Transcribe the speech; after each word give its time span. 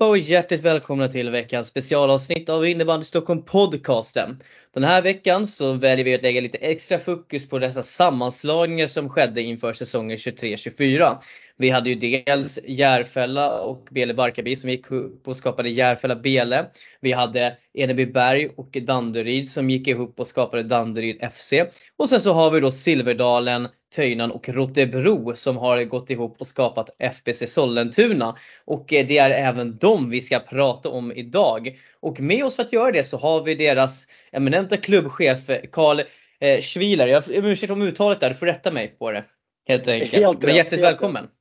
allihopa 0.00 0.10
och 0.10 0.18
hjärtligt 0.18 0.64
välkomna 0.64 1.08
till 1.08 1.30
veckans 1.30 1.68
specialavsnitt 1.68 2.48
av 2.48 2.66
Innebandy 2.66 3.04
Stockholm 3.04 3.42
podcasten. 3.42 4.38
Den 4.74 4.84
här 4.84 5.02
veckan 5.02 5.46
så 5.46 5.72
väljer 5.72 6.04
vi 6.04 6.14
att 6.14 6.22
lägga 6.22 6.40
lite 6.40 6.58
extra 6.58 6.98
fokus 6.98 7.48
på 7.48 7.58
dessa 7.58 7.82
sammanslagningar 7.82 8.86
som 8.86 9.08
skedde 9.08 9.42
inför 9.42 9.72
säsongen 9.72 10.16
23-24. 10.16 11.18
Vi 11.56 11.70
hade 11.70 11.90
ju 11.90 11.94
dels 11.94 12.58
Järfälla 12.64 13.60
och 13.60 13.88
Bele 13.90 14.14
Barkarby 14.14 14.56
som 14.56 14.70
gick 14.70 14.90
upp 14.90 15.28
och 15.28 15.36
skapade 15.36 15.68
Järfälla 15.68 16.16
Bele. 16.16 16.66
Vi 17.00 17.12
hade 17.12 17.56
Enebyberg 17.74 18.50
och 18.56 18.76
Danderyd 18.82 19.48
som 19.48 19.70
gick 19.70 19.88
ihop 19.88 20.20
och 20.20 20.26
skapade 20.26 20.62
Danderyd 20.62 21.30
FC. 21.32 21.52
Och 21.96 22.08
sen 22.08 22.20
så 22.20 22.32
har 22.32 22.50
vi 22.50 22.60
då 22.60 22.70
Silverdalen, 22.70 23.68
Töjnan 23.94 24.30
och 24.30 24.48
Rotebro 24.48 25.34
som 25.34 25.56
har 25.56 25.84
gått 25.84 26.10
ihop 26.10 26.40
och 26.40 26.46
skapat 26.46 26.90
FBC 26.98 27.46
Sollentuna. 27.46 28.36
Och 28.64 28.92
eh, 28.92 29.06
det 29.06 29.18
är 29.18 29.30
även 29.30 29.76
dem 29.76 30.10
vi 30.10 30.20
ska 30.20 30.38
prata 30.38 30.88
om 30.88 31.12
idag. 31.12 31.78
Och 32.00 32.20
med 32.20 32.44
oss 32.44 32.56
för 32.56 32.62
att 32.62 32.72
göra 32.72 32.92
det 32.92 33.04
så 33.04 33.16
har 33.16 33.42
vi 33.42 33.54
deras 33.54 34.06
eminenta 34.32 34.76
klubbchef 34.76 35.50
Karl 35.72 36.00
eh, 36.40 36.60
Schwiler. 36.60 37.06
Jag 37.06 37.24
ber 37.24 37.38
om 37.38 37.44
ursäkt 37.44 37.72
om 37.72 37.82
uttalet 37.82 38.20
där, 38.20 38.28
du 38.28 38.34
får 38.34 38.46
rätta 38.46 38.70
mig 38.72 38.88
på 38.88 39.10
det. 39.10 39.24
Helt 39.68 39.88
enkelt. 39.88 40.12
Helt 40.12 40.42
men 40.42 40.56
hjärtligt 40.56 40.80
helt 40.80 40.92
välkommen! 40.92 41.22
Rätt. 41.22 41.32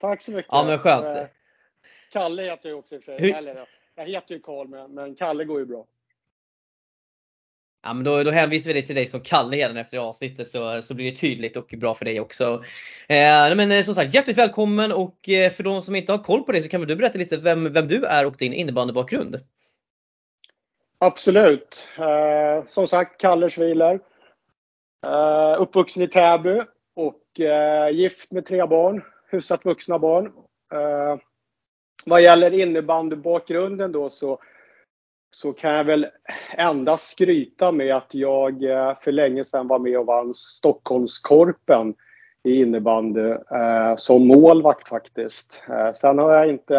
Tack 0.00 0.22
så 0.22 0.30
mycket! 0.30 0.48
Ja 0.50 0.64
men 0.64 0.78
skönt! 0.78 1.16
Eh, 1.16 1.26
Kalle 2.12 2.42
heter 2.42 2.68
jag 2.68 2.78
också 2.78 2.94
i 2.94 2.98
och 2.98 3.02
för 3.02 3.18
sig. 3.18 3.32
Hur? 3.42 3.66
Jag 3.94 4.06
heter 4.06 4.34
ju 4.34 4.40
Karl 4.40 4.68
men, 4.68 4.94
men 4.94 5.14
Kalle 5.14 5.44
går 5.44 5.58
ju 5.58 5.66
bra. 5.66 5.86
Ja, 7.86 7.92
men 7.92 8.04
då, 8.04 8.22
då 8.22 8.30
hänvisar 8.30 8.68
vi 8.68 8.74
dig 8.74 8.84
till 8.84 8.94
dig 8.94 9.06
som 9.06 9.20
Kalle 9.20 9.56
redan 9.56 9.76
efter 9.76 9.98
avsnittet 9.98 10.50
så, 10.50 10.82
så 10.82 10.94
blir 10.94 11.10
det 11.10 11.16
tydligt 11.16 11.56
och 11.56 11.74
bra 11.76 11.94
för 11.94 12.04
dig 12.04 12.20
också. 12.20 12.62
Eh, 13.08 13.54
men 13.56 13.72
eh, 13.72 13.82
som 13.82 13.94
sagt, 13.94 14.14
hjärtligt 14.14 14.38
välkommen 14.38 14.92
och 14.92 15.28
eh, 15.28 15.50
för 15.50 15.62
de 15.62 15.82
som 15.82 15.94
inte 15.94 16.12
har 16.12 16.18
koll 16.18 16.42
på 16.42 16.52
dig 16.52 16.62
så 16.62 16.68
kan 16.68 16.80
väl 16.80 16.88
du 16.88 16.96
berätta 16.96 17.18
lite 17.18 17.36
vem, 17.36 17.72
vem 17.72 17.88
du 17.88 18.04
är 18.04 18.26
och 18.26 18.36
din 18.38 18.52
innebandybakgrund? 18.52 19.40
Absolut. 20.98 21.88
Eh, 21.98 22.68
som 22.68 22.86
sagt, 22.86 23.20
Kalle 23.20 23.50
Schwiler. 23.50 24.00
Eh, 25.06 25.60
uppvuxen 25.60 26.02
i 26.02 26.08
Täby 26.08 26.60
och 26.96 27.40
eh, 27.40 27.90
gift 27.90 28.30
med 28.30 28.46
tre 28.46 28.66
barn, 28.66 29.02
hyfsat 29.30 29.64
vuxna 29.64 29.98
barn. 29.98 30.26
Eh, 30.72 31.16
vad 32.04 32.22
gäller 32.22 32.54
innebandybakgrunden 32.54 33.92
då 33.92 34.10
så 34.10 34.38
så 35.30 35.52
kan 35.52 35.74
jag 35.74 35.84
väl 35.84 36.06
endast 36.56 37.10
skryta 37.10 37.72
med 37.72 37.96
att 37.96 38.14
jag 38.14 38.62
eh, 38.62 38.94
för 39.00 39.12
länge 39.12 39.44
sedan 39.44 39.68
var 39.68 39.78
med 39.78 39.98
och 39.98 40.06
vann 40.06 40.34
Stockholmskorpen 40.34 41.94
i 42.44 42.60
innebandy 42.60 43.30
eh, 43.30 43.96
som 43.96 44.26
målvakt 44.26 44.88
faktiskt. 44.88 45.62
Eh, 45.68 45.92
sen 45.92 46.18
har 46.18 46.32
jag 46.32 46.48
inte, 46.48 46.74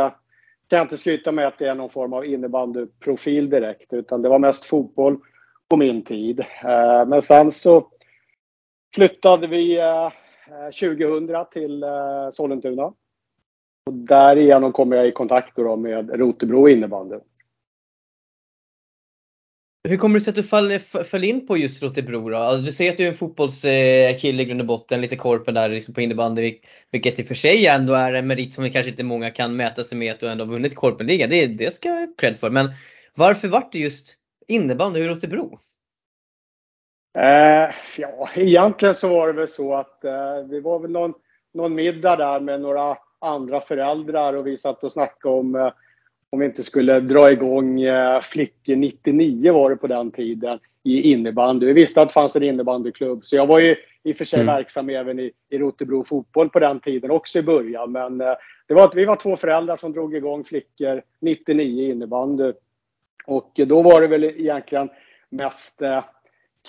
kan 0.67 0.77
jag 0.77 0.85
inte 0.85 0.97
skryta 0.97 1.31
med 1.31 1.47
att 1.47 1.59
det 1.59 1.67
är 1.67 1.75
någon 1.75 1.89
form 1.89 2.13
av 2.13 2.25
innebandyprofil 2.25 3.49
direkt 3.49 3.93
utan 3.93 4.21
det 4.21 4.29
var 4.29 4.39
mest 4.39 4.65
fotboll 4.65 5.17
på 5.69 5.77
min 5.77 6.03
tid. 6.03 6.39
Eh, 6.39 7.05
men 7.07 7.21
sen 7.21 7.51
så 7.51 7.87
flyttade 8.95 9.47
vi 9.47 9.77
eh, 9.77 10.05
eh, 10.05 10.69
2000 10.79 11.45
till 11.51 11.83
eh, 11.83 11.89
Sollentuna. 12.31 12.93
Och 13.85 13.93
därigenom 13.93 14.71
kom 14.71 14.91
jag 14.91 15.07
i 15.07 15.11
kontakt 15.11 15.55
då 15.55 15.75
med 15.75 16.19
Rotebro 16.19 16.69
innebandy. 16.69 17.15
Hur 19.87 19.97
kommer 19.97 20.15
det 20.15 20.21
sig 20.21 20.31
att 20.31 20.35
du 20.35 20.43
föll, 20.43 20.79
föll 20.79 21.23
in 21.23 21.47
på 21.47 21.57
just 21.57 21.83
Rotebro 21.83 22.29
då? 22.29 22.37
Alltså, 22.37 22.65
du 22.65 22.71
säger 22.71 22.91
att 22.91 22.97
du 22.97 23.03
är 23.03 23.07
en 23.07 23.13
fotbollskille 23.13 24.11
eh, 24.11 24.39
i 24.41 24.45
grund 24.45 24.61
och 24.61 24.67
botten, 24.67 25.01
lite 25.01 25.15
korpen 25.15 25.53
där 25.53 25.69
liksom 25.69 25.93
på 25.93 26.01
innebandy. 26.01 26.59
Vilket 26.91 27.19
i 27.19 27.23
och 27.23 27.27
för 27.27 27.35
sig 27.35 27.67
ändå 27.67 27.93
är 27.93 28.13
en 28.13 28.27
merit 28.27 28.53
som 28.53 28.71
kanske 28.71 28.89
inte 28.89 29.03
många 29.03 29.31
kan 29.31 29.55
mäta 29.55 29.83
sig 29.83 29.97
med 29.97 30.11
att 30.11 30.19
du 30.19 30.27
ändå 30.27 30.45
har 30.45 30.51
vunnit 30.51 30.75
korpenligan. 30.75 31.29
Det, 31.29 31.47
det 31.47 31.73
ska 31.73 31.89
jag 31.89 31.95
ha 31.95 32.13
cred 32.17 32.39
för. 32.39 32.49
Men 32.49 32.69
varför 33.15 33.47
vart 33.47 33.71
det 33.71 33.79
just 33.79 34.15
innebandy 34.47 34.99
i 34.99 35.07
Rotebro? 35.07 35.59
Eh, 37.17 37.73
ja, 37.97 38.29
egentligen 38.35 38.95
så 38.95 39.09
var 39.09 39.27
det 39.27 39.33
väl 39.33 39.47
så 39.47 39.73
att 39.73 40.03
eh, 40.03 40.37
det 40.49 40.61
var 40.61 40.79
väl 40.79 40.91
någon, 40.91 41.13
någon 41.53 41.75
middag 41.75 42.15
där 42.15 42.39
med 42.39 42.61
några 42.61 42.97
andra 43.21 43.61
föräldrar 43.61 44.33
och 44.33 44.47
vi 44.47 44.57
satt 44.57 44.83
och 44.83 44.91
snackade 44.91 45.35
om 45.35 45.55
eh, 45.55 45.71
om 46.29 46.39
vi 46.39 46.45
inte 46.45 46.63
skulle 46.63 46.99
dra 46.99 47.31
igång 47.31 47.81
eh, 47.81 48.21
Flickor 48.21 48.75
99 48.75 49.53
var 49.53 49.69
det 49.69 49.75
på 49.75 49.87
den 49.87 50.11
tiden 50.11 50.59
i 50.83 51.11
innebandy. 51.11 51.65
Vi 51.65 51.73
visste 51.73 52.01
att 52.01 52.09
det 52.09 52.13
fanns 52.13 52.35
en 52.35 52.43
innebandyklubb 52.43 53.25
så 53.25 53.35
jag 53.35 53.47
var 53.47 53.59
ju 53.59 53.75
i 54.03 54.13
och 54.13 54.17
för 54.17 54.25
sig 54.25 54.39
mm. 54.39 54.55
verksam 54.55 54.89
även 54.89 55.19
i, 55.19 55.31
i 55.49 55.57
Rotebro 55.57 56.03
fotboll 56.03 56.49
på 56.49 56.59
den 56.59 56.79
tiden 56.79 57.11
också 57.11 57.39
i 57.39 57.43
början. 57.43 57.91
Men 57.91 58.21
eh, 58.21 58.33
det 58.67 58.73
var 58.73 58.91
vi 58.95 59.05
var 59.05 59.15
två 59.15 59.35
föräldrar 59.35 59.77
som 59.77 59.93
drog 59.93 60.15
igång 60.15 60.43
Flickor 60.43 61.01
99 61.21 61.91
innebandy. 61.91 62.51
Och 63.25 63.51
då 63.67 63.81
var 63.81 64.01
det 64.01 64.07
väl 64.07 64.23
egentligen 64.23 64.89
mest 65.29 65.81
eh, 65.81 66.03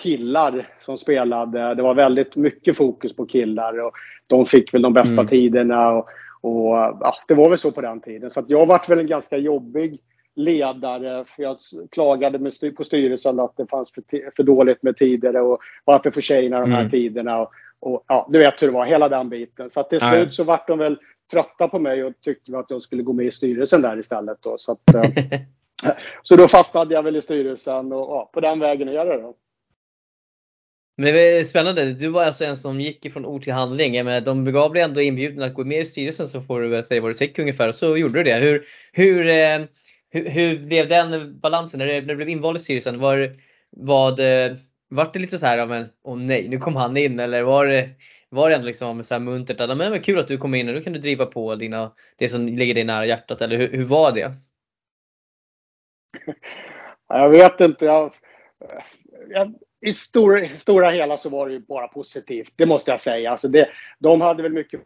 killar 0.03 0.67
som 0.81 0.97
spelade. 0.97 1.75
Det 1.75 1.81
var 1.81 1.93
väldigt 1.93 2.35
mycket 2.35 2.77
fokus 2.77 3.15
på 3.15 3.25
killar 3.25 3.79
och 3.79 3.91
de 4.27 4.45
fick 4.45 4.73
väl 4.73 4.81
de 4.81 4.93
bästa 4.93 5.21
mm. 5.21 5.27
tiderna. 5.27 5.89
Och, 5.89 6.09
och 6.41 6.75
ja, 6.75 7.15
det 7.27 7.33
var 7.33 7.49
väl 7.49 7.57
så 7.57 7.71
på 7.71 7.81
den 7.81 8.01
tiden. 8.01 8.31
Så 8.31 8.45
jag 8.47 8.65
varit 8.65 8.89
väl 8.89 8.99
en 8.99 9.07
ganska 9.07 9.37
jobbig 9.37 10.01
ledare. 10.35 11.25
För 11.25 11.43
jag 11.43 11.57
klagade 11.91 12.39
med 12.39 12.53
styr, 12.53 12.71
på 12.71 12.83
styrelsen 12.83 13.39
att 13.39 13.57
det 13.57 13.67
fanns 13.67 13.91
för, 13.91 14.03
för 14.35 14.43
dåligt 14.43 14.83
med 14.83 14.97
tider 14.97 15.35
och 15.35 15.59
varför 15.85 16.11
för 16.11 16.21
tjejerna 16.21 16.59
de 16.59 16.71
här 16.71 16.79
mm. 16.79 16.91
tiderna. 16.91 17.41
Och, 17.41 17.51
och, 17.79 18.03
ja, 18.07 18.27
du 18.29 18.39
vet 18.39 18.61
hur 18.61 18.67
det 18.67 18.73
var, 18.73 18.85
hela 18.85 19.09
den 19.09 19.29
biten. 19.29 19.69
Så 19.69 19.83
till 19.83 19.99
slut 19.99 20.33
så 20.33 20.43
vart 20.43 20.67
de 20.67 20.79
väl 20.79 20.97
trötta 21.31 21.67
på 21.67 21.79
mig 21.79 22.03
och 22.03 22.13
tyckte 22.21 22.57
att 22.57 22.69
jag 22.69 22.81
skulle 22.81 23.03
gå 23.03 23.13
med 23.13 23.25
i 23.25 23.31
styrelsen 23.31 23.81
där 23.81 23.99
istället. 23.99 24.37
Då. 24.41 24.55
Så, 24.57 24.71
att, 24.71 24.95
eh, 24.95 25.91
så 26.23 26.35
då 26.35 26.47
fastnade 26.47 26.93
jag 26.93 27.03
väl 27.03 27.15
i 27.15 27.21
styrelsen 27.21 27.93
och 27.93 27.99
ja, 27.99 28.29
på 28.33 28.39
den 28.39 28.59
vägen 28.59 28.89
är 28.89 29.05
det 29.05 29.21
då. 29.21 29.35
Men 30.99 31.13
det 31.13 31.39
är 31.39 31.43
spännande. 31.43 31.93
Du 31.93 32.07
var 32.07 32.23
alltså 32.23 32.45
en 32.45 32.55
som 32.55 32.81
gick 32.81 33.05
ifrån 33.05 33.25
ord 33.25 33.43
till 33.43 33.53
handling. 33.53 33.95
Jag 33.95 34.05
menar, 34.05 34.21
de 34.21 34.43
begav 34.43 34.73
dig 34.73 34.83
ändå 34.83 35.01
inbjudan 35.01 35.43
att 35.43 35.53
gå 35.53 35.63
med 35.63 35.81
i 35.81 35.85
styrelsen 35.85 36.27
så 36.27 36.41
får 36.41 36.61
du 36.61 36.67
väl 36.67 36.85
säga 36.85 37.01
vad 37.01 37.09
du 37.11 37.13
tycker 37.13 37.41
ungefär. 37.41 37.67
Och 37.67 37.75
så 37.75 37.97
gjorde 37.97 38.19
du 38.19 38.23
det. 38.23 38.35
Hur, 38.35 38.65
hur, 38.91 39.27
eh, 39.27 39.65
hur, 40.09 40.29
hur 40.29 40.59
blev 40.59 40.87
den 40.87 41.39
balansen 41.39 41.77
när, 41.77 41.85
du, 41.85 41.93
när 41.93 42.07
du 42.07 42.15
blev 42.15 42.29
invald 42.29 42.57
i 42.57 42.59
styrelsen? 42.59 42.99
Var, 42.99 43.35
var 43.71 44.15
det, 44.15 44.45
eh, 44.45 44.57
var 44.89 45.09
det 45.13 45.19
lite 45.19 45.37
så 45.37 45.45
här, 45.45 45.65
men 45.65 45.89
åh 46.03 46.17
nej, 46.17 46.47
nu 46.49 46.57
kom 46.57 46.75
han 46.75 46.97
in. 46.97 47.19
Eller 47.19 47.43
var 47.43 47.65
det, 47.65 47.89
var 48.29 48.49
det 48.49 48.55
ändå 48.55 48.67
liksom 48.67 49.03
så 49.03 49.15
här 49.15 49.19
muntert? 49.19 49.59
Men 49.59 49.77
men 49.77 50.01
kul 50.01 50.19
att 50.19 50.27
du 50.27 50.37
kom 50.37 50.55
in 50.55 50.69
och 50.69 50.75
nu 50.75 50.81
kan 50.81 50.93
du 50.93 50.99
driva 50.99 51.25
på 51.25 51.55
dina, 51.55 51.91
det 52.17 52.29
som 52.29 52.47
ligger 52.47 52.73
dig 52.73 52.83
nära 52.83 53.05
hjärtat. 53.05 53.41
Eller 53.41 53.57
hur, 53.57 53.71
hur 53.71 53.85
var 53.85 54.11
det? 54.11 54.33
Jag 57.07 57.29
vet 57.29 57.61
inte. 57.61 57.85
Jag, 57.85 58.13
jag 59.29 59.55
i 59.81 59.93
stora, 59.93 60.49
stora 60.49 60.89
hela 60.89 61.17
så 61.17 61.29
var 61.29 61.47
det 61.47 61.53
ju 61.53 61.59
bara 61.59 61.87
positivt. 61.87 62.53
Det 62.55 62.65
måste 62.65 62.91
jag 62.91 63.01
säga. 63.01 63.31
Alltså 63.31 63.47
det, 63.47 63.69
de 63.99 64.21
hade 64.21 64.43
väl 64.43 64.53
mycket 64.53 64.81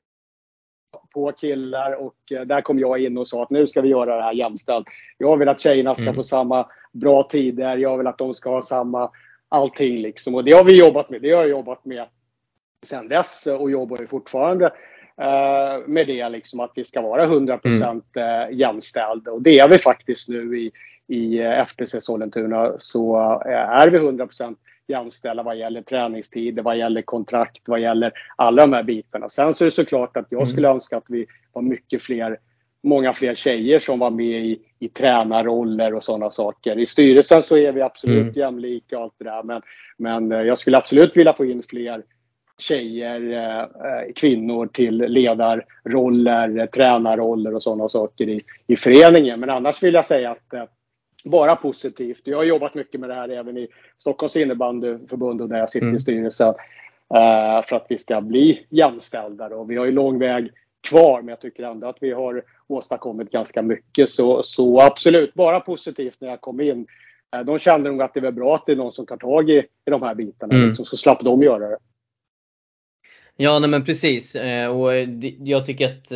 på 1.14 1.32
killar 1.32 1.92
och 1.92 2.16
eh, 2.32 2.42
där 2.42 2.62
kom 2.62 2.80
jag 2.80 3.00
in 3.00 3.18
och 3.18 3.28
sa 3.28 3.44
att 3.44 3.50
nu 3.50 3.68
ska 3.68 3.82
vi 3.82 3.90
göra 3.90 4.16
det 4.16 4.24
här 4.24 4.34
jämställt. 4.34 4.88
Jag 5.18 5.38
vill 5.38 5.50
att 5.50 5.60
tjejerna 5.60 5.96
ska 5.96 6.04
mm. 6.04 6.16
få 6.16 6.24
samma 6.24 6.68
bra 6.92 7.24
tider. 7.24 7.78
Jag 7.78 7.98
vill 7.98 8.08
att 8.08 8.18
de 8.18 8.34
ska 8.34 8.50
ha 8.50 8.62
samma 8.62 9.12
allting 9.50 10.02
liksom. 10.02 10.36
Och 10.36 10.44
det 10.44 10.52
har 10.52 10.64
vi 10.64 10.80
jobbat 10.80 11.10
med. 11.10 11.22
Det 11.22 11.32
har 11.32 11.42
jag 11.42 11.50
jobbat 11.50 11.86
med 11.86 12.06
sen 12.86 13.08
dess 13.08 13.48
och 13.48 13.72
jobbar 13.72 13.98
ju 13.98 14.08
fortfarande 14.08 14.66
uh, 14.66 15.88
med 15.88 16.08
det 16.08 16.30
liksom 16.30 16.60
att 16.60 16.72
vi 16.76 16.84
ska 16.84 17.02
vara 17.02 17.26
100% 17.26 18.02
mm. 18.16 18.60
jämställda. 18.60 19.32
Och 19.32 19.42
det 19.42 19.60
är 19.60 19.70
vi 19.70 19.78
faktiskt 19.78 20.30
nu 20.30 20.60
i, 20.60 20.72
i 21.08 21.40
FBC 21.40 21.96
Sollentuna 22.02 22.74
så 22.78 23.18
är 23.46 23.90
vi 23.90 23.98
100% 23.98 24.56
jämställa 24.88 25.44
vad 25.44 25.58
gäller 25.58 25.82
träningstider, 25.82 26.64
vad 26.64 26.78
gäller 26.78 27.02
kontrakt, 27.02 27.62
vad 27.66 27.80
gäller 27.80 28.12
alla 28.36 28.62
de 28.62 28.74
här 28.74 28.84
bitarna. 28.84 29.30
Sen 29.30 29.54
så 29.54 29.64
är 29.64 29.66
det 29.66 29.72
såklart 29.72 30.18
att 30.18 30.28
jag 30.30 30.40
mm. 30.40 30.48
skulle 30.48 30.70
önska 30.70 30.98
att 30.98 31.06
vi 31.08 31.26
var 31.54 31.62
mycket 31.62 32.02
fler, 32.02 32.38
många 32.84 33.14
fler 33.14 33.36
tjejer 33.36 33.80
som 33.80 34.00
var 34.00 34.10
med 34.10 34.46
i, 34.46 34.60
i 34.80 34.90
tränarroller 34.90 35.94
och 35.94 36.04
sådana 36.04 36.32
saker. 36.32 36.80
I 36.80 36.86
styrelsen 36.86 37.42
så 37.42 37.58
är 37.58 37.72
vi 37.72 37.82
absolut 37.82 38.22
mm. 38.22 38.34
jämlika 38.34 38.98
och 38.98 39.04
allt 39.04 39.14
det 39.18 39.26
där 39.26 39.44
men, 39.44 39.62
men 39.98 40.32
eh, 40.32 40.42
jag 40.42 40.58
skulle 40.58 40.78
absolut 40.78 41.18
vilja 41.18 41.34
få 41.34 41.46
in 41.46 41.64
fler 41.70 42.04
tjejer, 42.58 43.32
eh, 43.32 43.60
eh 43.60 44.14
kvinnor 44.16 44.68
till 44.68 44.98
ledarroller, 44.98 46.68
tränarroller 46.68 47.56
och 47.56 47.64
sådana 47.64 47.90
saker 47.90 48.30
i, 48.30 48.42
i 48.68 48.76
föreningen. 48.76 49.40
Men 49.40 49.50
annars 49.50 49.84
vill 49.84 49.94
jag 49.94 50.06
säga 50.06 50.32
att 50.32 50.70
eh, 51.26 51.32
bara 51.32 51.56
positivt. 51.56 52.22
Jag 52.24 52.38
har 52.38 52.44
jobbat 52.44 52.74
mycket 52.74 53.00
med 53.00 53.10
det 53.10 53.16
här 53.16 53.30
även 53.30 53.58
i 53.58 53.68
Stockholms 53.98 54.36
innebandyförbund 54.36 55.42
och 55.42 55.50
där 55.50 55.58
jag 55.58 55.70
sitter 55.70 55.86
mm. 55.86 55.96
i 55.96 56.00
styrelsen. 56.00 56.54
Uh, 57.14 57.68
för 57.68 57.76
att 57.76 57.86
vi 57.90 57.98
ska 57.98 58.22
bli 58.22 58.66
jämställda. 58.70 59.46
Och 59.46 59.72
vi 59.72 59.76
har 59.76 59.86
ju 59.86 59.92
lång 59.92 60.20
väg 60.20 60.52
kvar 60.88 61.22
men 61.22 61.30
jag 61.30 61.42
tycker 61.42 61.64
ändå 61.64 61.88
att 61.88 61.98
vi 62.02 62.12
har 62.12 62.44
åstadkommit 62.68 63.32
ganska 63.32 63.62
mycket. 63.62 64.10
Så, 64.10 64.44
så 64.44 64.82
absolut, 64.82 65.34
bara 65.34 65.60
positivt 65.60 66.22
när 66.22 66.30
jag 66.30 66.42
kom 66.42 66.62
in. 66.62 66.88
Uh, 67.36 67.42
de 67.46 67.60
kände 67.60 67.92
nog 67.92 68.02
att 68.02 68.14
det 68.14 68.22
var 68.22 68.32
bra 68.32 68.56
att 68.56 68.66
det 68.66 68.72
är 68.72 68.76
någon 68.76 68.92
som 68.92 69.06
tar 69.06 69.18
tag 69.18 69.50
i, 69.50 69.58
i 69.58 69.92
de 69.92 70.02
här 70.02 70.16
bitarna. 70.16 70.54
Mm. 70.54 70.68
Liksom, 70.68 70.86
så 70.86 70.98
slapp 70.98 71.24
de 71.24 71.44
göra 71.44 71.70
det. 71.70 71.78
Ja, 73.36 73.60
nej 73.60 73.70
men 73.70 73.86
precis. 73.86 74.36
Uh, 74.36 74.68
och 74.68 74.94
jag 75.40 75.66
tycker 75.66 75.86
att 75.86 76.12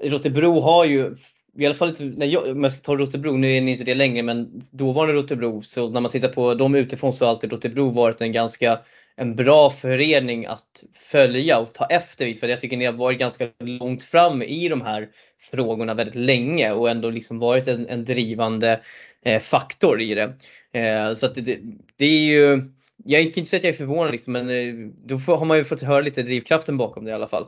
Rotebro 0.00 0.60
har 0.60 0.84
ju 0.84 1.16
i 1.58 1.66
alla 1.66 1.74
fall 1.74 1.96
när 2.00 2.26
jag, 2.26 2.46
om 2.46 2.62
jag 2.62 2.72
ska 2.72 2.82
ta 2.82 2.96
Rotebro, 2.96 3.36
nu 3.36 3.56
är 3.56 3.60
ni 3.60 3.70
inte 3.70 3.84
det 3.84 3.94
längre, 3.94 4.22
men 4.22 4.62
dåvarande 4.70 5.14
Rotebro, 5.14 5.62
så 5.62 5.90
när 5.90 6.00
man 6.00 6.10
tittar 6.10 6.28
på 6.28 6.54
dem 6.54 6.74
utifrån 6.74 7.12
så 7.12 7.24
har 7.24 7.30
alltid 7.30 7.52
Rotebro 7.52 7.90
varit 7.90 8.20
en 8.20 8.32
ganska 8.32 8.80
en 9.20 9.36
bra 9.36 9.70
förening 9.70 10.46
att 10.46 10.84
följa 10.94 11.58
och 11.58 11.74
ta 11.74 11.86
efter 11.86 12.26
i. 12.26 12.34
För 12.34 12.48
jag 12.48 12.60
tycker 12.60 12.76
ni 12.76 12.84
har 12.84 12.92
varit 12.92 13.18
ganska 13.18 13.48
långt 13.58 14.04
fram 14.04 14.42
i 14.42 14.68
de 14.68 14.80
här 14.80 15.08
frågorna 15.50 15.94
väldigt 15.94 16.14
länge 16.14 16.72
och 16.72 16.90
ändå 16.90 17.10
liksom 17.10 17.38
varit 17.38 17.68
en, 17.68 17.88
en 17.88 18.04
drivande 18.04 18.80
eh, 19.22 19.40
faktor 19.40 20.00
i 20.00 20.14
det. 20.14 20.32
Eh, 20.72 21.14
så 21.14 21.26
att 21.26 21.34
det, 21.34 21.58
det, 21.96 22.04
är 22.04 22.20
ju, 22.20 22.62
jag 23.04 23.22
kan 23.22 23.28
inte 23.28 23.44
säga 23.44 23.58
att 23.58 23.64
jag 23.64 23.72
är 23.72 23.76
förvånad 23.76 24.10
liksom, 24.10 24.32
men 24.32 24.50
eh, 24.50 24.90
då 25.04 25.18
får, 25.18 25.36
har 25.36 25.46
man 25.46 25.58
ju 25.58 25.64
fått 25.64 25.82
höra 25.82 26.00
lite 26.00 26.22
drivkraften 26.22 26.76
bakom 26.76 27.04
det 27.04 27.10
i 27.10 27.14
alla 27.14 27.28
fall. 27.28 27.46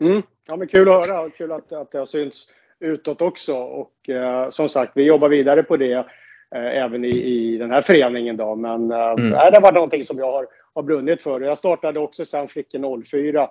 Mm. 0.00 0.22
Ja 0.48 0.56
men 0.56 0.68
kul 0.68 0.88
att 0.88 1.06
höra, 1.06 1.20
och 1.20 1.36
kul 1.36 1.52
att, 1.52 1.72
att 1.72 1.92
det 1.92 1.98
har 1.98 2.06
synts 2.06 2.48
utåt 2.82 3.22
också 3.22 3.54
och 3.54 4.08
eh, 4.08 4.50
som 4.50 4.68
sagt 4.68 4.92
vi 4.94 5.02
jobbar 5.02 5.28
vidare 5.28 5.62
på 5.62 5.76
det 5.76 5.92
eh, 6.54 6.82
även 6.82 7.04
i, 7.04 7.08
i 7.08 7.56
den 7.56 7.70
här 7.70 7.82
föreningen 7.82 8.36
då 8.36 8.56
men 8.56 8.90
eh, 8.90 9.10
mm. 9.10 9.30
det 9.30 9.36
har 9.36 9.60
varit 9.60 9.74
någonting 9.74 10.04
som 10.04 10.18
jag 10.18 10.32
har, 10.32 10.46
har 10.74 10.82
brunnit 10.82 11.22
för. 11.22 11.40
Jag 11.40 11.58
startade 11.58 12.00
också 12.00 12.24
sen 12.24 12.48
Flickor 12.48 13.04
04 13.04 13.48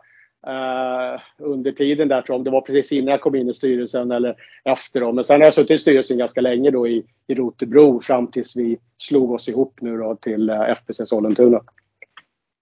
Uh, 0.48 1.22
under 1.38 1.72
tiden 1.72 2.07
där 2.07 2.22
tror 2.22 2.38
jag, 2.38 2.45
det 2.45 2.51
var 2.51 2.62
precis 2.62 2.92
innan 2.92 3.12
jag 3.12 3.22
kom 3.22 3.36
in 3.36 3.50
i 3.50 3.54
styrelsen 3.54 4.12
eller 4.12 4.36
efter 4.63 5.00
då. 5.00 5.12
Men 5.12 5.24
sen 5.24 5.42
har 5.42 5.45
jag 5.45 5.54
suttit 5.54 5.72
i 5.72 5.78
styrelsen 5.78 6.18
ganska 6.18 6.42
länge 6.42 6.72
då 6.72 6.88
i, 6.88 7.06
i 7.28 7.36
Rotebro 7.36 8.00
fram 8.00 8.28
tills 8.28 8.56
vi 8.56 8.78
slog 8.98 9.31
oss 9.31 9.50
ihop 9.50 9.81
nu 9.81 9.98
då 9.98 10.16
till 10.16 10.50
eh, 10.50 10.62
FBC 10.62 11.01
Sollentuna. 11.06 11.62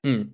Mm. 0.08 0.32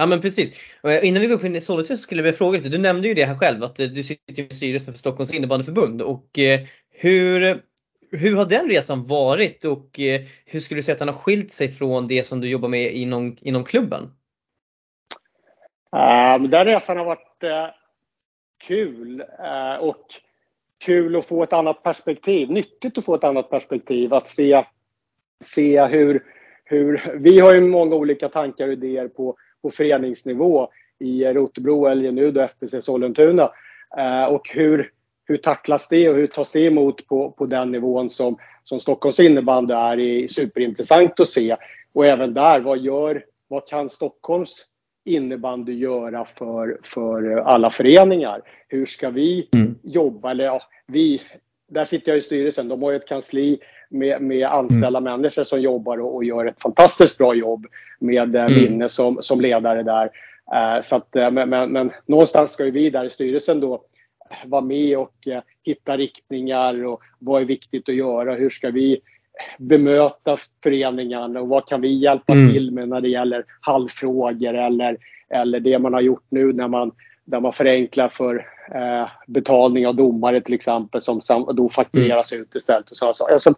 Ja 0.00 0.06
men 0.06 0.20
precis. 0.20 0.58
Eh, 0.84 1.06
innan 1.08 1.20
vi 1.20 1.26
går 1.26 1.34
upp 1.34 1.44
in 1.44 1.56
i 1.56 1.60
Sollentuna 1.60 1.96
så 1.96 2.02
skulle 2.02 2.18
jag 2.18 2.24
vilja 2.24 2.38
fråga 2.38 2.58
lite. 2.58 2.68
Du 2.68 2.78
nämnde 2.78 3.08
ju 3.08 3.14
det 3.14 3.24
här 3.24 3.38
själv 3.38 3.64
att 3.64 3.80
eh, 3.80 3.86
du 3.86 4.02
sitter 4.02 4.42
i 4.42 4.48
styrelsen 4.48 4.94
för 4.94 4.98
Stockholms 4.98 5.34
innebandyförbund 5.34 6.02
och 6.02 6.38
eh, 6.38 6.60
hur, 6.90 7.62
hur 8.10 8.36
har 8.36 8.44
den 8.44 8.68
resan 8.68 9.06
varit 9.06 9.64
och 9.64 10.00
hur 10.46 10.60
skulle 10.60 10.78
du 10.78 10.82
säga 10.82 10.92
att 10.92 10.98
den 10.98 11.08
har 11.08 11.14
skilt 11.14 11.50
sig 11.50 11.68
från 11.68 12.06
det 12.06 12.26
som 12.26 12.40
du 12.40 12.48
jobbar 12.48 12.68
med 12.68 12.92
inom, 12.92 13.36
inom 13.40 13.64
klubben? 13.64 14.02
Um, 15.92 16.50
den 16.50 16.64
resan 16.64 16.96
har 16.96 17.04
varit 17.04 17.44
uh, 17.44 17.74
kul 18.66 19.20
uh, 19.20 19.76
och 19.80 20.04
kul 20.84 21.16
att 21.16 21.26
få 21.26 21.42
ett 21.42 21.52
annat 21.52 21.82
perspektiv. 21.82 22.50
Nyttigt 22.50 22.98
att 22.98 23.04
få 23.04 23.14
ett 23.14 23.24
annat 23.24 23.50
perspektiv. 23.50 24.14
Att 24.14 24.28
se, 24.28 24.64
se 25.44 25.86
hur, 25.86 26.24
hur... 26.64 27.18
Vi 27.18 27.40
har 27.40 27.54
ju 27.54 27.60
många 27.60 27.96
olika 27.96 28.28
tankar 28.28 28.66
och 28.66 28.72
idéer 28.72 29.08
på, 29.08 29.36
på 29.62 29.70
föreningsnivå 29.70 30.68
i 30.98 31.24
Rotebro, 31.24 31.94
nu 31.94 32.30
då 32.30 32.40
FBC 32.40 32.82
Sollentuna. 32.82 33.50
Och 34.28 34.48
hur, 34.54 34.90
hur 35.24 35.36
tacklas 35.36 35.88
det 35.88 36.08
och 36.08 36.16
hur 36.16 36.26
tas 36.26 36.52
det 36.52 36.60
emot 36.60 37.06
på, 37.06 37.30
på 37.30 37.46
den 37.46 37.70
nivån 37.70 38.10
som, 38.10 38.36
som 38.64 38.80
Stockholms 38.80 39.20
innebandy 39.20 39.74
är, 39.74 40.00
är 40.00 40.28
superintressant 40.28 41.20
att 41.20 41.28
se. 41.28 41.56
Och 41.92 42.06
även 42.06 42.34
där, 42.34 42.60
vad 42.60 42.78
gör, 42.78 43.24
vad 43.48 43.68
kan 43.68 43.90
Stockholms 43.90 44.66
innebandy 45.04 45.72
göra 45.72 46.24
för, 46.24 46.78
för 46.82 47.36
alla 47.36 47.70
föreningar? 47.70 48.42
Hur 48.68 48.86
ska 48.86 49.10
vi 49.10 49.48
mm. 49.52 49.78
jobba? 49.82 50.30
Eller 50.30 50.44
ja, 50.44 50.62
vi, 50.86 51.22
där 51.70 51.84
sitter 51.84 52.12
jag 52.12 52.18
i 52.18 52.20
styrelsen. 52.20 52.68
De 52.68 52.82
har 52.82 52.92
ett 52.92 53.08
kansli 53.08 53.58
med, 53.88 54.22
med 54.22 54.46
anställda 54.46 54.98
mm. 54.98 55.04
människor 55.04 55.44
som 55.44 55.60
jobbar 55.60 56.00
och, 56.00 56.14
och, 56.14 56.24
gör 56.24 56.46
ett 56.46 56.62
fantastiskt 56.62 57.18
bra 57.18 57.34
jobb 57.34 57.66
med 57.98 58.36
eh, 58.36 58.44
mm. 58.44 58.54
Minne 58.54 58.88
som, 58.88 59.18
som 59.22 59.40
ledare 59.40 59.82
där. 59.82 60.04
Uh, 60.54 60.82
så 60.82 60.96
att, 60.96 61.16
uh, 61.16 61.30
men, 61.30 61.48
men, 61.48 61.72
men, 61.72 61.90
någonstans 62.06 62.52
ska 62.52 62.64
ju 62.64 62.70
vi 62.70 62.90
där 62.90 63.04
i 63.04 63.10
styrelsen 63.10 63.60
då 63.60 63.82
vara 64.44 64.62
med 64.62 64.98
och 64.98 65.14
uh, 65.26 65.38
hitta 65.62 65.96
riktningar 65.96 66.84
och 66.84 67.00
vad 67.18 67.42
är 67.42 67.46
viktigt 67.46 67.88
att 67.88 67.94
göra? 67.94 68.34
Hur 68.34 68.50
ska 68.50 68.70
vi 68.70 69.00
bemöta 69.58 70.38
föreningarna 70.62 71.40
och 71.40 71.48
vad 71.48 71.68
kan 71.68 71.80
vi 71.80 71.98
hjälpa 71.98 72.32
mm. 72.32 72.52
till 72.52 72.70
med 72.70 72.88
när 72.88 73.00
det 73.00 73.08
gäller 73.08 73.44
halvfrågor 73.60 74.54
eller, 74.54 74.96
eller 75.28 75.60
det 75.60 75.78
man 75.78 75.94
har 75.94 76.00
gjort 76.00 76.24
nu 76.28 76.52
när 76.52 76.68
man, 76.68 76.92
där 77.24 77.40
man 77.40 77.52
förenklar 77.52 78.08
för 78.08 78.46
eh, 78.74 79.08
betalning 79.26 79.86
av 79.86 79.94
domare 79.94 80.40
till 80.40 80.54
exempel 80.54 81.02
som 81.02 81.20
då 81.54 81.68
faktureras 81.68 82.32
mm. 82.32 82.42
ut 82.42 82.54
istället. 82.54 82.90
Och 82.90 82.96
så, 82.96 83.14
så. 83.14 83.26
Alltså, 83.26 83.54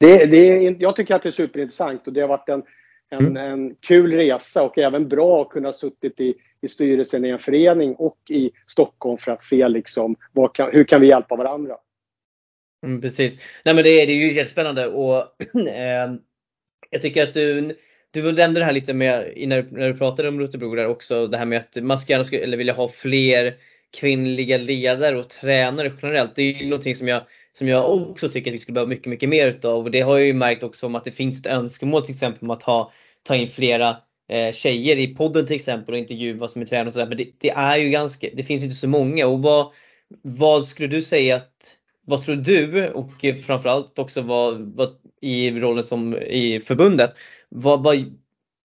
det, 0.00 0.26
det, 0.26 0.76
jag 0.78 0.96
tycker 0.96 1.14
att 1.14 1.22
det 1.22 1.28
är 1.28 1.30
superintressant 1.30 2.06
och 2.06 2.12
det 2.12 2.20
har 2.20 2.28
varit 2.28 2.48
en, 2.48 2.62
en, 3.10 3.26
mm. 3.26 3.36
en 3.36 3.74
kul 3.74 4.12
resa 4.12 4.62
och 4.62 4.78
även 4.78 5.08
bra 5.08 5.42
att 5.42 5.48
kunna 5.48 5.72
suttit 5.72 6.20
i, 6.20 6.34
i 6.60 6.68
styrelsen 6.68 7.24
i 7.24 7.28
en 7.28 7.38
förening 7.38 7.94
och 7.94 8.18
i 8.28 8.50
Stockholm 8.66 9.18
för 9.18 9.32
att 9.32 9.44
se 9.44 9.68
liksom, 9.68 10.16
kan, 10.54 10.70
hur 10.72 10.84
kan 10.84 11.00
vi 11.00 11.08
hjälpa 11.08 11.36
varandra. 11.36 11.76
Mm, 12.86 13.00
precis. 13.00 13.38
Nej 13.64 13.74
men 13.74 13.84
det 13.84 13.90
är, 13.90 14.06
det 14.06 14.12
är 14.12 14.16
ju 14.16 14.32
jättespännande 14.32 14.86
och 14.86 15.16
eh, 15.68 16.14
jag 16.90 17.02
tycker 17.02 17.22
att 17.22 17.34
du, 17.34 17.76
du 18.10 18.32
nämnde 18.32 18.60
det 18.60 18.66
här 18.66 18.72
lite 18.72 18.94
med, 18.94 19.32
när, 19.36 19.66
när 19.70 19.92
du 19.92 19.98
pratade 19.98 20.28
om 20.28 20.40
Rotebro 20.40 20.74
där 20.74 20.86
också, 20.86 21.26
det 21.26 21.38
här 21.38 21.46
med 21.46 21.58
att 21.58 21.84
man 21.84 21.98
ska 21.98 22.12
gärna 22.12 22.38
eller 22.38 22.56
vilja 22.56 22.72
ha 22.72 22.88
fler 22.88 23.54
kvinnliga 24.00 24.58
ledare 24.58 25.18
och 25.18 25.28
tränare 25.28 25.92
generellt. 26.02 26.36
Det 26.36 26.42
är 26.42 26.62
ju 26.62 26.68
någonting 26.68 26.94
som 26.94 27.08
jag, 27.08 27.22
som 27.52 27.68
jag 27.68 27.90
också 28.10 28.28
tycker 28.28 28.50
att 28.50 28.54
vi 28.54 28.58
skulle 28.58 28.74
behöva 28.74 28.88
mycket, 28.88 29.06
mycket 29.06 29.28
mer 29.28 29.46
utav. 29.46 29.84
Och 29.84 29.90
det 29.90 30.00
har 30.00 30.18
jag 30.18 30.26
ju 30.26 30.32
märkt 30.32 30.62
också 30.62 30.86
om 30.86 30.94
att 30.94 31.04
det 31.04 31.10
finns 31.10 31.40
ett 31.40 31.46
önskemål 31.46 32.02
till 32.02 32.14
exempel 32.14 32.44
om 32.44 32.50
att 32.50 32.62
ha, 32.62 32.92
ta 33.22 33.36
in 33.36 33.48
flera 33.48 33.96
eh, 34.28 34.52
tjejer 34.52 34.96
i 34.96 35.14
podden 35.14 35.46
till 35.46 35.56
exempel 35.56 35.94
och 35.94 35.98
intervjua 35.98 36.48
som 36.48 36.62
är 36.62 36.66
tränare 36.66 36.86
och 36.86 36.92
sådär. 36.92 37.06
Men 37.06 37.18
det, 37.18 37.26
det, 37.38 37.50
är 37.50 37.76
ju 37.76 37.90
ganska, 37.90 38.28
det 38.34 38.42
finns 38.42 38.62
inte 38.62 38.76
så 38.76 38.88
många. 38.88 39.26
Och 39.26 39.42
vad, 39.42 39.72
vad 40.22 40.64
skulle 40.64 40.88
du 40.88 41.02
säga 41.02 41.36
att 41.36 41.76
vad 42.06 42.22
tror 42.22 42.36
du 42.36 42.88
och 42.88 43.10
framförallt 43.46 43.98
också 43.98 44.22
vad, 44.22 44.74
vad 44.76 44.88
i 45.20 45.50
rollen 45.50 45.84
som 45.84 46.16
i 46.16 46.60
förbundet, 46.60 47.14
vad, 47.50 47.82
vad, 47.82 47.96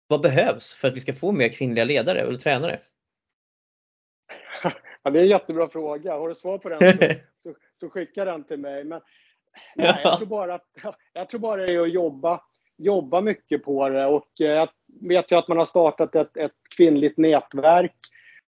vad 0.06 0.20
behövs 0.20 0.74
för 0.74 0.88
att 0.88 0.96
vi 0.96 1.00
ska 1.00 1.12
få 1.12 1.32
mer 1.32 1.48
kvinnliga 1.48 1.84
ledare 1.84 2.20
eller 2.20 2.38
tränare? 2.38 2.80
Ja, 5.04 5.10
det 5.10 5.18
är 5.18 5.22
en 5.22 5.28
jättebra 5.28 5.68
fråga. 5.68 6.16
Har 6.16 6.28
du 6.28 6.34
svar 6.34 6.58
på 6.58 6.68
den 6.68 6.78
så, 6.78 6.98
så, 7.42 7.54
så 7.80 7.90
skicka 7.90 8.24
den 8.24 8.44
till 8.44 8.58
mig. 8.58 8.84
Men, 8.84 9.00
nej, 9.76 10.00
jag, 10.04 10.18
tror 10.18 10.26
bara 10.26 10.54
att, 10.54 10.66
jag 11.12 11.28
tror 11.28 11.40
bara 11.40 11.66
det 11.66 11.74
är 11.74 11.80
att 11.80 11.92
jobba, 11.92 12.40
jobba 12.78 13.20
mycket 13.20 13.64
på 13.64 13.88
det. 13.88 14.06
Och 14.06 14.28
jag 14.34 14.68
vet 15.00 15.32
ju 15.32 15.36
att 15.36 15.48
man 15.48 15.58
har 15.58 15.64
startat 15.64 16.14
ett, 16.14 16.36
ett 16.36 16.52
kvinnligt 16.76 17.18
nätverk 17.18 17.96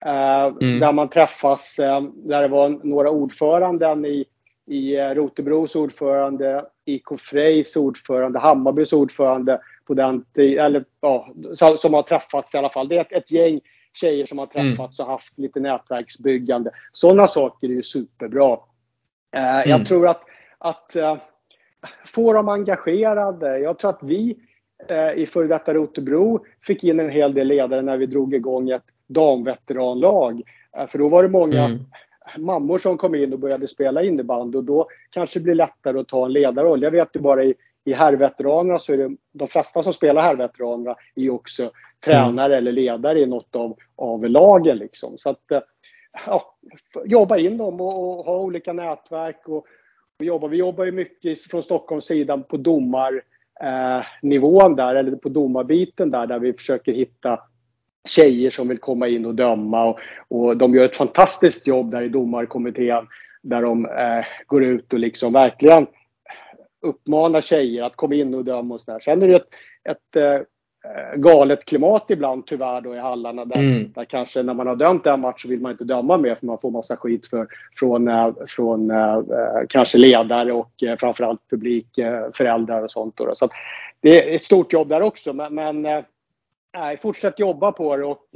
eh, 0.04 0.44
mm. 0.44 0.80
där 0.80 0.92
man 0.92 1.08
träffas, 1.08 1.78
eh, 1.78 2.02
där 2.02 2.42
det 2.42 2.48
var 2.48 2.68
några 2.68 3.10
ordföranden 3.10 4.04
i 4.04 4.26
i 4.66 4.96
eh, 4.96 5.10
Rotebros 5.10 5.74
ordförande, 5.76 6.64
IK 6.84 7.20
Frejs 7.20 7.76
ordförande, 7.76 8.38
Hammarbys 8.38 8.92
ordförande 8.92 9.60
på 9.86 9.94
den 9.94 10.24
eller 10.36 10.84
ja, 11.00 11.28
som 11.76 11.94
har 11.94 12.02
träffats 12.02 12.54
i 12.54 12.56
alla 12.56 12.70
fall. 12.70 12.88
Det 12.88 12.96
är 12.96 13.00
ett, 13.00 13.12
ett 13.12 13.30
gäng 13.30 13.60
tjejer 13.92 14.26
som 14.26 14.38
har 14.38 14.48
mm. 14.54 14.70
träffats 14.70 15.00
och 15.00 15.06
haft 15.06 15.38
lite 15.38 15.60
nätverksbyggande. 15.60 16.70
Sådana 16.92 17.26
saker 17.26 17.68
är 17.68 17.72
ju 17.72 17.82
superbra. 17.82 18.58
Eh, 19.36 19.56
mm. 19.56 19.70
Jag 19.70 19.86
tror 19.86 20.08
att, 20.08 20.22
att 20.58 20.92
uh, 20.96 21.16
få 22.06 22.32
dem 22.32 22.48
engagerade. 22.48 23.58
Jag 23.58 23.78
tror 23.78 23.90
att 23.90 24.02
vi 24.02 24.36
uh, 24.90 25.22
i 25.22 25.26
före 25.26 25.46
detta 25.46 25.74
Rotebro 25.74 26.44
fick 26.66 26.84
in 26.84 27.00
en 27.00 27.10
hel 27.10 27.34
del 27.34 27.46
ledare 27.46 27.82
när 27.82 27.96
vi 27.96 28.06
drog 28.06 28.34
igång 28.34 28.70
ett 28.70 28.84
damveteranlag. 29.06 30.42
Uh, 30.78 30.86
för 30.86 30.98
då 30.98 31.08
var 31.08 31.22
det 31.22 31.28
många 31.28 31.64
mm 31.64 31.78
mammor 32.38 32.78
som 32.78 32.98
kom 32.98 33.14
in 33.14 33.32
och 33.32 33.38
började 33.38 33.68
spela 33.68 34.02
innebandy 34.02 34.58
och 34.58 34.64
då 34.64 34.88
kanske 35.10 35.38
det 35.38 35.42
blir 35.42 35.54
lättare 35.54 35.98
att 35.98 36.08
ta 36.08 36.24
en 36.24 36.32
ledarroll. 36.32 36.82
Jag 36.82 36.90
vet 36.90 37.08
ju 37.14 37.20
bara 37.20 37.44
i, 37.44 37.54
i 37.84 37.92
herrveteranerna 37.92 38.78
så 38.78 38.92
är 38.92 38.96
det 38.96 39.16
de 39.32 39.48
flesta 39.48 39.82
som 39.82 39.92
spelar 39.92 40.22
herrveteranerna 40.22 40.96
är 41.14 41.30
också 41.30 41.70
tränare 42.04 42.46
mm. 42.46 42.58
eller 42.58 42.72
ledare 42.72 43.20
i 43.20 43.26
något 43.26 43.56
av, 43.56 43.76
av 43.96 44.28
lagen 44.28 44.78
liksom. 44.78 45.18
Så 45.18 45.30
att 45.30 45.42
ja, 46.26 46.56
jobba 47.04 47.38
in 47.38 47.58
dem 47.58 47.80
och, 47.80 48.18
och 48.18 48.24
ha 48.24 48.38
olika 48.38 48.72
nätverk 48.72 49.48
och, 49.48 49.66
och, 50.18 50.24
jobba. 50.24 50.48
Vi 50.48 50.56
jobbar 50.56 50.84
ju 50.84 50.92
mycket 50.92 51.42
från 51.42 51.62
Stockholms 51.62 52.04
sida 52.04 52.38
på 52.38 52.56
domarnivån 52.56 54.70
eh, 54.70 54.76
där 54.76 54.94
eller 54.94 55.16
på 55.16 55.28
domarbiten 55.28 56.10
där, 56.10 56.26
där 56.26 56.38
vi 56.38 56.52
försöker 56.52 56.92
hitta 56.92 57.40
tjejer 58.08 58.50
som 58.50 58.68
vill 58.68 58.78
komma 58.78 59.08
in 59.08 59.26
och 59.26 59.34
döma. 59.34 59.84
Och, 59.84 59.98
och 60.28 60.56
de 60.56 60.74
gör 60.74 60.84
ett 60.84 60.96
fantastiskt 60.96 61.66
jobb 61.66 61.90
där 61.90 62.02
i 62.02 62.08
domarkommittén 62.08 63.06
där 63.42 63.62
de 63.62 63.86
eh, 63.86 64.24
går 64.46 64.64
ut 64.64 64.92
och 64.92 64.98
liksom 64.98 65.32
verkligen 65.32 65.86
uppmanar 66.84 67.40
tjejer 67.40 67.82
att 67.82 67.96
komma 67.96 68.14
in 68.14 68.34
och 68.34 68.44
döma 68.44 68.74
och 68.74 68.80
sådär. 68.80 69.00
Sen 69.00 69.22
är 69.22 69.28
det 69.28 69.36
ett, 69.36 69.48
ett 69.88 70.16
eh, 70.16 70.40
galet 71.16 71.64
klimat 71.64 72.04
ibland 72.08 72.46
tyvärr 72.46 72.80
då 72.80 72.94
i 72.94 72.98
hallarna 72.98 73.44
där, 73.44 73.56
mm. 73.56 73.92
där 73.92 74.04
kanske 74.04 74.42
när 74.42 74.54
man 74.54 74.66
har 74.66 74.76
dömt 74.76 75.06
en 75.06 75.20
match 75.20 75.42
så 75.42 75.48
vill 75.48 75.60
man 75.60 75.72
inte 75.72 75.84
döma 75.84 76.18
mer 76.18 76.34
för 76.34 76.46
man 76.46 76.58
får 76.58 76.70
massa 76.70 76.96
skit 76.96 77.26
för, 77.26 77.46
från, 77.78 78.08
äh, 78.08 78.32
från 78.46 78.90
äh, 78.90 79.22
kanske 79.68 79.98
ledare 79.98 80.52
och 80.52 80.82
äh, 80.82 80.96
framförallt 80.96 81.40
publik, 81.50 81.98
äh, 81.98 82.32
föräldrar 82.34 82.82
och 82.82 82.90
sånt. 82.90 83.16
Då, 83.16 83.34
Så 83.34 83.48
det 84.00 84.30
är 84.30 84.34
ett 84.34 84.44
stort 84.44 84.72
jobb 84.72 84.88
där 84.88 85.02
också 85.02 85.32
men, 85.32 85.54
men 85.54 86.04
fortsätt 87.02 87.38
jobba 87.38 87.72
på 87.72 87.96
det 87.96 88.04
och, 88.04 88.28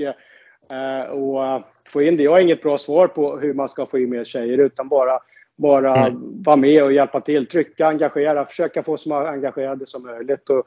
och 1.11 1.63
få 1.93 2.03
in 2.03 2.17
det. 2.17 2.23
Jag 2.23 2.31
har 2.31 2.41
inget 2.41 2.63
bra 2.63 2.79
svar 2.79 3.07
på 3.07 3.39
hur 3.39 3.55
man 3.55 3.69
ska 3.69 3.87
få 3.87 3.99
in 3.99 4.11
mer 4.11 4.25
tjejer 4.25 4.59
utan 4.59 4.89
bara, 4.89 5.21
bara 5.59 6.07
mm. 6.07 6.43
vara 6.43 6.57
med 6.57 6.85
och 6.85 6.93
hjälpa 6.93 7.21
till, 7.21 7.47
trycka, 7.47 7.87
engagera, 7.87 8.45
försöka 8.45 8.83
få 8.83 8.97
så 8.97 9.09
många 9.09 9.29
engagerade 9.29 9.87
som 9.87 10.03
möjligt. 10.03 10.51
Och, 10.51 10.67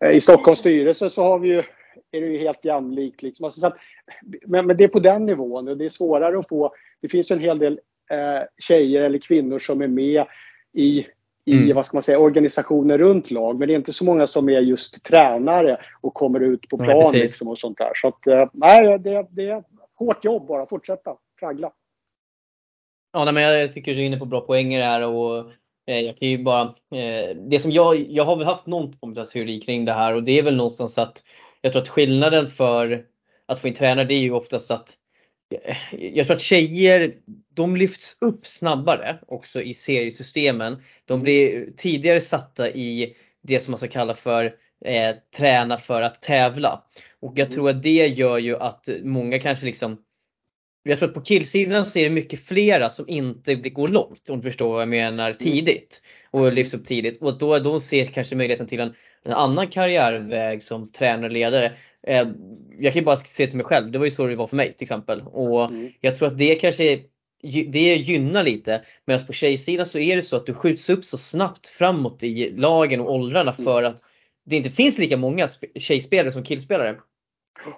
eh, 0.00 0.10
I 0.10 0.20
Stockholms 0.20 0.58
styrelse 0.58 1.10
så 1.10 1.22
har 1.22 1.38
vi 1.38 1.48
ju, 1.48 1.58
är 2.12 2.20
det 2.20 2.26
ju 2.26 2.38
helt 2.38 2.64
jämlikt. 2.64 3.22
Liksom. 3.22 3.44
Alltså, 3.44 3.66
att, 3.66 3.76
men, 4.46 4.66
men, 4.66 4.76
det 4.76 4.84
är 4.84 4.88
på 4.88 4.98
den 4.98 5.26
nivån 5.26 5.68
och 5.68 5.76
det 5.76 5.84
är 5.84 5.88
svårare 5.88 6.38
att 6.38 6.48
få. 6.48 6.74
Det 7.00 7.08
finns 7.08 7.30
en 7.30 7.40
hel 7.40 7.58
del 7.58 7.80
eh, 8.10 8.42
tjejer 8.58 9.02
eller 9.02 9.18
kvinnor 9.18 9.58
som 9.58 9.82
är 9.82 9.88
med 9.88 10.24
i 10.72 11.06
i 11.46 11.56
mm. 11.56 11.76
vad 11.76 11.86
ska 11.86 11.96
man 11.96 12.02
säga, 12.02 12.18
organisationer 12.18 12.98
runt 12.98 13.30
lag. 13.30 13.58
Men 13.58 13.68
det 13.68 13.74
är 13.74 13.76
inte 13.76 13.92
så 13.92 14.04
många 14.04 14.26
som 14.26 14.48
är 14.48 14.60
just 14.60 15.02
tränare 15.02 15.80
och 16.00 16.14
kommer 16.14 16.40
ut 16.40 16.68
på 16.68 16.76
plan 16.76 17.10
nej, 17.12 17.20
liksom 17.20 17.48
och 17.48 17.58
sånt 17.58 17.78
där. 17.78 17.90
Så 17.94 18.08
att, 18.08 18.26
eh, 18.26 18.48
nej, 18.52 18.98
det, 18.98 19.26
det 19.30 19.48
är 19.48 19.64
hårt 19.94 20.24
jobb 20.24 20.46
bara. 20.46 20.66
Fortsätta 20.66 21.16
traggla. 21.40 21.72
Ja, 23.16 23.32
men 23.32 23.42
jag 23.42 23.72
tycker 23.72 23.94
du 23.94 24.00
är 24.00 24.06
inne 24.06 24.16
på 24.16 24.26
bra 24.26 24.40
poänger 24.40 24.82
här 24.82 25.02
och 25.02 25.50
eh, 25.86 26.00
jag 26.00 26.18
kan 26.18 26.28
ju 26.28 26.42
bara, 26.42 26.62
eh, 26.94 27.36
det 27.50 27.58
som 27.60 27.70
jag, 27.70 28.10
jag 28.10 28.24
har 28.24 28.36
väl 28.36 28.46
haft 28.46 28.66
någon 28.66 28.92
form 28.92 29.18
av 29.18 29.24
teori 29.24 29.60
kring 29.60 29.84
det 29.84 29.92
här 29.92 30.14
och 30.14 30.22
det 30.22 30.38
är 30.38 30.42
väl 30.42 30.56
någonstans 30.56 30.98
att 30.98 31.22
jag 31.60 31.72
tror 31.72 31.82
att 31.82 31.88
skillnaden 31.88 32.48
för 32.48 33.06
att 33.46 33.58
få 33.58 33.68
in 33.68 33.74
tränare 33.74 34.04
det 34.04 34.14
är 34.14 34.20
ju 34.20 34.32
oftast 34.32 34.70
att 34.70 34.90
jag 35.90 36.26
tror 36.26 36.36
att 36.36 36.42
tjejer, 36.42 37.14
de 37.54 37.76
lyfts 37.76 38.18
upp 38.20 38.46
snabbare 38.46 39.18
också 39.26 39.62
i 39.62 39.74
seriesystemen. 39.74 40.82
De 41.04 41.22
blir 41.22 41.70
tidigare 41.76 42.20
satta 42.20 42.70
i 42.70 43.16
det 43.42 43.60
som 43.60 43.72
man 43.72 43.78
ska 43.78 43.88
kalla 43.88 44.14
för 44.14 44.44
eh, 44.84 45.16
träna 45.36 45.76
för 45.76 46.02
att 46.02 46.22
tävla. 46.22 46.82
Och 47.20 47.32
jag 47.36 47.50
tror 47.50 47.70
att 47.70 47.82
det 47.82 48.06
gör 48.06 48.38
ju 48.38 48.56
att 48.56 48.88
många 49.02 49.38
kanske 49.38 49.66
liksom 49.66 49.98
jag 50.84 50.98
tror 50.98 51.08
att 51.08 51.14
på 51.14 51.20
killsidan 51.20 51.86
så 51.86 51.98
är 51.98 52.04
det 52.04 52.10
mycket 52.10 52.46
flera 52.46 52.90
som 52.90 53.08
inte 53.08 53.54
går 53.54 53.88
långt 53.88 54.28
om 54.30 54.36
du 54.36 54.42
förstår 54.42 54.72
vad 54.72 54.80
jag 54.80 54.88
menar 54.88 55.32
tidigt. 55.32 56.02
Och 56.30 56.52
lyfts 56.52 56.74
upp 56.74 56.84
tidigt. 56.84 57.22
Och 57.22 57.38
då, 57.38 57.58
då 57.58 57.80
ser 57.80 58.06
kanske 58.06 58.36
möjligheten 58.36 58.66
till 58.66 58.80
en, 58.80 58.94
en 59.24 59.32
annan 59.32 59.66
karriärväg 59.66 60.62
som 60.62 60.92
tränare 60.92 61.26
och 61.26 61.32
ledare 61.32 61.72
Eh, 62.06 62.26
jag 62.78 62.92
kan 62.92 63.00
ju 63.00 63.04
bara 63.04 63.16
se 63.16 63.46
till 63.46 63.56
mig 63.56 63.66
själv, 63.66 63.90
det 63.90 63.98
var 63.98 64.04
ju 64.04 64.10
så 64.10 64.26
det 64.26 64.36
var 64.36 64.46
för 64.46 64.56
mig 64.56 64.72
till 64.72 64.84
exempel. 64.84 65.20
Och 65.20 65.64
mm. 65.64 65.92
jag 66.00 66.16
tror 66.16 66.28
att 66.28 66.38
det 66.38 66.54
kanske 66.54 67.00
det 67.68 67.96
gynnar 67.96 68.42
lite. 68.42 68.82
Medan 69.06 69.26
på 69.26 69.32
tjejsidan 69.32 69.86
så 69.86 69.98
är 69.98 70.16
det 70.16 70.22
så 70.22 70.36
att 70.36 70.46
du 70.46 70.54
skjuts 70.54 70.90
upp 70.90 71.04
så 71.04 71.18
snabbt 71.18 71.66
framåt 71.66 72.22
i 72.22 72.50
lagen 72.50 73.00
och 73.00 73.12
åldrarna 73.12 73.52
mm. 73.52 73.64
för 73.64 73.82
att 73.82 74.00
det 74.46 74.56
inte 74.56 74.70
finns 74.70 74.98
lika 74.98 75.16
många 75.16 75.48
tjejspelare 75.78 76.32
som 76.32 76.44
killspelare. 76.44 76.96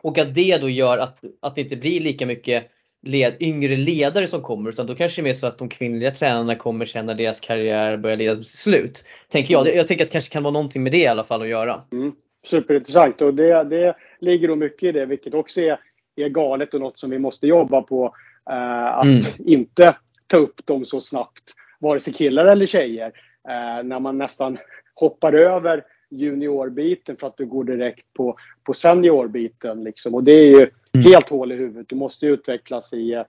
Och 0.03 0.19
att 0.19 0.35
det 0.35 0.59
då 0.59 0.69
gör 0.69 0.99
att, 0.99 1.25
att 1.43 1.55
det 1.55 1.61
inte 1.61 1.77
blir 1.77 2.01
lika 2.01 2.27
mycket 2.27 2.71
led, 3.07 3.37
yngre 3.41 3.77
ledare 3.77 4.27
som 4.27 4.43
kommer 4.43 4.71
utan 4.71 4.87
då 4.87 4.95
kanske 4.95 5.23
det 5.23 5.23
är 5.23 5.29
mer 5.29 5.35
så 5.35 5.47
att 5.47 5.59
de 5.59 5.69
kvinnliga 5.69 6.11
tränarna 6.11 6.55
kommer 6.55 6.85
sen 6.85 7.07
när 7.07 7.15
deras 7.15 7.41
karriär 7.41 7.97
börjar 7.97 8.17
leda 8.17 8.35
till 8.35 8.45
slut. 8.45 9.05
Tänker 9.29 9.55
jag. 9.55 9.75
Jag 9.75 9.87
tänker 9.87 10.05
att 10.05 10.11
det 10.11 10.13
kanske 10.13 10.33
kan 10.33 10.43
vara 10.43 10.53
någonting 10.53 10.83
med 10.83 10.93
det 10.93 10.99
i 10.99 11.07
alla 11.07 11.25
fall 11.25 11.43
att 11.43 11.49
göra. 11.49 11.83
Mm 11.93 12.13
superintressant 12.47 13.21
och 13.21 13.35
det, 13.35 13.65
det 13.65 13.95
ligger 14.21 14.49
nog 14.49 14.59
mycket 14.59 14.83
i 14.83 14.93
det, 14.93 15.07
vilket 15.07 15.35
också 15.35 15.61
är, 15.61 15.79
är 16.17 16.29
galet 16.29 16.75
och 16.75 16.81
något 16.81 16.99
som 16.99 17.11
vi 17.11 17.19
måste 17.19 17.47
jobba 17.47 17.83
på. 17.83 18.15
Eh, 18.51 18.87
att 18.87 19.05
mm. 19.05 19.21
inte 19.39 19.97
ta 20.27 20.37
upp 20.37 20.67
dem 20.67 20.85
så 20.85 21.01
snabbt, 21.01 21.45
vare 21.79 22.01
sig 22.01 22.13
killar 22.13 22.45
eller 22.45 22.67
tjejer. 22.67 23.13
Eh, 23.49 23.85
när 23.85 24.01
man 24.01 24.19
nästan 24.19 24.59
hoppar 24.95 25.33
över 25.33 25.85
juniorbiten 26.11 27.17
för 27.17 27.27
att 27.27 27.37
du 27.37 27.47
går 27.47 27.65
direkt 27.65 28.15
på, 28.15 28.37
på 28.65 28.73
seniorbiten. 28.73 29.85
Liksom. 29.85 30.15
Och 30.15 30.25
det 30.25 30.33
är 30.33 30.47
ju 30.47 30.71
mm. 30.93 31.07
helt 31.07 31.29
hål 31.29 31.53
i 31.53 31.57
huvudet. 31.57 31.89
Du 31.89 31.97
måste 31.97 32.27
utvecklas 32.27 32.93
i, 32.93 33.25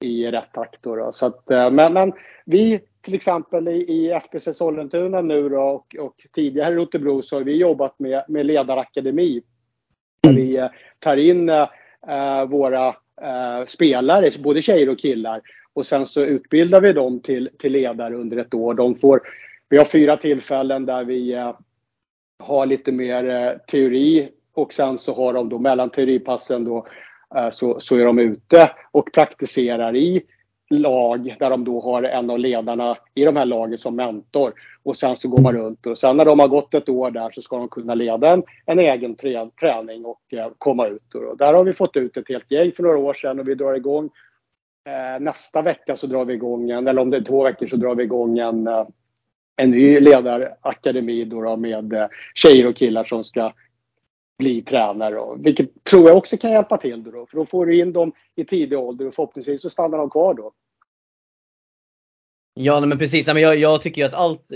i 0.00 0.26
rätt 0.26 0.52
takt. 0.52 0.82
Då, 0.82 1.10
Så 1.12 1.26
att, 1.26 1.50
eh, 1.50 1.70
men, 1.70 1.92
men 1.92 2.12
vi 2.44 2.80
till 3.04 3.14
exempel 3.14 3.68
i, 3.68 3.92
i 3.92 4.10
FBC 4.10 4.54
Sollentuna 4.54 5.20
nu 5.20 5.48
då, 5.48 5.60
och, 5.60 5.96
och 5.98 6.26
tidigare 6.32 6.72
i 6.72 6.76
Rotebro 6.76 7.22
så 7.22 7.36
har 7.36 7.44
vi 7.44 7.56
jobbat 7.56 7.98
med, 7.98 8.24
med 8.28 8.46
ledarakademi. 8.46 9.42
Där 10.22 10.30
mm. 10.30 10.42
vi 10.42 10.56
eh, 10.56 10.68
tar 10.98 11.16
in 11.16 11.48
äh, 11.48 12.44
våra 12.48 12.88
äh, 13.22 13.66
spelare, 13.66 14.30
både 14.38 14.62
tjejer 14.62 14.88
och 14.88 14.98
killar. 14.98 15.40
Och 15.72 15.86
sen 15.86 16.06
så 16.06 16.22
utbildar 16.22 16.80
vi 16.80 16.92
dem 16.92 17.20
till, 17.20 17.50
till 17.58 17.72
ledare 17.72 18.14
under 18.14 18.36
ett 18.36 18.54
år. 18.54 18.74
De 18.74 18.94
får, 18.94 19.20
vi 19.68 19.78
har 19.78 19.84
fyra 19.84 20.16
tillfällen 20.16 20.86
där 20.86 21.04
vi 21.04 21.34
har 22.38 22.66
lite 22.66 22.92
mer 22.92 23.28
eh, 23.28 23.58
teori 23.58 24.28
och 24.54 24.72
sen 24.72 24.98
så 24.98 25.14
har 25.14 25.32
de 25.32 25.48
då 25.48 25.58
mellan 25.58 25.90
teoripassen 25.90 26.64
då 26.64 26.86
eh, 27.36 27.50
så, 27.50 27.80
så 27.80 27.96
är 27.96 28.04
de 28.04 28.18
ute 28.18 28.70
och 28.92 29.12
praktiserar 29.12 29.96
i 29.96 30.22
lag 30.70 31.36
där 31.38 31.50
de 31.50 31.64
då 31.64 31.80
har 31.80 32.02
en 32.02 32.30
av 32.30 32.38
ledarna 32.38 32.96
i 33.14 33.24
de 33.24 33.36
här 33.36 33.44
lagen 33.44 33.78
som 33.78 33.96
mentor. 33.96 34.52
Och 34.82 34.96
sen 34.96 35.16
så 35.16 35.28
går 35.28 35.42
man 35.42 35.52
runt 35.52 35.86
och 35.86 35.98
sen 35.98 36.16
när 36.16 36.24
de 36.24 36.38
har 36.38 36.48
gått 36.48 36.74
ett 36.74 36.88
år 36.88 37.10
där 37.10 37.30
så 37.30 37.42
ska 37.42 37.56
de 37.56 37.68
kunna 37.68 37.94
leda 37.94 38.28
en, 38.28 38.42
en 38.66 38.78
egen 38.78 39.16
träning 39.60 40.04
och 40.04 40.20
eh, 40.32 40.48
komma 40.58 40.86
ut. 40.86 41.14
Och 41.14 41.36
där 41.36 41.54
har 41.54 41.64
vi 41.64 41.72
fått 41.72 41.96
ut 41.96 42.16
ett 42.16 42.28
helt 42.28 42.50
gäng 42.50 42.72
för 42.72 42.82
några 42.82 42.98
år 42.98 43.14
sedan 43.14 43.40
och 43.40 43.48
vi 43.48 43.54
drar 43.54 43.74
igång 43.74 44.10
eh, 44.88 45.20
nästa 45.20 45.62
vecka 45.62 45.96
så 45.96 46.06
drar 46.06 46.24
vi 46.24 46.34
igång 46.34 46.70
en, 46.70 46.88
eller 46.88 47.02
om 47.02 47.10
det 47.10 47.16
är 47.16 47.24
två 47.24 47.44
veckor 47.44 47.66
så 47.66 47.76
drar 47.76 47.94
vi 47.94 48.04
igång 48.04 48.38
en, 48.38 48.66
eh, 48.66 48.86
en 49.56 49.70
ny 49.70 50.00
ledarakademi 50.00 51.24
då, 51.24 51.42
då 51.42 51.56
med 51.56 51.92
eh, 51.92 52.06
tjejer 52.34 52.66
och 52.66 52.76
killar 52.76 53.04
som 53.04 53.24
ska 53.24 53.52
bli 54.38 54.62
tränare. 54.62 55.36
Vilket 55.38 55.84
tror 55.84 56.08
jag 56.08 56.16
också 56.16 56.36
kan 56.36 56.52
hjälpa 56.52 56.76
till. 56.76 57.02
Då, 57.02 57.26
för 57.26 57.36
då 57.36 57.46
får 57.46 57.66
du 57.66 57.80
in 57.80 57.92
dem 57.92 58.12
i 58.36 58.44
tidig 58.44 58.78
ålder 58.78 59.06
och 59.06 59.14
förhoppningsvis 59.14 59.62
så 59.62 59.70
stannar 59.70 59.98
de 59.98 60.10
kvar 60.10 60.34
då. 60.34 60.52
Ja 62.56 62.80
men 62.80 62.98
precis, 62.98 63.26
nej, 63.26 63.34
men 63.34 63.42
jag, 63.42 63.56
jag 63.56 63.82
tycker 63.82 64.04
att 64.04 64.14
allt, 64.14 64.52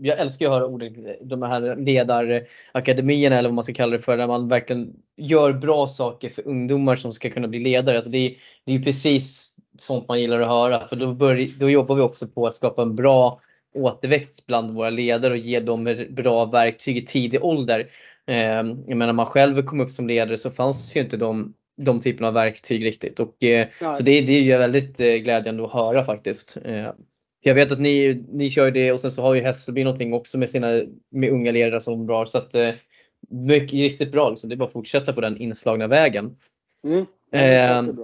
jag 0.00 0.18
älskar 0.18 0.46
att 0.46 0.52
höra 0.52 0.66
ordet, 0.66 0.92
de 1.20 1.42
här 1.42 1.76
ledarakademierna 1.76 3.38
eller 3.38 3.48
vad 3.48 3.54
man 3.54 3.64
ska 3.64 3.74
kalla 3.74 3.96
det 3.96 4.02
för, 4.02 4.16
där 4.16 4.26
man 4.26 4.48
verkligen 4.48 4.92
gör 5.16 5.52
bra 5.52 5.86
saker 5.86 6.30
för 6.30 6.48
ungdomar 6.48 6.96
som 6.96 7.12
ska 7.12 7.30
kunna 7.30 7.48
bli 7.48 7.58
ledare. 7.58 7.96
Alltså 7.96 8.10
det, 8.10 8.18
är, 8.18 8.36
det 8.64 8.74
är 8.74 8.82
precis 8.82 9.56
sånt 9.78 10.08
man 10.08 10.20
gillar 10.20 10.40
att 10.40 10.48
höra 10.48 10.88
för 10.88 10.96
då, 10.96 11.12
bör, 11.12 11.60
då 11.60 11.70
jobbar 11.70 11.94
vi 11.94 12.02
också 12.02 12.28
på 12.28 12.46
att 12.46 12.54
skapa 12.54 12.82
en 12.82 12.96
bra 12.96 13.40
återväxt 13.74 14.46
bland 14.46 14.74
våra 14.74 14.90
ledare 14.90 15.32
och 15.32 15.38
ge 15.38 15.60
dem 15.60 16.06
bra 16.10 16.44
verktyg 16.44 16.96
i 16.96 17.06
tidig 17.06 17.44
ålder. 17.44 17.90
Ehm, 18.26 18.84
jag 18.86 18.96
menar 18.96 19.12
man 19.12 19.26
själv 19.26 19.62
kom 19.62 19.80
upp 19.80 19.90
som 19.90 20.08
ledare 20.08 20.38
så 20.38 20.50
fanns 20.50 20.96
ju 20.96 21.00
inte 21.00 21.16
de, 21.16 21.54
de 21.76 22.00
typerna 22.00 22.28
av 22.28 22.34
verktyg 22.34 22.84
riktigt. 22.84 23.20
Och, 23.20 23.44
eh, 23.44 23.68
så 23.80 24.02
det, 24.02 24.20
det 24.20 24.32
är 24.32 24.40
ju 24.40 24.56
väldigt 24.56 25.00
eh, 25.00 25.14
glädjande 25.14 25.64
att 25.64 25.72
höra 25.72 26.04
faktiskt. 26.04 26.58
Ehm, 26.64 26.94
jag 27.44 27.54
vet 27.54 27.72
att 27.72 27.80
ni, 27.80 28.24
ni 28.32 28.50
kör 28.50 28.70
det 28.70 28.92
och 28.92 29.00
sen 29.00 29.10
så 29.10 29.22
har 29.22 29.34
ju 29.34 29.42
Hässelby 29.42 29.84
någonting 29.84 30.12
också 30.12 30.38
med 30.38 30.50
sina 30.50 30.82
med 31.10 31.30
unga 31.30 31.52
ledare 31.52 31.80
som 31.80 32.06
bra. 32.06 32.26
Så 32.26 32.38
att, 32.38 32.54
eh, 32.54 32.70
mycket, 33.30 33.72
riktigt 33.72 34.12
bra. 34.12 34.30
Liksom. 34.30 34.48
Det 34.48 34.54
är 34.54 34.56
bara 34.56 34.66
att 34.66 34.72
fortsätta 34.72 35.12
på 35.12 35.20
den 35.20 35.36
inslagna 35.36 35.86
vägen. 35.86 36.36
Mm. 36.86 37.06
Eh, 37.32 37.94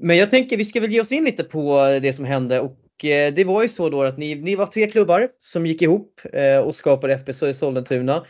men 0.00 0.16
jag 0.16 0.30
tänker 0.30 0.56
vi 0.56 0.64
ska 0.64 0.80
väl 0.80 0.92
ge 0.92 1.00
oss 1.00 1.12
in 1.12 1.24
lite 1.24 1.44
på 1.44 1.76
det 2.02 2.12
som 2.12 2.24
hände 2.24 2.60
och 2.60 2.76
det 3.02 3.46
var 3.46 3.62
ju 3.62 3.68
så 3.68 3.88
då 3.88 4.02
att 4.02 4.18
ni, 4.18 4.34
ni 4.34 4.56
var 4.56 4.66
tre 4.66 4.86
klubbar 4.90 5.28
som 5.38 5.66
gick 5.66 5.82
ihop 5.82 6.20
och 6.64 6.74
skapade 6.74 7.14
FBC 7.14 7.42
i 7.42 7.54
Sollentuna. 7.54 8.24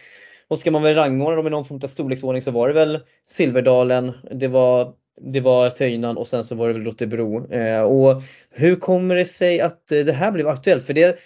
Och 0.49 0.58
ska 0.58 0.70
man 0.70 0.82
väl 0.82 0.94
rangordna 0.94 1.37
dem 1.37 1.46
i 1.46 1.50
någon 1.50 1.64
form 1.64 1.80
av 1.82 1.87
storleksordning 1.87 2.42
så 2.42 2.50
var 2.50 2.68
det 2.68 2.75
väl 2.75 3.00
Silverdalen, 3.26 4.12
det 4.30 4.49
var, 4.49 4.94
det 5.20 5.40
var 5.40 5.70
Töjnan 5.70 6.16
och 6.16 6.26
sen 6.26 6.44
så 6.44 6.54
var 6.54 6.66
det 6.66 6.73
väl 6.73 6.85
Rotebro. 6.85 7.52
Eh, 7.52 7.82
och 7.82 8.23
hur 8.50 8.76
kommer 8.76 9.14
det 9.14 9.25
sig 9.25 9.61
att 9.61 9.92
eh, 9.92 9.99
det 9.99 10.12
här 10.12 10.32
blev 10.32 10.49
aktuellt? 10.49 10.87
För 10.87 10.94
det, 10.94 11.18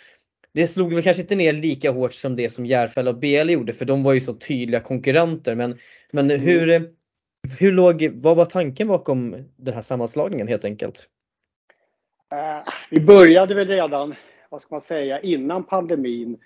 det 0.55 0.67
slog 0.67 0.95
väl 0.95 1.03
kanske 1.03 1.23
inte 1.23 1.35
ner 1.35 1.53
lika 1.53 1.91
hårt 1.91 2.13
som 2.13 2.37
det 2.37 2.51
som 2.51 2.67
Järfälla 2.67 3.11
och 3.11 3.19
BL 3.19 3.51
gjorde 3.51 3.73
för 3.73 3.85
de 3.85 4.03
var 4.03 4.13
ju 4.13 4.21
så 4.21 4.35
tydliga 4.35 4.81
konkurrenter. 4.81 5.55
Men, 5.55 5.79
men 6.13 6.31
mm. 6.31 6.43
hur, 6.43 6.91
hur 7.59 7.73
låg, 7.73 8.11
vad 8.15 8.37
var 8.37 8.45
tanken 8.45 8.89
bakom 8.89 9.37
den 9.57 9.75
här 9.75 9.83
sammanslagningen 9.83 10.49
helt 10.49 10.65
enkelt? 10.65 11.07
Uh, 12.35 12.73
vi 12.91 13.01
började 13.01 13.55
väl 13.55 13.69
redan, 13.69 14.15
vad 14.51 14.63
ska 14.63 14.75
man 14.75 14.83
säga, 14.83 15.21
innan 15.21 15.65
pandemin 15.65 16.39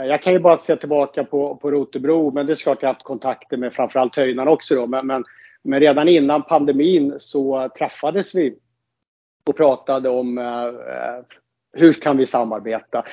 Eh, 0.00 0.06
jag 0.06 0.22
kan 0.22 0.32
ju 0.32 0.38
bara 0.38 0.58
se 0.58 0.76
tillbaka 0.76 1.24
på, 1.24 1.56
på 1.56 1.70
Rotebro, 1.70 2.30
men 2.30 2.46
det 2.46 2.52
är 2.52 2.54
klart 2.54 2.78
jag 2.80 2.88
har 2.88 2.94
haft 2.94 3.04
kontakter 3.04 3.56
med 3.56 3.72
framförallt 3.72 4.16
Höjnan 4.16 4.48
också. 4.48 4.74
Då. 4.74 4.86
Men, 4.86 5.06
men, 5.06 5.24
men, 5.62 5.80
redan 5.80 6.08
innan 6.08 6.42
pandemin 6.42 7.14
så 7.18 7.68
träffades 7.78 8.34
vi 8.34 8.56
och 9.48 9.56
pratade 9.56 10.08
om 10.08 10.38
eh, 10.38 10.64
eh, 10.64 11.24
hur 11.72 11.92
kan 11.92 12.16
vi 12.16 12.26
samarbeta. 12.26 13.04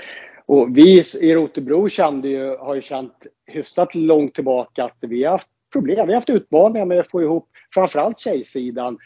Och 0.45 0.77
vi 0.77 1.03
i 1.21 1.35
Rotebro 1.35 1.89
kände 1.89 2.27
ju, 2.29 2.57
har 2.57 2.75
ju 2.75 2.81
känt 2.81 3.27
hyfsat 3.45 3.95
långt 3.95 4.35
tillbaka 4.35 4.83
att 4.83 4.97
vi 4.99 5.23
har 5.23 5.31
haft 5.31 5.47
problem. 5.73 6.07
Vi 6.07 6.13
har 6.13 6.19
haft 6.19 6.29
utmaningar 6.29 6.85
med 6.85 6.99
att 6.99 7.11
få 7.11 7.21
ihop 7.21 7.49
framförallt 7.73 8.19
tjejsidan 8.19 8.97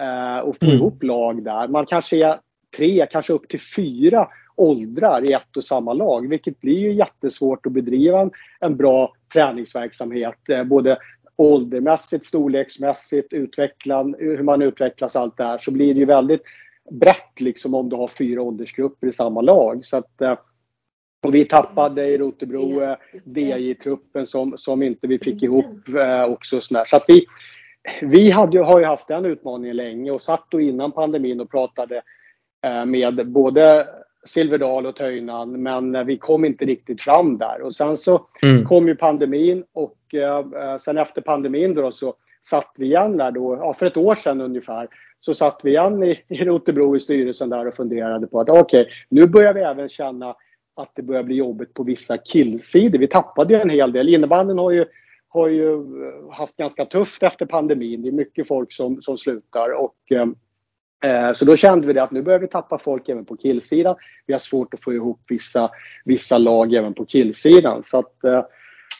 eh, 0.00 0.38
och 0.38 0.56
få 0.56 0.66
mm. 0.66 0.76
ihop 0.76 1.02
lag 1.02 1.44
där. 1.44 1.68
Man 1.68 1.86
kanske 1.86 2.16
är 2.16 2.40
tre, 2.76 3.06
kanske 3.10 3.32
upp 3.32 3.48
till 3.48 3.60
fyra 3.60 4.28
åldrar 4.56 5.30
i 5.30 5.32
ett 5.32 5.56
och 5.56 5.64
samma 5.64 5.92
lag, 5.92 6.28
vilket 6.28 6.60
blir 6.60 6.78
ju 6.78 6.92
jättesvårt 6.92 7.66
att 7.66 7.72
bedriva 7.72 8.20
en, 8.20 8.30
en 8.60 8.76
bra 8.76 9.12
träningsverksamhet. 9.32 10.48
Eh, 10.48 10.64
både 10.64 10.98
åldermässigt, 11.36 12.24
storleksmässigt, 12.24 13.32
utvecklan, 13.32 14.14
hur 14.18 14.42
man 14.42 14.62
utvecklas, 14.62 15.16
allt 15.16 15.36
det 15.36 15.44
här. 15.44 15.58
Så 15.58 15.70
blir 15.70 15.94
det 15.94 16.00
ju 16.00 16.06
väldigt 16.06 16.42
brett 16.90 17.40
liksom 17.40 17.74
om 17.74 17.88
du 17.88 17.96
har 17.96 18.08
fyra 18.08 18.42
åldersgrupper 18.42 19.06
i 19.06 19.12
samma 19.12 19.40
lag. 19.40 19.84
Så 19.84 19.96
att, 19.96 20.20
eh, 20.20 20.38
och 21.26 21.34
vi 21.34 21.44
tappade 21.44 22.08
i 22.08 22.18
Rotebro 22.18 22.82
eh, 22.82 22.96
DJ-truppen 23.24 24.26
som, 24.26 24.54
som 24.56 24.82
inte 24.82 25.06
vi 25.06 25.18
fick 25.18 25.42
ihop 25.42 25.88
eh, 25.88 26.24
också. 26.24 26.60
Sådär. 26.60 26.84
Så 26.86 26.96
att 26.96 27.04
vi, 27.08 27.26
vi 28.02 28.30
hade, 28.30 28.60
har 28.60 28.78
ju 28.78 28.84
haft 28.84 29.08
den 29.08 29.24
utmaningen 29.24 29.76
länge 29.76 30.10
och 30.10 30.20
satt 30.20 30.46
då 30.48 30.60
innan 30.60 30.92
pandemin 30.92 31.40
och 31.40 31.50
pratade 31.50 32.02
med 32.86 33.28
både 33.28 33.86
Silverdal 34.24 34.86
och 34.86 34.96
Töjnan 34.96 35.62
men 35.62 36.06
vi 36.06 36.18
kom 36.18 36.44
inte 36.44 36.64
riktigt 36.64 37.02
fram 37.02 37.38
där. 37.38 37.62
Och 37.62 37.74
sen 37.74 37.96
så 37.96 38.26
mm. 38.42 38.64
kom 38.64 38.88
ju 38.88 38.96
pandemin 38.96 39.64
och 39.72 40.14
eh, 40.14 40.78
sen 40.78 40.98
efter 40.98 41.20
pandemin 41.20 41.74
då 41.74 41.92
så 41.92 42.14
satt 42.42 42.72
vi 42.76 42.86
igen 42.86 43.16
där 43.16 43.30
då, 43.30 43.56
ja, 43.56 43.74
för 43.74 43.86
ett 43.86 43.96
år 43.96 44.14
sedan 44.14 44.40
ungefär, 44.40 44.88
så 45.20 45.34
satt 45.34 45.60
vi 45.62 45.70
igen 45.70 46.02
i, 46.02 46.22
i 46.28 46.44
Rotebro 46.44 46.96
i 46.96 46.98
styrelsen 46.98 47.50
där 47.50 47.66
och 47.66 47.74
funderade 47.74 48.26
på 48.26 48.40
att 48.40 48.48
okej, 48.48 48.60
okay, 48.60 48.86
nu 49.08 49.26
börjar 49.26 49.54
vi 49.54 49.60
även 49.60 49.88
känna 49.88 50.34
att 50.76 50.90
det 50.94 51.02
börjar 51.02 51.22
bli 51.22 51.34
jobbigt 51.34 51.74
på 51.74 51.82
vissa 51.82 52.18
killsidor. 52.18 52.98
Vi 52.98 53.08
tappade 53.08 53.54
ju 53.54 53.60
en 53.60 53.70
hel 53.70 53.92
del. 53.92 54.08
Innebandyn 54.08 54.58
har 54.58 54.70
ju, 54.70 54.84
har 55.28 55.48
ju 55.48 55.84
haft 56.32 56.56
ganska 56.56 56.84
tufft 56.84 57.22
efter 57.22 57.46
pandemin. 57.46 58.02
Det 58.02 58.08
är 58.08 58.12
mycket 58.12 58.48
folk 58.48 58.72
som, 58.72 59.02
som 59.02 59.16
slutar 59.16 59.70
och 59.70 59.96
eh, 60.10 60.26
Eh, 61.04 61.32
så 61.32 61.44
då 61.44 61.56
kände 61.56 61.86
vi 61.86 61.92
det 61.92 62.02
att 62.02 62.10
nu 62.10 62.22
börjar 62.22 62.38
vi 62.38 62.48
tappa 62.48 62.78
folk 62.78 63.08
även 63.08 63.24
på 63.24 63.36
killsidan. 63.36 63.96
Vi 64.26 64.32
har 64.34 64.40
svårt 64.40 64.74
att 64.74 64.82
få 64.82 64.92
ihop 64.92 65.20
vissa, 65.28 65.70
vissa 66.04 66.38
lag 66.38 66.74
även 66.74 66.94
på 66.94 67.04
killsidan. 67.04 67.82
Så 67.82 67.98
att, 67.98 68.24
eh, 68.24 68.44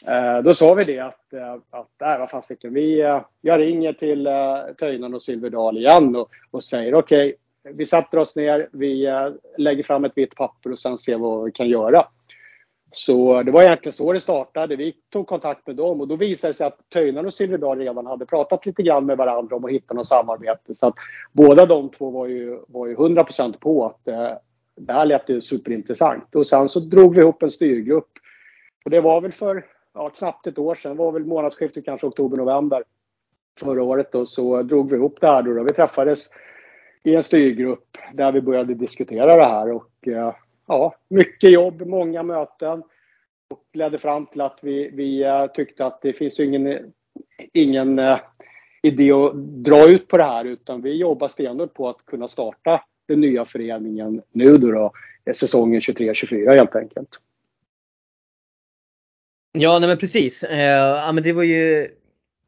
eh 0.07 0.41
då 0.43 0.53
sa 0.53 0.73
vi 0.73 0.83
det 0.83 0.99
att, 0.99 1.33
eh, 1.33 1.53
att 1.53 2.01
äh, 2.01 2.19
vad 2.19 2.29
fasiken, 2.29 2.73
vi, 2.73 3.19
jag 3.41 3.59
ringer 3.59 3.93
till 3.93 4.27
Töjnan 4.79 5.13
och 5.13 5.21
Silverdal 5.21 5.77
igen 5.77 6.15
och, 6.15 6.29
och 6.51 6.63
säger 6.63 6.95
okej, 6.95 7.35
okay, 7.63 7.73
vi 7.73 7.85
sätter 7.85 8.17
oss 8.17 8.35
ner, 8.35 8.69
vi 8.71 9.09
lägger 9.57 9.83
fram 9.83 10.05
ett 10.05 10.11
vitt 10.15 10.35
papper 10.35 10.71
och 10.71 10.79
sen 10.79 10.97
ser 10.97 11.17
vad 11.17 11.45
vi 11.45 11.51
kan 11.51 11.67
göra. 11.67 12.07
Så 12.91 13.43
det 13.43 13.51
var 13.51 13.63
egentligen 13.63 13.93
så 13.93 14.13
det 14.13 14.19
startade. 14.19 14.75
Vi 14.75 14.95
tog 15.09 15.27
kontakt 15.27 15.67
med 15.67 15.75
dem 15.75 16.01
och 16.01 16.07
då 16.07 16.15
visade 16.15 16.53
det 16.53 16.57
sig 16.57 16.67
att 16.67 16.89
Töjnan 16.89 17.25
och 17.25 17.33
Silverdal 17.33 17.79
redan 17.79 18.05
hade 18.05 18.25
pratat 18.25 18.65
lite 18.65 18.83
grann 18.83 19.05
med 19.05 19.17
varandra 19.17 19.55
om 19.55 19.65
att 19.65 19.71
hitta 19.71 19.93
något 19.93 20.07
samarbete. 20.07 20.75
Så 20.75 20.87
att 20.87 20.95
båda 21.31 21.65
de 21.65 21.89
två 21.89 22.09
var 22.09 22.27
ju, 22.27 22.59
var 22.67 22.87
ju 22.87 22.95
100% 22.95 23.57
på 23.59 23.85
att 23.85 24.07
eh, 24.07 24.31
det 24.75 24.93
här 24.93 25.05
lät 25.05 25.29
ju 25.29 25.41
superintressant. 25.41 26.35
Och 26.35 26.47
sen 26.47 26.69
så 26.69 26.79
drog 26.79 27.15
vi 27.15 27.21
ihop 27.21 27.43
en 27.43 27.49
styrgrupp. 27.49 28.11
Och 28.85 28.91
det 28.91 29.01
var 29.01 29.21
väl 29.21 29.31
för 29.31 29.65
ja, 29.93 30.09
knappt 30.09 30.47
ett 30.47 30.57
år 30.57 30.75
sedan, 30.75 30.91
det 30.91 31.03
var 31.03 31.11
väl 31.11 31.25
månadsskiftet 31.25 31.85
kanske 31.85 32.07
oktober-november 32.07 32.83
förra 33.59 33.83
året 33.83 34.11
då, 34.11 34.25
så 34.25 34.63
drog 34.63 34.89
vi 34.89 34.95
ihop 34.95 35.17
det 35.21 35.27
här 35.27 35.41
då. 35.41 35.53
då. 35.53 35.63
Vi 35.63 35.73
träffades 35.73 36.29
i 37.03 37.15
en 37.15 37.23
styrgrupp 37.23 37.97
där 38.13 38.31
vi 38.31 38.41
började 38.41 38.73
diskutera 38.73 39.35
det 39.35 39.43
här 39.43 39.71
och 39.71 40.07
eh, 40.07 40.33
ja, 40.67 40.95
mycket 41.07 41.51
jobb, 41.51 41.81
många 41.81 42.23
möten 42.23 42.83
och 43.49 43.63
ledde 43.73 43.97
fram 43.97 44.25
till 44.25 44.41
att 44.41 44.59
vi, 44.61 44.89
vi 44.93 45.23
eh, 45.23 45.47
tyckte 45.47 45.85
att 45.85 46.01
det 46.01 46.13
finns 46.13 46.39
ingen, 46.39 46.93
ingen 47.53 47.99
eh, 47.99 48.19
idé 48.83 49.11
att 49.11 49.35
dra 49.35 49.89
ut 49.89 50.07
på 50.07 50.17
det 50.17 50.23
här 50.23 50.45
utan 50.45 50.81
vi 50.81 50.93
jobbar 50.97 51.27
stenhårt 51.27 51.73
på 51.73 51.89
att 51.89 52.05
kunna 52.05 52.27
starta 52.27 52.81
den 53.07 53.21
nya 53.21 53.45
föreningen 53.45 54.21
nu 54.31 54.57
då, 54.57 54.71
då 54.71 54.91
säsongen 55.33 55.79
23-24 55.79 56.57
helt 56.57 56.75
enkelt. 56.75 57.09
Ja, 59.51 59.79
nej 59.79 59.89
men 59.89 59.97
precis. 59.97 60.43
Eh, 60.43 60.59
ja, 60.59 61.11
men 61.11 61.23
det 61.23 61.33
var 61.33 61.43
ju 61.43 61.89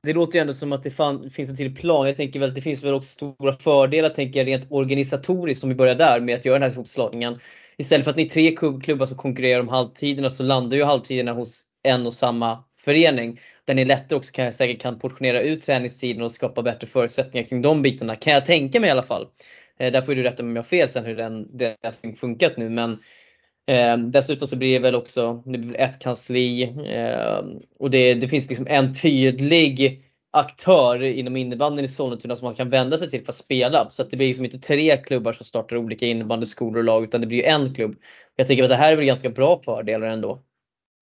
det 0.03 0.13
låter 0.13 0.35
ju 0.35 0.41
ändå 0.41 0.53
som 0.53 0.73
att 0.73 0.83
det 0.83 0.91
fan, 0.91 1.29
finns 1.29 1.49
en 1.49 1.57
tydlig 1.57 1.77
plan. 1.77 2.07
Jag 2.07 2.15
tänker 2.15 2.39
väl 2.39 2.49
att 2.49 2.55
det 2.55 2.61
finns 2.61 2.83
väl 2.83 2.93
också 2.93 3.13
stora 3.13 3.53
fördelar 3.53 4.09
tänker 4.09 4.39
jag, 4.39 4.47
rent 4.47 4.71
organisatoriskt 4.71 5.63
om 5.63 5.69
vi 5.69 5.75
börjar 5.75 5.95
där 5.95 6.19
med 6.19 6.35
att 6.35 6.45
göra 6.45 6.59
den 6.59 6.69
här 6.69 6.75
ihopslagningen. 6.75 7.39
Istället 7.77 8.03
för 8.03 8.11
att 8.11 8.17
ni 8.17 8.23
är 8.23 8.29
tre 8.29 8.55
klubbar 8.81 9.05
som 9.05 9.17
konkurrerar 9.17 9.59
om 9.59 9.67
halvtiderna 9.67 10.29
så 10.29 10.43
landar 10.43 10.77
ju 10.77 10.83
halvtiderna 10.83 11.33
hos 11.33 11.63
en 11.83 12.05
och 12.05 12.13
samma 12.13 12.63
förening. 12.79 13.39
Där 13.65 13.73
ni 13.73 13.85
lättare 13.85 14.17
också 14.17 14.31
kan, 14.31 14.53
säkert 14.53 14.81
kan 14.81 14.99
portionera 14.99 15.41
ut 15.41 15.65
träningstiden 15.65 16.21
och 16.21 16.31
skapa 16.31 16.61
bättre 16.61 16.87
förutsättningar 16.87 17.47
kring 17.47 17.61
de 17.61 17.81
bitarna. 17.81 18.15
Kan 18.15 18.33
jag 18.33 18.45
tänka 18.45 18.79
mig 18.79 18.87
i 18.87 18.91
alla 18.91 19.03
fall. 19.03 19.27
Eh, 19.79 19.91
där 19.91 20.01
får 20.01 20.15
du 20.15 20.23
rätta 20.23 20.43
mig 20.43 20.49
om 20.49 20.55
jag 20.55 20.63
har 20.63 20.67
fel 20.67 20.89
sen 20.89 21.05
hur 21.05 21.15
den, 21.15 21.57
det 21.57 21.77
har 21.83 22.15
funkat 22.15 22.57
nu 22.57 22.69
men 22.69 22.97
Eh, 23.69 23.97
dessutom 23.97 24.47
så 24.47 24.55
blir 24.55 24.73
det 24.73 24.79
väl 24.79 24.95
också 24.95 25.43
det 25.45 25.57
blir 25.57 25.79
ett 25.79 25.99
kansli 25.99 26.63
eh, 26.63 27.41
och 27.79 27.89
det, 27.89 28.13
det, 28.13 28.27
finns 28.27 28.49
liksom 28.49 28.67
en 28.69 28.93
tydlig 28.93 30.03
aktör 30.37 31.03
inom 31.03 31.37
innebandyn 31.37 31.85
i 31.85 31.87
Sollentuna 31.87 32.35
som 32.35 32.45
man 32.45 32.55
kan 32.55 32.69
vända 32.69 32.97
sig 32.97 33.09
till 33.09 33.25
för 33.25 33.31
att 33.31 33.35
spela. 33.35 33.89
Så 33.89 34.01
att 34.01 34.09
det 34.09 34.17
blir 34.17 34.27
liksom 34.27 34.45
inte 34.45 34.59
tre 34.59 34.97
klubbar 34.97 35.33
som 35.33 35.45
startar 35.45 35.77
olika 35.77 36.05
innebandyskolor 36.05 36.77
och 36.77 36.83
lag 36.83 37.03
utan 37.03 37.21
det 37.21 37.27
blir 37.27 37.45
en 37.45 37.73
klubb. 37.73 37.95
Jag 38.35 38.47
tänker 38.47 38.63
att 38.63 38.69
det 38.69 38.75
här 38.75 38.91
är 38.91 38.95
väl 38.95 39.05
ganska 39.05 39.29
bra 39.29 39.61
fördelar 39.65 40.07
ändå. 40.07 40.39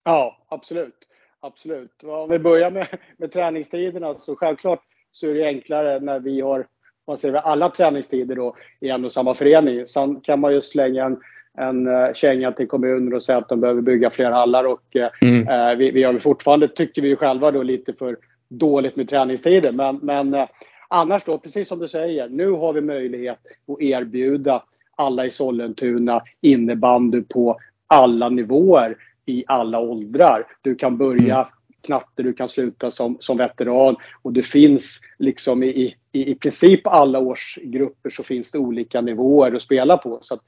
Ja, 0.04 0.46
absolut. 0.48 0.94
Absolut. 1.40 2.02
Om 2.04 2.30
vi 2.30 2.38
börjar 2.38 2.70
med, 2.70 2.86
med 3.16 3.32
träningstiderna 3.32 4.14
så 4.18 4.36
självklart 4.36 4.80
så 5.12 5.30
är 5.30 5.34
det 5.34 5.46
enklare 5.46 6.00
när 6.00 6.20
vi 6.20 6.40
har 6.40 6.66
man 7.06 7.18
säger, 7.18 7.34
alla 7.34 7.70
träningstider 7.70 8.36
då 8.36 8.56
i 8.80 8.88
en 8.88 9.04
och 9.04 9.12
samma 9.12 9.34
förening. 9.34 9.86
Sen 9.86 10.20
kan 10.20 10.40
man 10.40 10.52
ju 10.52 10.60
slänga 10.60 11.04
en 11.04 11.20
en 11.58 11.86
uh, 11.88 12.12
känga 12.12 12.52
till 12.52 12.68
kommuner 12.68 13.14
och 13.14 13.22
säga 13.22 13.38
att 13.38 13.48
de 13.48 13.60
behöver 13.60 13.82
bygga 13.82 14.10
fler 14.10 14.30
hallar. 14.30 14.64
Och, 14.64 14.96
uh, 14.96 15.06
mm. 15.22 15.78
vi, 15.78 15.90
vi 15.90 16.02
har 16.02 16.18
fortfarande, 16.18 16.68
tycker 16.68 17.02
vi 17.02 17.16
själva, 17.16 17.50
då, 17.50 17.62
lite 17.62 17.92
för 17.92 18.16
dåligt 18.48 18.96
med 18.96 19.08
träningstider. 19.08 19.72
Men, 19.72 19.96
men 20.02 20.34
uh, 20.34 20.46
annars 20.88 21.24
då, 21.24 21.38
precis 21.38 21.68
som 21.68 21.78
du 21.78 21.88
säger, 21.88 22.28
nu 22.28 22.50
har 22.50 22.72
vi 22.72 22.80
möjlighet 22.80 23.38
att 23.68 23.80
erbjuda 23.80 24.62
alla 24.96 25.26
i 25.26 25.30
Sollentuna 25.30 26.22
innebandy 26.40 27.22
på 27.22 27.58
alla 27.86 28.28
nivåer 28.28 28.96
i 29.26 29.44
alla 29.46 29.80
åldrar. 29.80 30.46
Du 30.62 30.74
kan 30.74 30.98
börja 30.98 31.36
mm. 31.36 31.46
knatte, 31.80 32.22
du 32.22 32.32
kan 32.32 32.48
sluta 32.48 32.90
som, 32.90 33.16
som 33.20 33.36
veteran 33.36 33.96
och 34.22 34.32
det 34.32 34.42
finns 34.42 35.00
liksom 35.18 35.62
i, 35.62 35.94
i, 36.12 36.30
i 36.30 36.34
princip 36.34 36.86
alla 36.86 37.18
årsgrupper 37.18 38.10
så 38.10 38.22
finns 38.22 38.50
det 38.50 38.58
olika 38.58 39.00
nivåer 39.00 39.54
att 39.54 39.62
spela 39.62 39.96
på. 39.96 40.18
Så 40.20 40.34
att, 40.34 40.40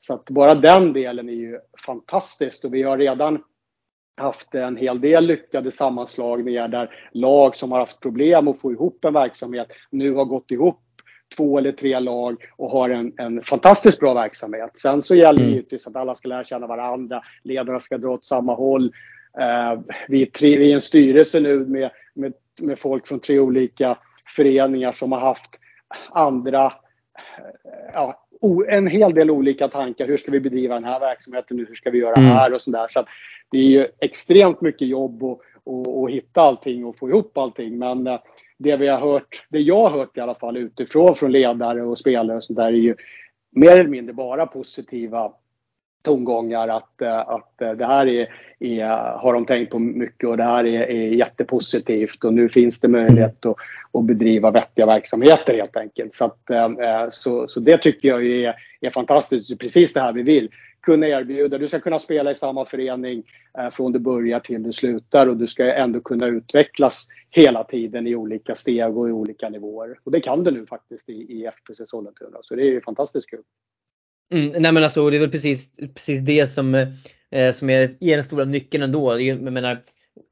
så 0.00 0.14
att 0.14 0.30
bara 0.30 0.54
den 0.54 0.92
delen 0.92 1.28
är 1.28 1.32
ju 1.32 1.58
fantastiskt 1.86 2.64
och 2.64 2.74
vi 2.74 2.82
har 2.82 2.98
redan 2.98 3.42
haft 4.16 4.54
en 4.54 4.76
hel 4.76 5.00
del 5.00 5.26
lyckade 5.26 5.72
sammanslagningar 5.72 6.68
där 6.68 6.94
lag 7.12 7.56
som 7.56 7.72
har 7.72 7.78
haft 7.78 8.00
problem 8.00 8.48
att 8.48 8.60
få 8.60 8.72
ihop 8.72 9.04
en 9.04 9.12
verksamhet 9.12 9.68
nu 9.90 10.14
har 10.14 10.24
gått 10.24 10.50
ihop 10.50 10.80
två 11.36 11.58
eller 11.58 11.72
tre 11.72 12.00
lag 12.00 12.44
och 12.56 12.70
har 12.70 12.90
en, 12.90 13.12
en 13.16 13.42
fantastiskt 13.42 14.00
bra 14.00 14.14
verksamhet. 14.14 14.70
Sen 14.78 15.02
så 15.02 15.14
gäller 15.14 15.38
det 15.38 15.44
mm. 15.44 15.54
givetvis 15.54 15.86
att 15.86 15.96
alla 15.96 16.14
ska 16.14 16.28
lära 16.28 16.44
känna 16.44 16.66
varandra, 16.66 17.22
ledarna 17.42 17.80
ska 17.80 17.98
dra 17.98 18.10
åt 18.10 18.24
samma 18.24 18.54
håll. 18.54 18.84
Uh, 19.40 19.80
vi, 20.08 20.22
är 20.22 20.26
tre, 20.26 20.58
vi 20.58 20.70
är 20.70 20.74
en 20.74 20.80
styrelse 20.80 21.40
nu 21.40 21.66
med, 21.66 21.90
med, 22.14 22.32
med 22.60 22.78
folk 22.78 23.08
från 23.08 23.20
tre 23.20 23.38
olika 23.38 23.98
föreningar 24.36 24.92
som 24.92 25.12
har 25.12 25.20
haft 25.20 25.50
andra 26.10 26.72
ja, 27.94 28.26
en 28.68 28.86
hel 28.86 29.14
del 29.14 29.30
olika 29.30 29.68
tankar. 29.68 30.06
Hur 30.06 30.16
ska 30.16 30.30
vi 30.30 30.40
bedriva 30.40 30.74
den 30.74 30.84
här 30.84 31.00
verksamheten 31.00 31.56
nu? 31.56 31.66
Hur 31.68 31.74
ska 31.74 31.90
vi 31.90 31.98
göra 31.98 32.14
mm. 32.14 32.30
här 32.30 32.52
och 32.52 32.60
sådär. 32.60 32.88
Så 32.90 33.04
det 33.50 33.58
är 33.58 33.62
ju 33.62 33.86
extremt 34.00 34.60
mycket 34.60 34.88
jobb 34.88 35.22
att 35.22 35.38
och, 35.64 36.00
och 36.00 36.10
hitta 36.10 36.40
allting 36.40 36.84
och 36.84 36.98
få 36.98 37.08
ihop 37.08 37.38
allting. 37.38 37.78
Men 37.78 38.06
eh, 38.06 38.20
det 38.58 38.76
vi 38.76 38.88
har 38.88 39.00
hört, 39.00 39.46
det 39.48 39.60
jag 39.60 39.88
har 39.88 39.98
hört 39.98 40.16
i 40.16 40.20
alla 40.20 40.34
fall 40.34 40.56
utifrån 40.56 41.14
från 41.14 41.32
ledare 41.32 41.82
och 41.82 41.98
spelare 41.98 42.36
och 42.36 42.44
sådär 42.44 42.66
är 42.66 42.70
ju 42.70 42.96
mer 43.50 43.72
eller 43.72 43.90
mindre 43.90 44.12
bara 44.12 44.46
positiva 44.46 45.32
tongångar 46.02 46.68
att, 46.68 47.02
eh, 47.02 47.18
att 47.18 47.62
eh, 47.62 47.72
det 47.72 47.86
här 47.86 48.06
är, 48.06 48.28
är, 48.58 49.18
har 49.18 49.32
de 49.32 49.46
tänkt 49.46 49.70
på 49.70 49.78
mycket 49.78 50.28
och 50.28 50.36
det 50.36 50.42
här 50.42 50.66
är, 50.66 50.90
är 50.90 51.08
jättepositivt 51.08 52.24
och 52.24 52.34
nu 52.34 52.48
finns 52.48 52.80
det 52.80 52.88
möjlighet 52.88 53.46
att, 53.46 53.56
att 53.92 54.04
bedriva 54.04 54.50
vettiga 54.50 54.86
verksamheter 54.86 55.54
helt 55.54 55.76
enkelt. 55.76 56.14
Så, 56.14 56.24
att, 56.24 56.50
eh, 56.50 57.08
så, 57.10 57.48
så 57.48 57.60
det 57.60 57.78
tycker 57.78 58.08
jag 58.08 58.26
är, 58.26 58.54
är 58.80 58.90
fantastiskt, 58.90 59.58
precis 59.58 59.92
det 59.92 60.00
här 60.00 60.12
vi 60.12 60.22
vill. 60.22 60.48
Kunna 60.80 61.06
erbjuda, 61.06 61.58
du 61.58 61.68
ska 61.68 61.80
kunna 61.80 61.98
spela 61.98 62.30
i 62.30 62.34
samma 62.34 62.64
förening 62.64 63.22
från 63.72 63.92
du 63.92 63.98
börjar 63.98 64.40
till 64.40 64.62
du 64.62 64.72
slutar 64.72 65.26
och 65.26 65.36
du 65.36 65.46
ska 65.46 65.72
ändå 65.74 66.00
kunna 66.00 66.26
utvecklas 66.26 67.08
hela 67.30 67.64
tiden 67.64 68.06
i 68.06 68.14
olika 68.14 68.56
steg 68.56 68.96
och 68.98 69.08
i 69.08 69.12
olika 69.12 69.48
nivåer. 69.48 69.98
Och 70.04 70.12
det 70.12 70.20
kan 70.20 70.44
du 70.44 70.50
nu 70.50 70.66
faktiskt 70.66 71.08
i, 71.08 71.12
i 71.12 71.46
FPC 71.46 71.86
Sollentuna, 71.86 72.38
så 72.42 72.54
det 72.54 72.76
är 72.76 72.80
fantastiskt 72.80 73.30
kul. 73.30 73.42
Mm, 74.32 74.62
nej 74.62 74.72
men 74.72 74.84
alltså 74.84 75.10
det 75.10 75.16
är 75.16 75.20
väl 75.20 75.30
precis, 75.30 75.70
precis 75.94 76.20
det 76.20 76.46
som, 76.46 76.74
eh, 77.30 77.52
som 77.52 77.70
är, 77.70 77.96
är 78.00 78.14
den 78.14 78.24
stora 78.24 78.44
nyckeln 78.44 78.82
ändå. 78.82 79.20
Jag 79.20 79.42
menar, 79.42 79.78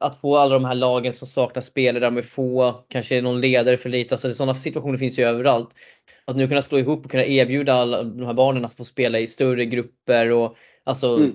att 0.00 0.20
få 0.20 0.36
alla 0.36 0.54
de 0.54 0.64
här 0.64 0.74
lagen 0.74 1.12
som 1.12 1.28
saknar 1.28 1.62
spelare 1.62 2.10
med 2.10 2.24
få, 2.24 2.84
kanske 2.88 3.20
någon 3.20 3.40
ledare 3.40 3.76
för 3.76 3.88
lite. 3.88 4.14
Alltså 4.14 4.32
sådana 4.32 4.54
situationer 4.54 4.98
finns 4.98 5.18
ju 5.18 5.24
överallt. 5.24 5.68
Att 6.24 6.36
nu 6.36 6.48
kunna 6.48 6.62
slå 6.62 6.78
ihop 6.78 7.04
och 7.04 7.10
kunna 7.10 7.24
erbjuda 7.24 7.72
alla 7.72 8.02
de 8.02 8.26
här 8.26 8.34
barnen 8.34 8.64
att 8.64 8.74
få 8.74 8.84
spela 8.84 9.18
i 9.18 9.26
större 9.26 9.66
grupper 9.66 10.30
och 10.30 10.56
alltså 10.84 11.16
mm. 11.16 11.32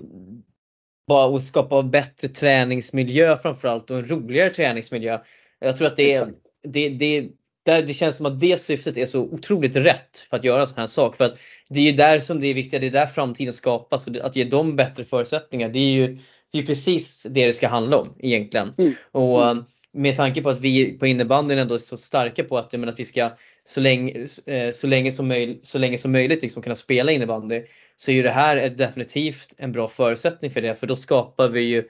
bara 1.08 1.26
och 1.26 1.42
skapa 1.42 1.82
bättre 1.82 2.28
träningsmiljö 2.28 3.36
framförallt 3.36 3.90
och 3.90 3.98
en 3.98 4.06
roligare 4.06 4.50
träningsmiljö. 4.50 5.18
Jag 5.58 5.76
tror 5.76 5.86
att 5.86 5.96
det 5.96 6.14
är, 6.14 6.32
det, 6.62 6.88
det, 6.88 7.28
där 7.66 7.82
det 7.82 7.94
känns 7.94 8.16
som 8.16 8.26
att 8.26 8.40
det 8.40 8.60
syftet 8.60 8.96
är 8.96 9.06
så 9.06 9.20
otroligt 9.20 9.76
rätt 9.76 10.26
för 10.30 10.36
att 10.36 10.44
göra 10.44 10.60
en 10.60 10.66
sån 10.66 10.78
här 10.78 10.86
sak. 10.86 11.16
För 11.16 11.24
att 11.24 11.38
det 11.68 11.80
är 11.80 11.84
ju 11.84 11.92
där 11.92 12.20
som 12.20 12.40
det 12.40 12.46
är 12.46 12.54
viktigt, 12.54 12.80
det 12.80 12.86
är 12.86 12.90
där 12.90 13.06
framtiden 13.06 13.52
skapas. 13.52 14.06
Och 14.06 14.16
att 14.16 14.36
ge 14.36 14.44
dem 14.44 14.76
bättre 14.76 15.04
förutsättningar, 15.04 15.68
det 15.68 15.78
är 15.78 15.92
ju 15.92 16.18
det 16.52 16.58
är 16.58 16.62
precis 16.62 17.22
det 17.22 17.46
det 17.46 17.52
ska 17.52 17.68
handla 17.68 17.96
om 17.96 18.14
egentligen. 18.18 18.72
Mm. 18.78 18.94
Och 19.12 19.50
mm. 19.50 19.64
med 19.92 20.16
tanke 20.16 20.42
på 20.42 20.48
att 20.48 20.60
vi 20.60 20.98
på 20.98 21.06
innebandyn 21.06 21.58
ändå 21.58 21.74
är 21.74 21.78
så 21.78 21.96
starka 21.96 22.44
på 22.44 22.58
att, 22.58 22.72
menar, 22.72 22.88
att 22.88 23.00
vi 23.00 23.04
ska 23.04 23.30
så 23.64 23.80
länge, 23.80 24.26
eh, 24.46 24.70
så 24.72 24.86
länge, 24.86 25.12
som, 25.12 25.28
möj, 25.28 25.60
så 25.62 25.78
länge 25.78 25.98
som 25.98 26.12
möjligt 26.12 26.42
liksom 26.42 26.62
kunna 26.62 26.76
spela 26.76 27.12
innebandy. 27.12 27.62
Så 27.96 28.10
är 28.10 28.14
ju 28.14 28.22
det 28.22 28.30
här 28.30 28.70
definitivt 28.70 29.54
en 29.58 29.72
bra 29.72 29.88
förutsättning 29.88 30.50
för 30.50 30.60
det. 30.60 30.74
För 30.74 30.86
då 30.86 30.96
skapar 30.96 31.48
vi 31.48 31.60
ju 31.60 31.84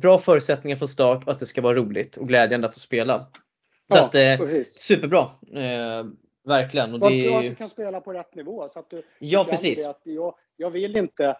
bra 0.00 0.18
förutsättningar 0.18 0.76
från 0.76 0.88
start 0.88 1.22
och 1.26 1.32
att 1.32 1.40
det 1.40 1.46
ska 1.46 1.60
vara 1.60 1.76
roligt 1.76 2.16
och 2.16 2.28
glädjande 2.28 2.68
att 2.68 2.74
få 2.74 2.80
spela. 2.80 3.26
Så 3.92 3.96
ja, 3.96 4.04
att, 4.04 4.14
eh, 4.14 4.64
superbra. 4.64 5.30
Eh, 5.52 6.06
verkligen. 6.44 6.92
Och 6.92 7.10
det 7.10 7.26
är... 7.26 7.36
att 7.36 7.42
du 7.42 7.54
kan 7.54 7.68
spela 7.68 8.00
på 8.00 8.12
rätt 8.12 8.34
nivå. 8.34 8.68
Så 8.72 8.78
att 8.78 8.90
du 8.90 9.02
ja, 9.18 9.46
precis. 9.50 9.86
Att 9.86 10.00
jag, 10.02 10.34
jag 10.56 10.70
vill 10.70 10.96
inte 10.96 11.36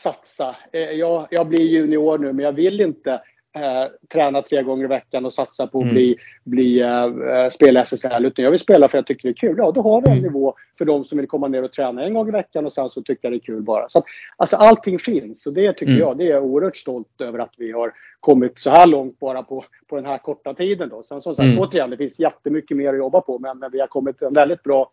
satsa. 0.00 0.56
Eh, 0.72 0.80
jag, 0.80 1.28
jag 1.30 1.46
blir 1.46 1.60
junior 1.60 2.18
nu, 2.18 2.32
men 2.32 2.44
jag 2.44 2.52
vill 2.52 2.80
inte 2.80 3.22
eh, 3.56 3.90
träna 4.12 4.42
tre 4.42 4.62
gånger 4.62 4.84
i 4.84 4.88
veckan 4.88 5.24
och 5.24 5.32
satsa 5.32 5.66
på 5.66 5.78
att 5.78 5.82
mm. 5.82 5.94
bli, 5.94 6.16
bli 6.44 6.80
eh, 6.80 7.48
spela 7.50 7.80
SSL. 7.80 8.24
Utan 8.24 8.42
jag 8.42 8.50
vill 8.50 8.60
spela 8.60 8.88
för 8.88 8.98
att 8.98 9.00
jag 9.00 9.06
tycker 9.06 9.28
det 9.28 9.32
är 9.32 9.48
kul. 9.48 9.54
Ja, 9.58 9.72
då 9.72 9.82
har 9.82 10.00
vi 10.00 10.06
en 10.06 10.12
mm. 10.12 10.22
nivå 10.22 10.54
för 10.78 10.84
de 10.84 11.04
som 11.04 11.18
vill 11.18 11.26
komma 11.26 11.48
ner 11.48 11.62
och 11.62 11.72
träna 11.72 12.04
en 12.04 12.14
gång 12.14 12.28
i 12.28 12.30
veckan 12.30 12.66
och 12.66 12.72
sen 12.72 12.88
så 12.88 13.02
tycker 13.02 13.30
det 13.30 13.36
är 13.36 13.40
kul 13.40 13.62
bara. 13.62 13.88
Så 13.88 13.98
att, 13.98 14.04
alltså 14.36 14.56
allting 14.56 14.98
finns 14.98 15.46
och 15.46 15.52
det 15.52 15.72
tycker 15.72 15.92
mm. 15.92 16.00
jag, 16.00 16.18
det 16.18 16.24
är 16.24 16.30
jag 16.30 16.44
oerhört 16.44 16.76
stolt 16.76 17.20
över 17.20 17.38
att 17.38 17.54
vi 17.56 17.72
har 17.72 17.92
kommit 18.20 18.58
så 18.58 18.70
här 18.70 18.86
långt 18.86 19.18
bara 19.18 19.42
på, 19.42 19.64
på 19.86 19.96
den 19.96 20.06
här 20.06 20.18
korta 20.18 20.54
tiden. 20.54 20.88
Då. 20.88 21.02
Sen 21.02 21.22
som 21.22 21.34
sagt, 21.34 21.44
mm. 21.44 21.58
återigen, 21.58 21.90
det 21.90 21.96
finns 21.96 22.18
jättemycket 22.18 22.76
mer 22.76 22.92
att 22.92 22.98
jobba 22.98 23.20
på 23.20 23.38
men, 23.38 23.58
men 23.58 23.70
vi 23.70 23.80
har 23.80 23.86
kommit 23.86 24.22
en 24.22 24.34
väldigt 24.34 24.62
bra 24.62 24.90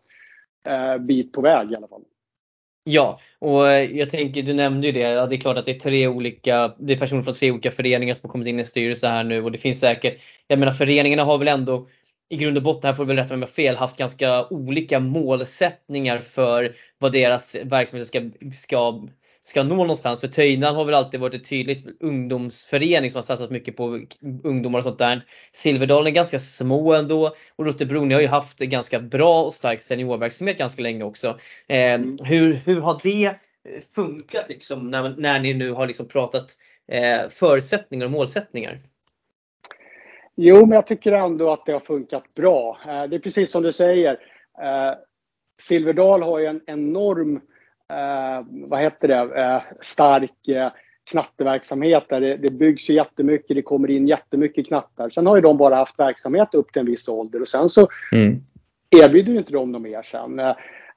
eh, 0.68 0.98
bit 0.98 1.32
på 1.32 1.40
väg 1.40 1.72
i 1.72 1.76
alla 1.76 1.88
fall. 1.88 2.02
Ja, 2.86 3.20
och 3.38 3.68
eh, 3.68 3.96
jag 3.98 4.10
tänker, 4.10 4.42
du 4.42 4.54
nämnde 4.54 4.86
ju 4.86 4.92
det, 4.92 5.00
ja, 5.00 5.26
det 5.26 5.36
är 5.36 5.40
klart 5.40 5.56
att 5.56 5.64
det 5.64 5.70
är 5.70 5.80
tre 5.80 6.08
olika, 6.08 6.74
det 6.78 6.92
är 6.92 6.98
personer 6.98 7.22
från 7.22 7.34
tre 7.34 7.50
olika 7.50 7.70
föreningar 7.70 8.14
som 8.14 8.28
har 8.28 8.32
kommit 8.32 8.48
in 8.48 8.60
i 8.60 8.64
styrelsen 8.64 9.12
här 9.12 9.24
nu 9.24 9.42
och 9.42 9.52
det 9.52 9.58
finns 9.58 9.80
säkert, 9.80 10.20
jag 10.46 10.58
menar 10.58 10.72
föreningarna 10.72 11.24
har 11.24 11.38
väl 11.38 11.48
ändå 11.48 11.88
i 12.28 12.36
grund 12.36 12.56
och 12.56 12.62
botten, 12.62 12.88
här 12.88 12.94
får 12.94 13.04
du 13.04 13.08
väl 13.08 13.16
rätta 13.16 13.28
mig 13.28 13.34
om 13.34 13.40
jag 13.40 13.48
har 13.48 13.52
fel, 13.52 13.76
haft 13.76 13.96
ganska 13.96 14.48
olika 14.48 15.00
målsättningar 15.00 16.18
för 16.18 16.74
vad 16.98 17.12
deras 17.12 17.56
verksamhet 17.64 18.06
ska, 18.06 18.30
ska 18.54 19.06
ska 19.46 19.62
nå 19.62 19.76
någonstans. 19.76 20.20
För 20.20 20.28
Töjnan 20.28 20.76
har 20.76 20.84
väl 20.84 20.94
alltid 20.94 21.20
varit 21.20 21.34
ett 21.34 21.48
tydligt 21.48 21.86
ungdomsförening 22.00 23.10
som 23.10 23.18
har 23.18 23.22
satsat 23.22 23.50
mycket 23.50 23.76
på 23.76 24.00
ungdomar 24.44 24.78
och 24.78 24.84
sånt 24.84 24.98
där. 24.98 25.24
Silverdalen 25.52 26.06
är 26.06 26.10
ganska 26.10 26.38
små 26.38 26.94
ändå 26.94 27.34
och 27.56 27.66
Rotebro 27.66 28.12
har 28.12 28.20
ju 28.20 28.26
haft 28.26 28.58
ganska 28.58 29.00
bra 29.00 29.44
och 29.44 29.54
stark 29.54 29.80
seniorverksamhet 29.80 30.58
ganska 30.58 30.82
länge 30.82 31.04
också. 31.04 31.38
Eh, 31.66 31.94
mm. 31.94 32.18
hur, 32.24 32.52
hur 32.52 32.80
har 32.80 33.00
det 33.02 33.34
funkat 33.94 34.48
liksom 34.48 34.90
när, 34.90 35.14
när 35.18 35.40
ni 35.40 35.54
nu 35.54 35.72
har 35.72 35.86
liksom 35.86 36.08
pratat 36.08 36.46
eh, 36.88 37.28
förutsättningar 37.30 38.04
och 38.04 38.12
målsättningar? 38.12 38.80
Jo, 40.36 40.66
men 40.66 40.72
jag 40.72 40.86
tycker 40.86 41.12
ändå 41.12 41.50
att 41.50 41.66
det 41.66 41.72
har 41.72 41.80
funkat 41.80 42.34
bra. 42.34 42.78
Eh, 42.86 43.04
det 43.04 43.16
är 43.16 43.20
precis 43.20 43.50
som 43.50 43.62
du 43.62 43.72
säger. 43.72 44.12
Eh, 44.62 44.94
Silverdal 45.62 46.22
har 46.22 46.38
ju 46.38 46.46
en 46.46 46.60
enorm 46.66 47.40
eh, 47.92 48.46
vad 48.48 48.80
heter 48.80 49.08
det, 49.08 49.42
eh, 49.42 49.62
stark 49.80 50.48
eh, 50.48 50.70
knatteverksamhet 51.10 52.08
där 52.08 52.20
det, 52.20 52.36
det 52.36 52.50
byggs 52.50 52.90
ju 52.90 52.94
jättemycket, 52.94 53.56
det 53.56 53.62
kommer 53.62 53.90
in 53.90 54.08
jättemycket 54.08 54.66
knattar. 54.66 55.10
Sen 55.10 55.26
har 55.26 55.36
ju 55.36 55.42
de 55.42 55.56
bara 55.56 55.74
haft 55.74 55.98
verksamhet 55.98 56.54
upp 56.54 56.72
till 56.72 56.80
en 56.80 56.86
viss 56.86 57.08
ålder 57.08 57.40
och 57.40 57.48
sen 57.48 57.68
så 57.68 57.88
mm. 58.12 58.40
erbjuder 58.90 59.32
ju 59.32 59.38
inte 59.38 59.52
de 59.52 59.72
något 59.72 59.82
mer 59.82 60.02
sen. 60.02 60.38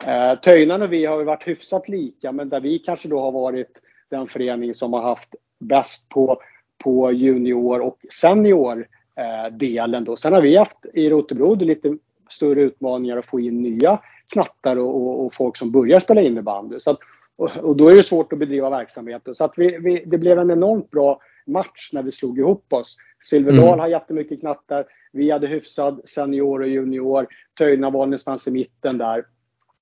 Eh, 0.03 0.39
Töjnan 0.39 0.81
och 0.81 0.93
vi 0.93 1.05
har 1.05 1.19
ju 1.19 1.25
varit 1.25 1.47
hyfsat 1.47 1.89
lika 1.89 2.31
men 2.31 2.49
där 2.49 2.59
vi 2.59 2.79
kanske 2.79 3.07
då 3.07 3.21
har 3.21 3.31
varit 3.31 3.81
den 4.09 4.27
förening 4.27 4.73
som 4.73 4.93
har 4.93 5.01
haft 5.01 5.35
bäst 5.59 6.09
på, 6.09 6.41
på 6.83 7.11
junior 7.11 7.79
och 7.79 7.97
senior 8.21 8.87
eh, 9.15 9.57
delen 9.57 10.03
då. 10.03 10.15
Sen 10.15 10.33
har 10.33 10.41
vi 10.41 10.57
haft 10.57 10.85
i 10.93 11.09
Rotebro 11.09 11.55
lite 11.55 11.97
större 12.29 12.61
utmaningar 12.61 13.17
att 13.17 13.25
få 13.25 13.39
in 13.39 13.61
nya 13.61 13.99
knattar 14.33 14.75
och, 14.75 14.95
och, 14.95 15.25
och 15.25 15.33
folk 15.33 15.57
som 15.57 15.71
börjar 15.71 15.99
spela 15.99 16.21
innebandy. 16.21 16.79
Så 16.79 16.91
att, 16.91 16.99
och, 17.35 17.57
och, 17.57 17.77
då 17.77 17.89
är 17.89 17.95
det 17.95 18.03
svårt 18.03 18.33
att 18.33 18.39
bedriva 18.39 18.69
verksamheten. 18.69 19.35
Så 19.35 19.45
att 19.45 19.53
vi, 19.57 19.77
vi, 19.77 20.03
det 20.05 20.17
blev 20.17 20.39
en 20.39 20.51
enormt 20.51 20.91
bra 20.91 21.19
match 21.47 21.89
när 21.93 22.03
vi 22.03 22.11
slog 22.11 22.39
ihop 22.39 22.73
oss. 22.73 22.97
Silverdal 23.29 23.67
mm. 23.67 23.79
har 23.79 23.87
jättemycket 23.87 24.39
knattar. 24.39 24.85
Vi 25.11 25.31
hade 25.31 25.47
hyfsad 25.47 26.01
senior 26.05 26.61
och 26.61 26.67
junior. 26.67 27.27
Töjna 27.57 27.89
var 27.89 28.05
någonstans 28.05 28.47
i 28.47 28.51
mitten 28.51 28.97
där. 28.97 29.25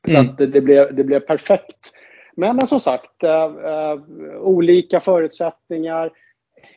Så 0.08 0.15
mm. 0.15 0.29
att 0.29 0.38
det, 0.38 0.47
det, 0.47 0.62
blev, 0.62 0.95
det 0.95 1.03
blev 1.03 1.19
perfekt. 1.19 1.91
Men, 2.36 2.55
men 2.55 2.67
som 2.67 2.79
sagt, 2.79 3.23
äh, 3.23 3.31
äh, 3.31 3.99
olika 4.41 4.99
förutsättningar. 4.99 6.12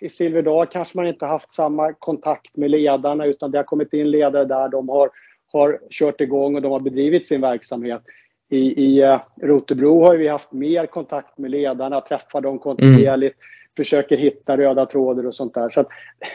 I 0.00 0.08
Silverdal 0.08 0.66
kanske 0.66 0.98
man 0.98 1.06
inte 1.06 1.26
haft 1.26 1.52
samma 1.52 1.92
kontakt 1.92 2.56
med 2.56 2.70
ledarna 2.70 3.24
utan 3.26 3.50
det 3.50 3.58
har 3.58 3.64
kommit 3.64 3.92
in 3.92 4.10
ledare 4.10 4.44
där. 4.44 4.68
De 4.68 4.88
har 4.88 5.10
har 5.52 5.80
kört 5.90 6.20
igång 6.20 6.54
och 6.54 6.62
de 6.62 6.72
har 6.72 6.80
bedrivit 6.80 7.26
sin 7.26 7.40
verksamhet. 7.40 8.02
I, 8.50 8.84
i 8.84 9.04
uh, 9.04 9.20
Rotebro 9.42 10.04
har 10.04 10.16
vi 10.16 10.28
haft 10.28 10.52
mer 10.52 10.86
kontakt 10.86 11.38
med 11.38 11.50
ledarna, 11.50 12.00
träffar 12.00 12.40
dem 12.40 12.58
kontinuerligt, 12.58 13.36
mm. 13.36 13.46
försöker 13.76 14.16
hitta 14.16 14.56
röda 14.56 14.86
trådar 14.86 15.26
och 15.26 15.34
sånt 15.34 15.54
där. 15.54 15.70
Så 15.70 15.84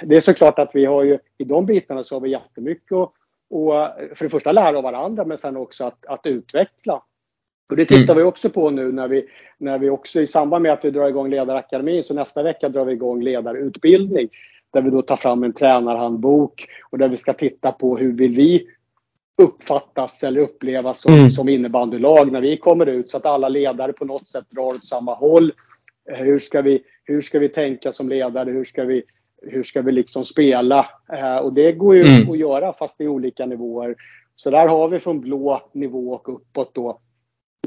det 0.04 0.15
är 0.15 0.21
såklart 0.21 0.60
att 0.60 0.71
vi 0.73 0.86
har 0.86 1.04
ju, 1.04 1.19
i 1.38 1.43
de 1.43 1.65
bitarna 1.65 2.04
så 2.04 2.15
har 2.15 2.21
vi 2.21 2.30
jättemycket 2.30 2.91
att 2.91 3.13
och 3.54 3.76
eh, 3.76 3.89
för 4.15 4.26
det 4.26 4.30
första 4.30 4.52
lära 4.52 4.78
av 4.78 4.84
varandra 4.84 5.26
men 5.26 5.38
sen 5.38 5.58
också 5.58 5.86
att, 5.86 6.06
att 6.06 6.26
utveckla. 6.26 7.02
Och 7.69 7.76
det 7.76 7.86
tittar 7.86 8.13
mm. 8.13 8.17
vi 8.17 8.23
också 8.23 8.49
på 8.49 8.69
nu 8.69 8.91
när 8.91 9.08
vi, 9.08 9.26
när 9.58 9.78
vi 9.78 9.89
också 9.89 10.21
i 10.21 10.28
samband 10.28 10.63
med 10.63 10.73
att 10.73 10.86
vi 10.86 10.91
drar 10.91 11.08
igång 11.08 11.30
ledarakademin 11.30 12.04
så 12.04 12.13
nästa 12.13 12.43
vecka 12.43 12.69
drar 12.69 12.86
vi 12.86 12.93
igång 12.93 13.21
ledarutbildning 13.21 14.30
där 14.71 14.82
vi 14.82 14.89
då 14.89 15.02
tar 15.02 15.15
fram 15.15 15.43
en 15.43 15.54
tränarhandbok 15.54 16.67
och 16.89 16.97
där 16.97 17.08
vi 17.08 17.17
ska 17.17 17.34
titta 17.34 17.71
på 17.71 17.97
hur 17.97 18.12
vill 18.12 18.36
vi 18.36 18.67
uppfattas 19.41 20.24
eller 20.24 20.41
upplevas 20.41 21.02
som, 21.02 21.13
mm. 21.13 21.30
som 21.30 21.50
innebandylag 21.50 22.32
när 22.32 22.41
vi 22.41 22.58
kommer 22.58 22.86
ut 22.86 23.10
så 23.10 23.17
att 23.17 23.26
alla 23.26 23.50
ledare 23.50 23.93
på 23.93 24.06
något 24.06 24.28
sätt 24.28 24.46
drar 24.50 24.76
åt 24.76 24.86
samma 24.86 25.13
håll. 25.13 25.54
Eh, 26.12 26.17
hur 26.17 26.39
ska 26.39 26.62
vi, 26.62 26.84
hur 27.04 27.22
ska 27.22 27.39
vi 27.39 27.50
tänka 27.50 27.93
som 27.93 28.10
ledare? 28.10 28.52
Hur 28.52 28.65
ska 28.65 28.84
vi, 28.84 29.04
hur 29.41 29.63
ska 29.63 29.82
vi 29.82 29.91
liksom 29.91 30.26
spela? 30.26 30.89
Eh, 31.13 31.36
och 31.36 31.54
det 31.54 31.72
går 31.72 31.96
ju 31.96 32.04
mm. 32.04 32.32
att 32.32 32.38
göra 32.38 32.74
fast 32.74 33.02
i 33.02 33.08
olika 33.08 33.46
nivåer. 33.46 33.96
Så 34.36 34.50
där 34.50 34.67
har 34.67 34.89
vi 34.89 35.00
från 35.00 35.22
blå 35.22 35.69
nivå 35.74 36.13
och 36.13 36.34
uppåt 36.34 36.76
då 36.76 37.00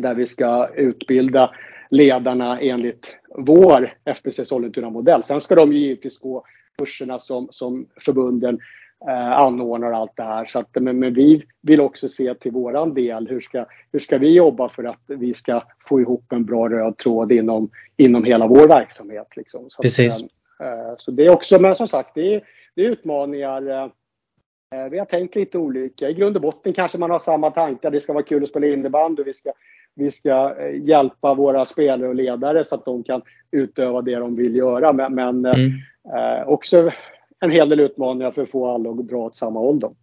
där 0.00 0.14
vi 0.14 0.26
ska 0.26 0.68
utbilda 0.74 1.50
ledarna 1.90 2.61
enligt 2.61 3.16
vår 3.38 3.94
FBC 4.05 4.40
Sollentuna-modell. 4.44 5.22
Sen 5.22 5.40
ska 5.40 5.55
de 5.55 5.72
givetvis 5.72 6.18
gå 6.18 6.44
kurserna 6.79 7.18
som, 7.18 7.48
som 7.50 7.87
förbunden 8.00 8.59
eh, 9.09 9.32
anordnar 9.32 9.92
allt 9.92 10.16
det 10.16 10.22
här. 10.22 10.44
Så 10.44 10.59
att, 10.59 10.68
men, 10.74 10.98
men, 10.98 11.14
vi 11.14 11.44
vill 11.62 11.80
också 11.80 12.09
se 12.09 12.35
till 12.35 12.52
våran 12.52 12.94
del. 12.94 13.28
Hur 13.28 13.40
ska, 13.40 13.66
hur 13.92 13.98
ska 13.98 14.18
vi 14.18 14.35
jobba 14.35 14.68
för 14.68 14.85
att 14.85 15.02
vi 15.06 15.35
ska 15.35 15.62
få 15.88 16.00
ihop 16.00 16.32
en 16.32 16.44
bra 16.44 16.68
röd 16.68 16.96
tråd 16.96 17.32
inom, 17.32 17.70
inom 17.96 18.24
hela 18.24 18.46
vår 18.46 18.68
verksamhet. 18.68 19.26
Liksom. 19.37 19.64
Så 19.68 19.82
Precis. 19.82 20.24
Att, 20.24 20.66
eh, 20.66 20.94
så 20.98 21.11
det 21.11 21.24
är 21.24 21.32
också, 21.32 21.61
men 21.61 21.74
som 21.74 21.88
sagt, 21.88 22.14
det 22.14 22.35
är, 22.35 22.42
det 22.74 22.85
är 22.85 22.90
utmaningar. 22.90 23.70
Eh, 23.70 23.85
eh, 24.74 24.90
vi 24.90 24.98
har 24.98 25.06
tänkt 25.06 25.35
lite 25.35 25.59
olika. 25.59 26.09
I 26.09 26.14
grund 26.14 26.37
och 26.37 26.42
botten 26.42 26.72
kanske 26.72 26.98
man 26.98 27.11
har 27.11 27.18
samma 27.18 27.50
tankar. 27.50 27.90
Det 27.90 28.00
ska 28.00 28.12
vara 28.12 28.24
kul 28.24 28.42
att 28.42 28.48
spela 28.48 28.66
innebandy. 28.66 29.22
Vi 29.22 29.35
ska, 29.35 29.52
vi 29.94 30.11
ska 30.11 30.54
eh, 30.59 30.82
hjälpa 30.82 31.35
våra 31.35 31.66
spelare 31.66 32.09
och 32.09 32.14
ledare 32.14 32.64
så 32.64 32.74
att 32.74 32.85
de 32.85 33.02
kan 33.02 33.22
utöva 33.50 34.02
det 34.02 34.16
de 34.16 34.37
vill 34.37 34.56
göra. 34.56 34.92
Men, 34.92 35.14
men 35.14 35.46
mm. 35.46 35.72
eh, 36.14 36.48
också 36.48 36.90
en 37.40 37.51
hel 37.51 37.68
del 37.68 37.81
utmaningar 37.81 38.31
för 38.31 38.42
att 38.42 38.51
få 38.51 38.75
alla 38.75 38.90
att 38.90 39.09
dra 39.09 39.16
åt 39.16 39.37
samma 39.37 39.61
håll. 39.61 39.81
Då. 39.81 39.94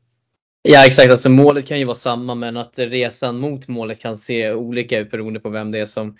Ja 0.61 0.85
exakt, 0.85 1.09
alltså 1.09 1.29
målet 1.29 1.65
kan 1.65 1.79
ju 1.79 1.85
vara 1.85 1.95
samma 1.95 2.35
men 2.35 2.57
att 2.57 2.79
resan 2.79 3.39
mot 3.39 3.67
målet 3.67 3.99
kan 3.99 4.17
se 4.17 4.53
olika 4.53 4.99
ut 4.99 5.11
beroende 5.11 5.39
på 5.39 5.49
vem 5.49 5.71
det 5.71 5.79
är 5.79 5.85
som 5.85 6.17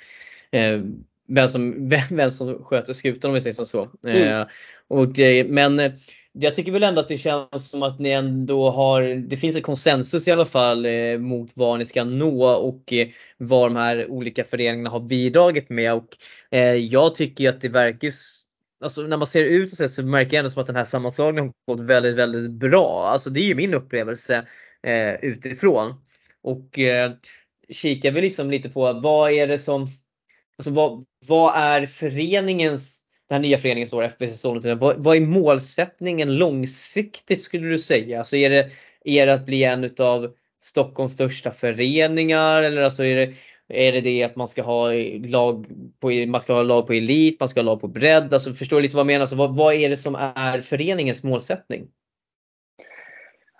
eh, 0.51 0.81
vem, 1.27 1.47
som, 1.47 1.73
vem, 1.89 2.01
vem 2.09 2.31
som 2.31 2.63
sköter 2.63 2.93
skutan 2.93 3.29
om 3.29 3.33
vi 3.33 3.41
säger 3.41 3.53
som 3.53 3.65
så. 3.65 3.89
Mm. 4.03 4.27
Eh, 4.27 4.47
och, 4.87 5.19
eh, 5.19 5.45
men 5.45 5.79
eh, 5.79 5.91
jag 6.31 6.55
tycker 6.55 6.71
väl 6.71 6.83
ändå 6.83 7.01
att 7.01 7.07
det 7.07 7.17
känns 7.17 7.69
som 7.69 7.83
att 7.83 7.99
ni 7.99 8.09
ändå 8.09 8.69
har, 8.69 9.01
det 9.29 9.37
finns 9.37 9.55
en 9.55 9.61
konsensus 9.61 10.27
i 10.27 10.31
alla 10.31 10.45
fall 10.45 10.85
eh, 10.85 11.17
mot 11.17 11.51
vad 11.55 11.79
ni 11.79 11.85
ska 11.85 12.03
nå 12.03 12.45
och 12.45 12.93
eh, 12.93 13.07
vad 13.37 13.71
de 13.71 13.75
här 13.75 14.11
olika 14.11 14.43
föreningarna 14.43 14.89
har 14.89 14.99
bidragit 14.99 15.69
med. 15.69 15.93
Och 15.93 16.07
jag 16.89 17.15
tycker 17.15 17.49
att 17.49 17.61
det 17.61 17.69
verkar 17.69 18.09
alltså 18.83 19.01
när 19.01 19.17
man 19.17 19.27
ser 19.27 19.45
ut 19.45 19.71
och 19.71 19.77
så, 19.77 19.89
så 19.89 20.03
märker 20.03 20.33
jag 20.33 20.39
ändå 20.39 20.49
som 20.49 20.61
att 20.61 20.67
den 20.67 20.75
här 20.75 20.83
sammanslagningen 20.83 21.53
har 21.67 21.75
gått 21.75 21.85
väldigt, 21.85 22.15
väldigt 22.15 22.51
bra. 22.51 23.07
Alltså 23.07 23.29
det 23.29 23.39
är 23.39 23.45
ju 23.45 23.55
min 23.55 23.73
upplevelse 23.73 24.47
eh, 24.83 25.13
utifrån. 25.13 25.93
Och 26.41 26.79
eh, 26.79 27.11
kikar 27.69 28.11
vi 28.11 28.21
liksom 28.21 28.51
lite 28.51 28.69
på 28.69 28.93
vad 28.93 29.31
är 29.31 29.47
det 29.47 29.59
som, 29.59 29.87
alltså 30.57 30.71
vad, 30.71 31.05
vad 31.25 31.55
är 31.55 31.85
föreningens, 31.85 33.03
den 33.29 33.35
här 33.35 33.41
nya 33.41 33.57
föreningen 33.57 33.87
står 33.87 34.03
FBC 34.03 34.37
Sollentuna, 34.37 34.75
vad, 34.75 35.03
vad 35.03 35.17
är 35.17 35.21
målsättningen 35.21 36.35
långsiktigt 36.37 37.41
skulle 37.41 37.67
du 37.67 37.79
säga? 37.79 38.19
Alltså 38.19 38.35
är 38.35 38.49
det 38.49 38.71
är 39.03 39.25
det 39.25 39.33
att 39.33 39.45
bli 39.45 39.63
en 39.63 39.83
utav 39.83 40.33
Stockholms 40.61 41.13
största 41.13 41.51
föreningar 41.51 42.63
eller 42.63 42.81
alltså 42.81 43.03
är 43.03 43.15
det, 43.15 43.33
är 43.69 43.91
det 43.91 44.01
det 44.01 44.23
att 44.23 44.35
man 44.35 44.47
ska 44.47 44.61
ha 44.61 44.91
lag 45.25 45.65
på, 45.99 46.09
man 46.27 46.41
ska 46.41 46.53
ha 46.53 46.63
lag 46.63 46.87
på 46.87 46.93
elit, 46.93 47.39
man 47.39 47.49
ska 47.49 47.59
ha 47.59 47.65
lag 47.65 47.81
på 47.81 47.87
bredd? 47.87 48.33
Alltså 48.33 48.53
förstår 48.53 48.77
du 48.77 48.83
lite 48.83 48.95
vad 48.95 49.01
jag 49.01 49.07
menar? 49.07 49.21
Alltså, 49.21 49.35
vad, 49.35 49.55
vad 49.55 49.73
är 49.73 49.89
det 49.89 49.97
som 49.97 50.15
är 50.35 50.61
föreningens 50.61 51.23
målsättning? 51.23 51.87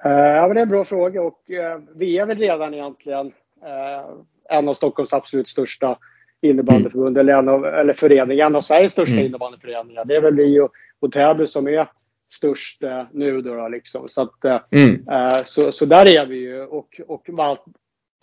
Uh, 0.06 0.12
ja, 0.12 0.48
men 0.48 0.54
det 0.54 0.60
är 0.60 0.64
en 0.64 0.70
bra 0.70 0.84
fråga 0.84 1.22
och 1.22 1.42
uh, 1.50 1.84
vi 1.96 2.18
är 2.18 2.26
väl 2.26 2.38
redan 2.38 2.74
egentligen 2.74 3.28
uh, 3.28 4.24
en 4.50 4.70
av 4.70 4.74
Stockholms 4.74 5.14
absolut 5.14 5.48
största 5.48 5.98
innebandyförbund 6.42 7.18
eller, 7.18 7.34
en 7.34 7.50
av, 7.50 7.66
eller 7.66 7.94
förening, 7.94 8.40
en 8.40 8.56
av 8.56 8.62
Sveriges 8.62 8.92
största 8.92 9.14
mm. 9.14 9.26
innebandyföreningar. 9.26 10.06
Det 10.06 10.16
är 10.16 10.22
väl 10.22 10.36
vi 10.36 10.60
och, 10.60 10.72
och 11.00 11.12
Täby 11.12 11.48
som 11.48 11.68
är 11.68 11.88
störst 12.32 12.84
eh, 12.84 13.04
nu 13.12 13.42
då, 13.42 13.56
då 13.56 13.68
liksom. 13.68 14.10
Så, 14.10 14.22
att, 14.22 14.46
eh, 14.46 14.60
mm. 14.72 15.08
eh, 15.10 15.44
så, 15.44 15.72
så 15.72 15.86
där 15.86 16.08
är 16.12 16.26
vi 16.26 16.36
ju 16.36 16.62
och, 16.62 17.02
och 17.08 17.30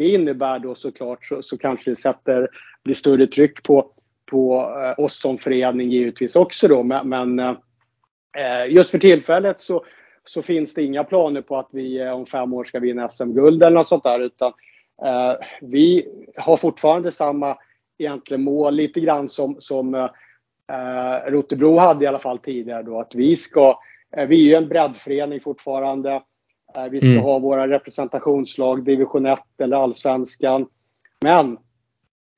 det 0.00 0.08
innebär 0.08 0.58
då 0.58 0.74
såklart 0.74 1.24
så, 1.24 1.42
så 1.42 1.58
kanske 1.58 1.90
det 1.90 1.96
sätter, 1.96 2.48
blir 2.84 2.94
större 2.94 3.26
tryck 3.26 3.62
på, 3.62 3.92
på 4.30 4.74
eh, 4.82 5.04
oss 5.04 5.20
som 5.20 5.38
förening 5.38 5.90
givetvis 5.90 6.36
också 6.36 6.68
då. 6.68 6.82
Men, 6.82 7.08
men 7.08 7.38
eh, 7.38 7.56
eh 8.36 8.72
just 8.72 8.90
för 8.90 8.98
tillfället 8.98 9.60
så, 9.60 9.84
så 10.24 10.42
finns 10.42 10.74
det 10.74 10.82
inga 10.82 11.04
planer 11.04 11.42
på 11.42 11.56
att 11.56 11.68
vi 11.72 12.00
eh, 12.00 12.12
om 12.12 12.26
fem 12.26 12.54
år 12.54 12.64
ska 12.64 12.80
vinna 12.80 13.08
SM-guld 13.08 13.62
eller 13.62 13.76
något 13.76 13.88
sånt 13.88 14.02
där 14.02 14.20
utan 14.20 14.52
eh, 15.04 15.34
vi 15.60 16.08
har 16.36 16.56
fortfarande 16.56 17.12
samma 17.12 17.56
egentligen 17.98 18.42
mål 18.42 18.74
lite 18.74 19.00
grann 19.00 19.28
som, 19.28 19.56
som 19.58 19.94
eh, 19.94 21.30
Rotebro 21.30 21.78
hade 21.78 22.04
i 22.04 22.08
alla 22.08 22.18
fall 22.18 22.38
tidigare 22.38 22.82
då 22.82 23.00
att 23.00 23.14
vi 23.14 23.36
ska, 23.36 23.78
eh, 24.16 24.26
vi 24.26 24.36
är 24.36 24.48
ju 24.48 24.54
en 24.54 24.68
breddförening 24.68 25.40
fortfarande. 25.40 26.22
Eh, 26.76 26.84
vi 26.84 27.00
ska 27.00 27.10
mm. 27.10 27.22
ha 27.22 27.38
våra 27.38 27.68
representationslag, 27.68 28.84
division 28.84 29.26
1 29.26 29.38
eller 29.58 29.76
allsvenskan. 29.76 30.66
Men 31.24 31.52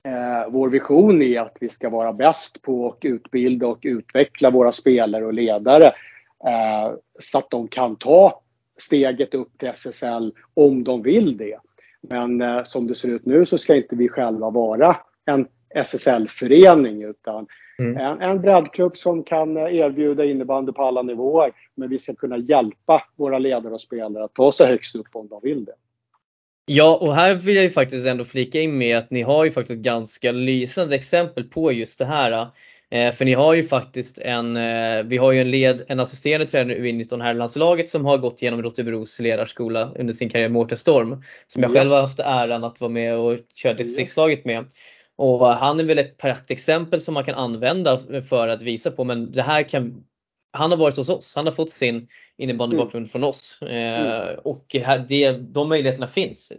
eh, 0.07 0.49
vår 0.49 0.69
vision 0.69 1.21
är 1.21 1.41
att 1.41 1.57
vi 1.59 1.69
ska 1.69 1.89
vara 1.89 2.13
bäst 2.13 2.61
på 2.61 2.87
att 2.87 3.05
utbilda 3.05 3.67
och 3.67 3.79
utveckla 3.81 4.49
våra 4.49 4.71
spelare 4.71 5.25
och 5.25 5.33
ledare 5.33 5.85
eh, 6.45 6.93
så 7.19 7.37
att 7.37 7.49
de 7.49 7.67
kan 7.67 7.95
ta 7.95 8.41
steget 8.77 9.33
upp 9.33 9.57
till 9.57 9.67
SSL 9.67 10.33
om 10.53 10.83
de 10.83 11.01
vill 11.01 11.37
det. 11.37 11.57
Men 12.01 12.41
eh, 12.41 12.63
som 12.63 12.87
det 12.87 12.95
ser 12.95 13.09
ut 13.09 13.25
nu 13.25 13.45
så 13.45 13.57
ska 13.57 13.75
inte 13.75 13.95
vi 13.95 14.09
själva 14.09 14.49
vara 14.49 14.97
en 15.25 15.47
SSL-förening 15.75 17.03
utan 17.03 17.47
mm. 17.79 17.97
en, 17.97 18.21
en 18.21 18.41
breddklubb 18.41 18.97
som 18.97 19.23
kan 19.23 19.57
erbjuda 19.57 20.25
innebandy 20.25 20.71
på 20.71 20.83
alla 20.83 21.01
nivåer. 21.01 21.51
Men 21.75 21.89
vi 21.89 21.99
ska 21.99 22.15
kunna 22.15 22.37
hjälpa 22.37 23.03
våra 23.15 23.39
ledare 23.39 23.73
och 23.73 23.81
spelare 23.81 24.23
att 24.23 24.33
ta 24.33 24.51
sig 24.51 24.67
högst 24.67 24.95
upp 24.95 25.07
om 25.11 25.27
de 25.27 25.39
vill 25.43 25.65
det. 25.65 25.73
Ja, 26.65 26.97
och 27.01 27.15
här 27.15 27.33
vill 27.35 27.55
jag 27.55 27.63
ju 27.63 27.69
faktiskt 27.69 28.07
ändå 28.07 28.23
flika 28.23 28.61
in 28.61 28.77
med 28.77 28.97
att 28.97 29.11
ni 29.11 29.21
har 29.21 29.45
ju 29.45 29.51
faktiskt 29.51 29.79
ganska 29.79 30.31
lysande 30.31 30.95
exempel 30.95 31.43
på 31.43 31.71
just 31.71 31.99
det 31.99 32.05
här. 32.05 32.47
Eh, 32.93 33.11
för 33.11 33.25
ni 33.25 33.33
har 33.33 33.53
ju 33.53 33.63
faktiskt 33.63 34.17
en, 34.17 34.57
eh, 34.57 35.03
vi 35.03 35.17
har 35.17 35.31
ju 35.31 35.41
en, 35.41 35.51
led, 35.51 35.83
en 35.87 35.99
assisterande 35.99 36.47
tränare 36.47 36.77
i 36.77 36.91
U19 36.91 37.21
herrlandslaget 37.21 37.89
som 37.89 38.05
har 38.05 38.17
gått 38.17 38.41
igenom 38.41 38.61
Rotebros 38.61 39.19
ledarskola 39.19 39.91
under 39.95 40.13
sin 40.13 40.29
karriär, 40.29 40.49
Mårten 40.49 40.77
Storm. 40.77 41.23
Som 41.47 41.63
jag 41.63 41.71
själv 41.73 41.91
har 41.91 42.01
haft 42.01 42.19
äran 42.19 42.63
att 42.63 42.81
vara 42.81 42.91
med 42.91 43.17
och 43.17 43.37
köra 43.55 43.73
distriktslaget 43.73 44.45
med. 44.45 44.65
Och 45.17 45.47
han 45.47 45.79
är 45.79 45.83
väl 45.83 45.99
ett 45.99 46.17
praktexempel 46.17 47.01
som 47.01 47.13
man 47.13 47.23
kan 47.23 47.35
använda 47.35 47.99
för 48.29 48.47
att 48.47 48.61
visa 48.61 48.91
på 48.91 49.03
men 49.03 49.31
det 49.31 49.41
här 49.41 49.63
kan 49.63 50.03
han 50.53 50.71
har 50.71 50.77
varit 50.77 50.97
hos 50.97 51.09
oss, 51.09 51.35
han 51.35 51.45
har 51.45 51.53
fått 51.53 51.69
sin 51.69 52.07
innebandybakgrund 52.37 53.03
mm. 53.03 53.09
från 53.09 53.23
oss. 53.23 53.59
Eh, 53.61 53.67
mm. 53.69 54.39
Och 54.43 54.65
här, 54.83 55.05
det, 55.09 55.31
de 55.31 55.69
möjligheterna 55.69 56.07
finns. 56.07 56.51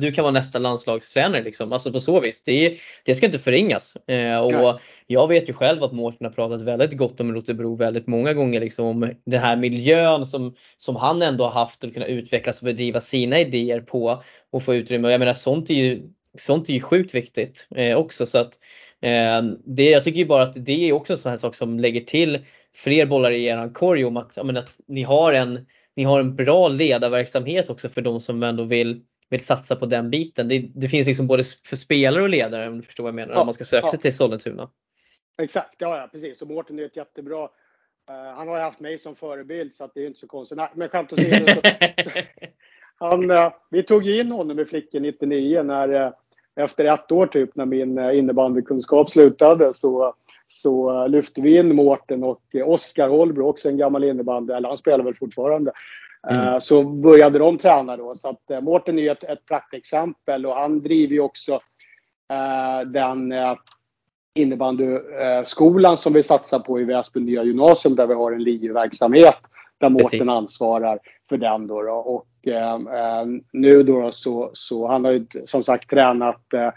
Du 0.00 0.12
kan 0.12 0.22
vara 0.22 0.32
nästa 0.32 0.58
landslagstränare 0.58 1.42
liksom. 1.42 1.72
Alltså 1.72 1.92
på 1.92 2.00
så 2.00 2.20
vis. 2.20 2.44
Det, 2.44 2.78
det 3.04 3.14
ska 3.14 3.26
inte 3.26 3.38
förringas. 3.38 3.96
Eh, 3.96 4.38
och 4.38 4.80
jag 5.06 5.28
vet 5.28 5.48
ju 5.48 5.52
själv 5.52 5.82
att 5.82 5.92
Mårten 5.92 6.24
har 6.26 6.32
pratat 6.32 6.60
väldigt 6.60 6.96
gott 6.96 7.20
om 7.20 7.34
Rotebro 7.34 7.76
väldigt 7.76 8.06
många 8.06 8.34
gånger. 8.34 8.60
Liksom, 8.60 8.86
om 8.86 9.10
den 9.26 9.40
här 9.40 9.56
miljön 9.56 10.26
som, 10.26 10.54
som 10.76 10.96
han 10.96 11.22
ändå 11.22 11.44
har 11.44 11.60
haft 11.60 11.84
att 11.84 11.94
kunna 11.94 12.06
utvecklas 12.06 12.60
och 12.60 12.66
bedriva 12.66 13.00
sina 13.00 13.40
idéer 13.40 13.80
på 13.80 14.22
och 14.52 14.62
få 14.62 14.74
utrymme. 14.74 15.08
Och 15.08 15.12
jag 15.12 15.18
menar 15.18 15.32
sånt 15.32 15.70
är 15.70 15.74
ju 15.74 16.02
sånt 16.40 16.68
är 16.68 16.72
ju 16.72 16.80
sjukt 16.80 17.14
viktigt 17.14 17.68
eh, 17.76 17.96
också. 17.96 18.26
Så 18.26 18.38
att, 18.38 18.54
eh, 19.00 19.42
det, 19.64 19.90
jag 19.90 20.04
tycker 20.04 20.18
ju 20.18 20.26
bara 20.26 20.42
att 20.42 20.64
det 20.64 20.88
är 20.88 20.92
också 20.92 21.12
en 21.12 21.16
sån 21.16 21.30
här 21.30 21.36
sak 21.36 21.54
som 21.54 21.80
lägger 21.80 22.00
till 22.00 22.44
fler 22.74 23.06
bollar 23.06 23.30
i 23.30 23.44
eran 23.44 23.72
korg 23.72 24.04
om 24.04 24.16
att, 24.16 24.44
menar, 24.44 24.60
att 24.60 24.80
ni, 24.86 25.02
har 25.02 25.32
en, 25.32 25.66
ni 25.96 26.04
har 26.04 26.20
en 26.20 26.36
bra 26.36 26.68
ledarverksamhet 26.68 27.70
också 27.70 27.88
för 27.88 28.00
de 28.00 28.20
som 28.20 28.42
ändå 28.42 28.64
vill, 28.64 29.02
vill 29.30 29.44
satsa 29.44 29.76
på 29.76 29.86
den 29.86 30.10
biten. 30.10 30.48
Det, 30.48 30.58
det 30.74 30.88
finns 30.88 31.06
liksom 31.06 31.26
både 31.26 31.42
för 31.64 31.76
spelare 31.76 32.22
och 32.22 32.28
ledare 32.28 32.68
om 32.68 32.76
du 32.76 32.82
förstår 32.82 33.04
vad 33.04 33.10
jag 33.10 33.14
menar, 33.14 33.34
ja, 33.34 33.40
om 33.40 33.46
man 33.46 33.54
ska 33.54 33.64
söka 33.64 33.86
ja. 33.86 33.90
sig 33.90 34.00
till 34.00 34.16
Sollentuna. 34.16 34.70
Exakt, 35.42 35.74
ja, 35.78 35.98
ja 35.98 36.08
precis. 36.12 36.42
Och 36.42 36.48
Mårten 36.48 36.78
är 36.78 36.84
ett 36.84 36.96
jättebra 36.96 37.48
uh, 38.10 38.36
han 38.36 38.48
har 38.48 38.56
ju 38.56 38.62
haft 38.62 38.80
mig 38.80 38.98
som 38.98 39.16
förebild 39.16 39.74
så 39.74 39.84
att 39.84 39.94
det 39.94 40.02
är 40.02 40.06
inte 40.06 40.18
så 40.18 40.26
konstigt. 40.26 40.58
Men 40.74 40.88
skämt 40.88 41.12
åsido. 41.12 41.46
Han, 43.00 43.30
uh, 43.30 43.52
vi 43.70 43.82
tog 43.82 44.08
in 44.08 44.30
honom 44.30 44.58
i 44.58 44.64
Flicken 44.64 45.02
99 45.02 45.62
när 45.62 45.92
uh, 45.94 46.12
efter 46.58 46.84
ett 46.84 47.12
år 47.12 47.26
typ 47.26 47.56
när 47.56 47.66
min 47.66 47.98
eh, 47.98 48.18
innebandykunskap 48.18 49.10
slutade 49.10 49.74
så, 49.74 50.14
så 50.46 51.06
lyfte 51.06 51.40
vi 51.40 51.58
in 51.58 51.76
Mårten 51.76 52.24
och 52.24 52.42
Oskar 52.64 53.08
Holbro, 53.08 53.48
också 53.48 53.68
en 53.68 53.76
gammal 53.76 54.04
innebandy, 54.04 54.52
eller 54.52 54.68
han 54.68 54.78
spelar 54.78 55.04
väl 55.04 55.14
fortfarande. 55.14 55.72
Mm. 56.28 56.46
Eh, 56.46 56.58
så 56.58 56.84
började 56.84 57.38
de 57.38 57.58
träna 57.58 57.96
då. 57.96 58.14
Så 58.14 58.28
att 58.28 58.50
eh, 58.50 58.60
Mårten 58.60 58.98
är 58.98 59.12
ett, 59.12 59.24
ett 59.24 59.46
praktexempel 59.46 60.46
och 60.46 60.54
han 60.54 60.80
driver 60.80 61.14
ju 61.14 61.20
också 61.20 61.60
den 62.86 63.34
innebandyskolan 64.34 65.96
som 65.96 66.12
vi 66.12 66.22
satsar 66.22 66.58
på 66.58 66.80
i 66.80 66.84
Väsby 66.84 67.20
nya 67.20 67.44
gymnasium 67.44 67.96
där 67.96 68.06
vi 68.06 68.14
har 68.14 68.32
en 68.32 68.42
LIU-verksamhet 68.42 69.38
där 69.78 69.88
Mårten 69.88 70.28
ansvarar 70.28 70.98
för 71.28 71.36
den. 71.36 71.66
Då, 71.66 71.82
då. 71.82 71.92
Och 71.92 72.48
eh, 72.48 72.78
nu 73.52 73.82
då 73.82 74.12
så, 74.12 74.50
så 74.52 74.86
han 74.86 75.04
har 75.04 75.12
ju 75.12 75.26
som 75.44 75.64
sagt 75.64 75.90
tränat 75.90 76.52
eh, 76.54 76.70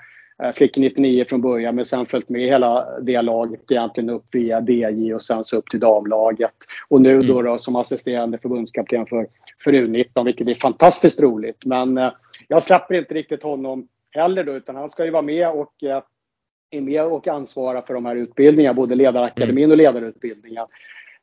Flickor 0.55 0.81
99 0.81 1.25
från 1.29 1.41
början 1.41 1.75
men 1.75 1.85
sen 1.85 2.05
följt 2.05 2.29
med 2.29 2.41
hela 2.41 2.99
det 2.99 3.21
laget 3.21 3.71
egentligen 3.71 4.09
upp 4.09 4.25
via 4.31 4.61
DJ 4.61 5.13
och 5.13 5.21
sen 5.21 5.45
så 5.45 5.57
upp 5.57 5.69
till 5.69 5.79
damlaget. 5.79 6.55
Och 6.89 7.01
nu 7.01 7.19
då, 7.19 7.33
mm. 7.33 7.45
då 7.45 7.57
som 7.57 7.75
assisterande 7.75 8.37
förbundskapten 8.37 9.05
för, 9.05 9.27
för 9.63 9.71
U19 9.71 10.25
vilket 10.25 10.47
är 10.47 10.55
fantastiskt 10.55 11.21
roligt. 11.21 11.65
Men 11.65 11.97
eh, 11.97 12.11
jag 12.47 12.63
släpper 12.63 12.95
inte 12.95 13.13
riktigt 13.13 13.43
honom 13.43 13.87
heller 14.11 14.43
då 14.43 14.51
utan 14.51 14.75
han 14.75 14.89
ska 14.89 15.05
ju 15.05 15.11
vara 15.11 15.21
med 15.21 15.49
och 15.49 15.83
eh, 15.83 16.01
är 16.71 16.81
med 16.81 17.03
och 17.03 17.27
ansvara 17.27 17.81
för 17.81 17.93
de 17.93 18.05
här 18.05 18.15
utbildningarna, 18.15 18.73
både 18.73 18.95
ledarakademin 18.95 19.63
mm. 19.63 19.71
och 19.71 19.77
ledarutbildningen. 19.77 20.67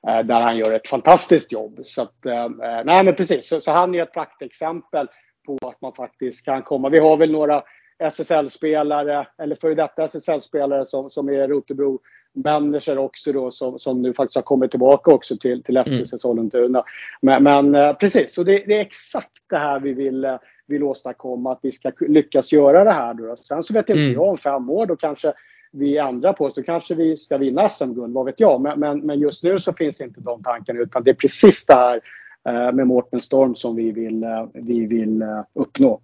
Eh, 0.06 0.20
där 0.20 0.40
han 0.40 0.56
gör 0.56 0.72
ett 0.72 0.88
fantastiskt 0.88 1.52
jobb. 1.52 1.80
Så 1.84 2.02
att, 2.02 2.26
eh, 2.26 2.44
eh, 2.44 2.84
nej 2.84 3.04
men 3.04 3.14
precis, 3.14 3.48
så, 3.48 3.61
så 3.61 3.70
han 3.70 3.94
är 3.94 4.02
ett 4.02 4.12
praktexempel 4.12 5.06
på 5.46 5.68
att 5.68 5.80
man 5.80 5.92
faktiskt 5.92 6.44
kan 6.44 6.62
komma. 6.62 6.88
Vi 6.88 6.98
har 6.98 7.16
väl 7.16 7.32
några 7.32 7.62
SSL-spelare, 7.98 9.26
eller 9.38 9.56
före 9.56 9.74
detta 9.74 10.04
SSL-spelare 10.04 10.87
som, 10.87 11.11
som 11.11 11.28
är 11.28 11.48
Rotebro 11.48 12.00
manager 12.44 12.98
också 12.98 13.32
då 13.32 13.50
som, 13.50 13.78
som 13.78 14.02
nu 14.02 14.14
faktiskt 14.14 14.37
har 14.37 14.42
kommit 14.42 14.70
tillbaka 14.70 15.11
också 15.11 15.37
till, 15.37 15.62
till 15.62 15.76
FBC 15.76 16.12
mm. 16.12 16.18
Sollentuna. 16.18 16.84
Men, 17.20 17.42
men 17.42 17.94
precis, 17.94 18.34
så 18.34 18.42
det, 18.42 18.64
det, 18.66 18.74
är 18.74 18.80
exakt 18.80 19.42
det 19.50 19.58
här 19.58 19.80
vi 19.80 19.92
vill, 19.92 20.38
vill 20.66 20.82
åstadkomma, 20.82 21.52
att 21.52 21.58
vi 21.62 21.72
ska 21.72 21.92
lyckas 22.00 22.52
göra 22.52 22.84
det 22.84 22.90
här. 22.90 23.14
Då. 23.14 23.37
Sen 23.37 23.62
så 23.62 23.74
vet 23.74 23.90
inte 23.90 24.02
mm. 24.02 24.12
jag 24.12 24.28
om 24.28 24.38
fem 24.38 24.70
år, 24.70 24.87
då 24.87 24.96
kanske 24.96 25.32
vi 25.72 25.98
ändrar 25.98 26.33
på 26.33 26.44
oss, 26.44 26.54
då 26.54 26.62
kanske 26.62 26.94
vi 26.94 27.16
ska 27.16 27.38
vinna 27.38 27.68
SM-guld, 27.68 28.14
vad 28.14 28.26
vet 28.26 28.40
jag. 28.40 28.61
Men, 28.61 28.81
men, 28.81 29.00
men, 29.00 29.20
just 29.20 29.42
nu 29.42 29.59
så 29.59 29.72
finns 29.72 30.00
inte 30.00 30.20
de 30.20 30.42
tankarna 30.42 30.81
utan 30.81 31.04
det 31.04 31.11
är 31.11 31.14
precis 31.14 31.66
det 31.66 31.74
här 31.74 32.00
eh, 32.48 32.72
med 32.72 32.87
Mårten 32.87 33.20
Storm 33.20 33.54
som 33.54 33.76
vi 33.76 33.92
vill, 33.92 34.22
eh, 34.22 34.46
vi 34.54 34.87
vill 34.87 35.22
eh, 35.22 35.42
uppnå. 35.52 36.00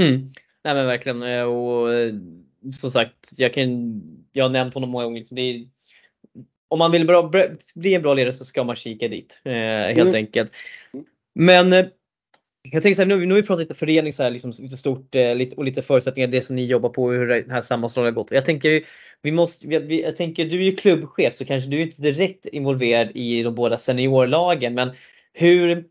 Mm. 0.00 0.30
Nej 0.64 0.74
men 0.74 0.86
verkligen 0.86 1.46
och 1.46 1.88
som 2.74 2.90
sagt, 2.90 3.32
jag, 3.36 3.54
kan, 3.54 4.02
jag 4.32 4.44
har 4.44 4.50
nämnt 4.50 4.74
honom 4.74 4.90
många 4.90 5.04
gånger. 5.04 5.22
Så 5.22 5.34
det 5.34 5.42
är, 5.42 5.66
om 6.68 6.78
man 6.78 6.92
vill 6.92 7.06
bra, 7.06 7.30
bli 7.74 7.94
en 7.94 8.02
bra 8.02 8.14
ledare 8.14 8.32
så 8.32 8.44
ska 8.44 8.64
man 8.64 8.76
kika 8.76 9.08
dit 9.08 9.40
helt 9.44 9.98
mm. 9.98 10.14
enkelt. 10.14 10.52
Men 11.34 11.72
jag 12.62 12.82
tänker 12.82 12.94
så 12.94 13.02
här, 13.02 13.06
nu, 13.06 13.26
nu 13.26 13.34
har 13.34 13.40
vi 13.40 13.46
pratat 13.46 13.60
lite 13.60 13.74
förening 13.74 14.12
så 14.12 14.22
här, 14.22 14.30
liksom, 14.30 14.52
lite 14.58 14.76
stort 14.76 15.14
eh, 15.14 15.34
lite, 15.34 15.56
och 15.56 15.64
lite 15.64 15.82
förutsättningar, 15.82 16.28
det 16.28 16.42
som 16.42 16.56
ni 16.56 16.66
jobbar 16.66 16.88
på 16.88 17.04
och 17.04 17.12
hur 17.12 17.26
den 17.26 17.50
här 17.50 17.60
sammanslagningen 17.60 18.14
har 18.14 18.22
gått. 18.22 18.30
Jag 18.30 18.44
tänker, 18.44 18.84
vi 19.22 19.32
måste, 19.32 19.66
vi, 19.66 20.02
jag 20.02 20.16
tänker, 20.16 20.44
du 20.44 20.56
är 20.56 20.62
ju 20.62 20.76
klubbchef 20.76 21.34
så 21.34 21.44
kanske 21.44 21.70
du 21.70 21.78
är 21.78 21.82
inte 21.82 22.02
direkt 22.02 22.46
involverad 22.46 23.10
i 23.14 23.42
de 23.42 23.54
båda 23.54 23.78
seniorlagen 23.78 24.74
men 24.74 24.90
hur, 25.32 25.84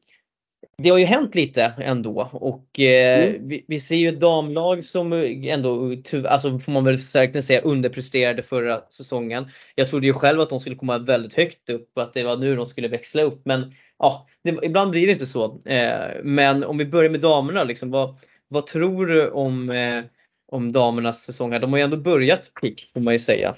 det 0.84 0.90
har 0.90 0.98
ju 0.98 1.06
hänt 1.06 1.36
lite 1.36 1.74
ändå 1.78 2.30
och 2.32 2.80
eh, 2.80 3.30
Mm. 3.30 3.48
vi, 3.48 3.66
vi 3.68 3.80
ser 3.80 3.96
ju 3.96 4.10
ett 4.10 4.20
damlag 4.20 4.84
som 4.84 5.14
ändå, 5.14 5.96
ty- 6.04 6.26
alltså 6.26 6.60
får 6.60 6.72
man 6.72 6.84
väl 6.86 7.00
säkert 7.00 7.44
säga 7.44 7.62
underpresterade 7.62 8.44
förra 8.44 8.82
säsongen. 8.90 9.48
Jag 9.76 9.88
trodde 9.90 10.08
ju 10.08 10.14
själv 10.14 10.42
att 10.42 10.50
de 10.50 10.60
skulle 10.60 10.76
komma 10.76 10.98
väldigt 10.98 11.34
högt 11.34 11.70
upp 11.70 11.90
och 11.96 12.04
att 12.04 12.14
det 12.14 12.24
var 12.24 12.38
nu 12.38 12.56
de 12.56 12.66
skulle 12.66 12.88
växla 12.88 13.22
upp 13.22 13.42
men 13.46 13.74
ja, 14.00 14.28
det, 14.44 14.60
ibland 14.64 14.92
blir 14.92 15.06
det 15.06 15.12
inte 15.14 15.26
så. 15.26 15.60
Eh, 15.66 15.94
men 16.24 16.64
om 16.64 16.78
vi 16.78 16.86
börjar 16.86 17.10
med 17.10 17.22
damerna, 17.22 17.64
liksom, 17.64 17.92
vad, 17.92 18.16
vad 18.48 18.66
tror 18.66 19.06
du 19.06 19.30
om, 19.30 19.70
eh, 19.70 20.04
om 20.52 20.72
damernas 20.72 21.24
säsong 21.24 21.52
här? 21.52 21.60
De 21.60 21.72
har 21.72 21.78
ju 21.78 21.84
ändå 21.84 21.98
börjat 21.98 22.52
pick 22.62 22.92
får 22.94 23.00
man 23.00 23.14
ju 23.14 23.20
säga. 23.20 23.56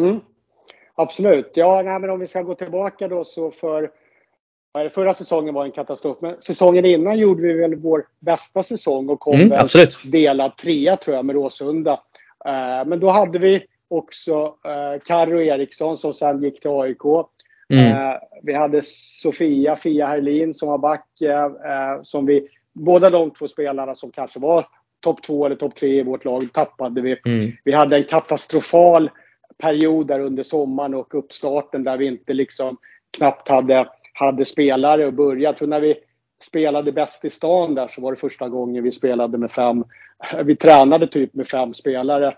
Mm. 0.00 0.20
Absolut. 0.94 1.50
Ja, 1.54 1.82
nej, 1.84 1.98
men 2.00 2.10
om 2.10 2.20
vi 2.20 2.26
ska 2.26 2.42
gå 2.42 2.54
tillbaka 2.54 3.08
då 3.08 3.24
så 3.24 3.50
för 3.50 3.90
förra 4.94 5.14
säsongen 5.14 5.54
var 5.54 5.64
en 5.64 5.70
katastrof. 5.72 6.18
Men 6.20 6.40
säsongen 6.40 6.84
innan 6.84 7.18
gjorde 7.18 7.42
vi 7.42 7.52
väl 7.52 7.74
vår 7.74 8.06
bästa 8.20 8.62
säsong 8.62 9.08
och 9.08 9.20
kom 9.20 9.34
Mm, 9.40 9.52
absolut. 9.52 9.94
delad 10.12 10.56
trea 10.56 10.96
tror 10.96 11.16
jag 11.16 11.24
med 11.24 11.34
Råsunda. 11.34 11.92
Eh, 12.44 12.86
men 12.86 13.00
då 13.00 13.08
hade 13.08 13.38
vi 13.38 13.64
också 13.88 14.54
eh, 14.64 15.00
Karo 15.04 15.40
Eriksson 15.40 15.96
som 15.96 16.12
sen 16.14 16.42
gick 16.42 16.60
till 16.60 16.70
AIK. 16.70 17.04
Mm. 17.68 17.86
Eh, 17.86 18.16
vi 18.42 18.54
hade 18.54 18.82
Sofia 19.22 19.76
Fia 19.76 20.06
Herlin 20.06 20.54
som 20.54 20.68
var 20.68 20.78
back. 20.78 21.20
Eh, 21.20 21.44
eh, 21.44 22.02
som 22.02 22.26
vi, 22.26 22.48
båda 22.72 23.10
de 23.10 23.30
två 23.30 23.48
spelarna 23.48 23.94
som 23.94 24.10
kanske 24.10 24.38
var 24.38 24.66
topp 25.00 25.22
två 25.22 25.46
eller 25.46 25.56
topp 25.56 25.74
tre 25.74 25.98
i 25.98 26.02
vårt 26.02 26.24
lag 26.24 26.48
tappade 26.52 27.00
vi. 27.00 27.16
Mm. 27.24 27.52
Vi 27.64 27.72
hade 27.72 27.96
en 27.96 28.04
katastrofal 28.04 29.10
period 29.58 30.06
där 30.06 30.20
under 30.20 30.42
sommaren 30.42 30.94
och 30.94 31.14
uppstarten 31.14 31.84
där 31.84 31.96
vi 31.96 32.06
inte 32.06 32.32
liksom 32.32 32.76
knappt 33.16 33.48
hade, 33.48 33.88
hade 34.20 34.44
spelare 34.44 35.08
att 35.08 35.14
börja. 35.14 35.42
Jag 35.42 35.56
tror 35.56 35.68
när 35.68 35.80
vi 35.80 35.96
spelade 36.42 36.92
bäst 36.92 37.24
i 37.24 37.30
stan 37.30 37.74
där 37.74 37.88
så 37.88 38.00
var 38.00 38.12
det 38.12 38.18
första 38.18 38.48
gången 38.48 38.84
vi 38.84 38.92
spelade 38.92 39.38
med 39.38 39.50
fem. 39.50 39.84
Vi 40.44 40.56
tränade 40.56 41.06
typ 41.06 41.34
med 41.34 41.48
fem 41.48 41.74
spelare 41.74 42.34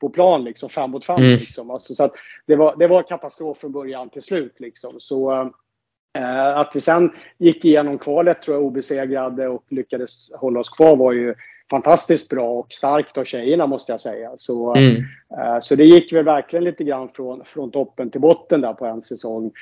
på 0.00 0.08
plan 0.08 0.44
liksom, 0.44 0.68
fem 0.68 0.90
mot 0.90 1.04
fem. 1.04 1.16
Mm. 1.16 1.30
Liksom. 1.30 1.70
Alltså, 1.70 1.94
så 1.94 2.10
det, 2.46 2.56
var, 2.56 2.76
det 2.76 2.86
var 2.86 3.02
katastrof 3.02 3.58
från 3.58 3.72
början 3.72 4.08
till 4.08 4.22
slut 4.22 4.54
liksom. 4.58 4.94
Så 4.98 5.32
eh, 6.18 6.58
att 6.58 6.70
vi 6.74 6.80
sen 6.80 7.12
gick 7.38 7.64
igenom 7.64 7.98
kvalet 7.98 8.42
tror 8.42 8.56
jag 8.56 8.64
obesegrade 8.64 9.48
och 9.48 9.64
lyckades 9.70 10.30
hålla 10.32 10.60
oss 10.60 10.70
kvar 10.70 10.96
var 10.96 11.12
ju 11.12 11.34
fantastiskt 11.70 12.28
bra 12.28 12.50
och 12.50 12.72
starkt 12.72 13.18
av 13.18 13.24
tjejerna 13.24 13.66
måste 13.66 13.92
jag 13.92 14.00
säga. 14.00 14.30
Så, 14.36 14.74
Mm. 14.74 14.96
eh, 15.38 15.60
så 15.60 15.74
det 15.74 15.84
gick 15.84 16.12
väl 16.12 16.24
verkligen 16.24 16.64
lite 16.64 16.84
grann 16.84 17.08
från, 17.08 17.44
från 17.44 17.70
toppen 17.70 18.10
till 18.10 18.20
botten 18.20 18.60
där 18.60 18.72
på 18.72 18.86
en 18.86 19.02
säsong. 19.02 19.52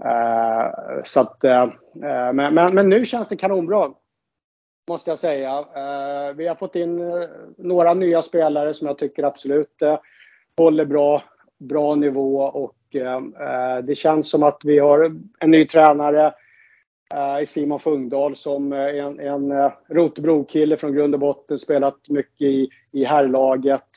Eh, 0.00 1.02
så 1.04 1.20
att, 1.20 1.44
eh, 1.44 1.62
eh, 1.62 2.32
men, 2.32 2.54
men, 2.54 2.74
men 2.74 2.88
nu 2.88 3.04
känns 3.04 3.28
det 3.28 3.36
kanonbra. 3.36 3.90
Måste 4.88 5.10
jag 5.10 5.18
säga. 5.18 5.58
Eh, 5.58 6.34
vi 6.34 6.46
har 6.48 6.54
fått 6.54 6.76
in 6.76 7.00
eh, 7.00 7.28
några 7.58 7.94
nya 7.94 8.22
spelare 8.22 8.74
som 8.74 8.86
jag 8.86 8.98
tycker 8.98 9.22
absolut 9.22 9.82
eh, 9.82 9.98
håller 10.56 10.84
bra, 10.84 11.22
bra 11.58 11.94
nivå 11.94 12.42
och 12.42 12.76
eh, 12.94 13.16
eh 13.16 13.78
det 13.84 13.94
känns 13.94 14.30
som 14.30 14.42
att 14.42 14.60
vi 14.64 14.78
har 14.78 15.16
en 15.38 15.50
ny 15.50 15.66
tränare 15.66 16.34
i 17.42 17.46
Simon 17.46 17.80
Fungdahl 17.80 18.36
som 18.36 18.72
är 18.72 18.94
en, 18.94 19.20
en 19.20 19.70
Rotebro-kille 19.88 20.76
från 20.76 20.94
grund 20.94 21.14
och 21.14 21.20
botten, 21.20 21.58
spelat 21.58 22.08
mycket 22.08 22.42
i, 22.42 22.68
i 22.92 23.04
herrlaget. 23.04 23.88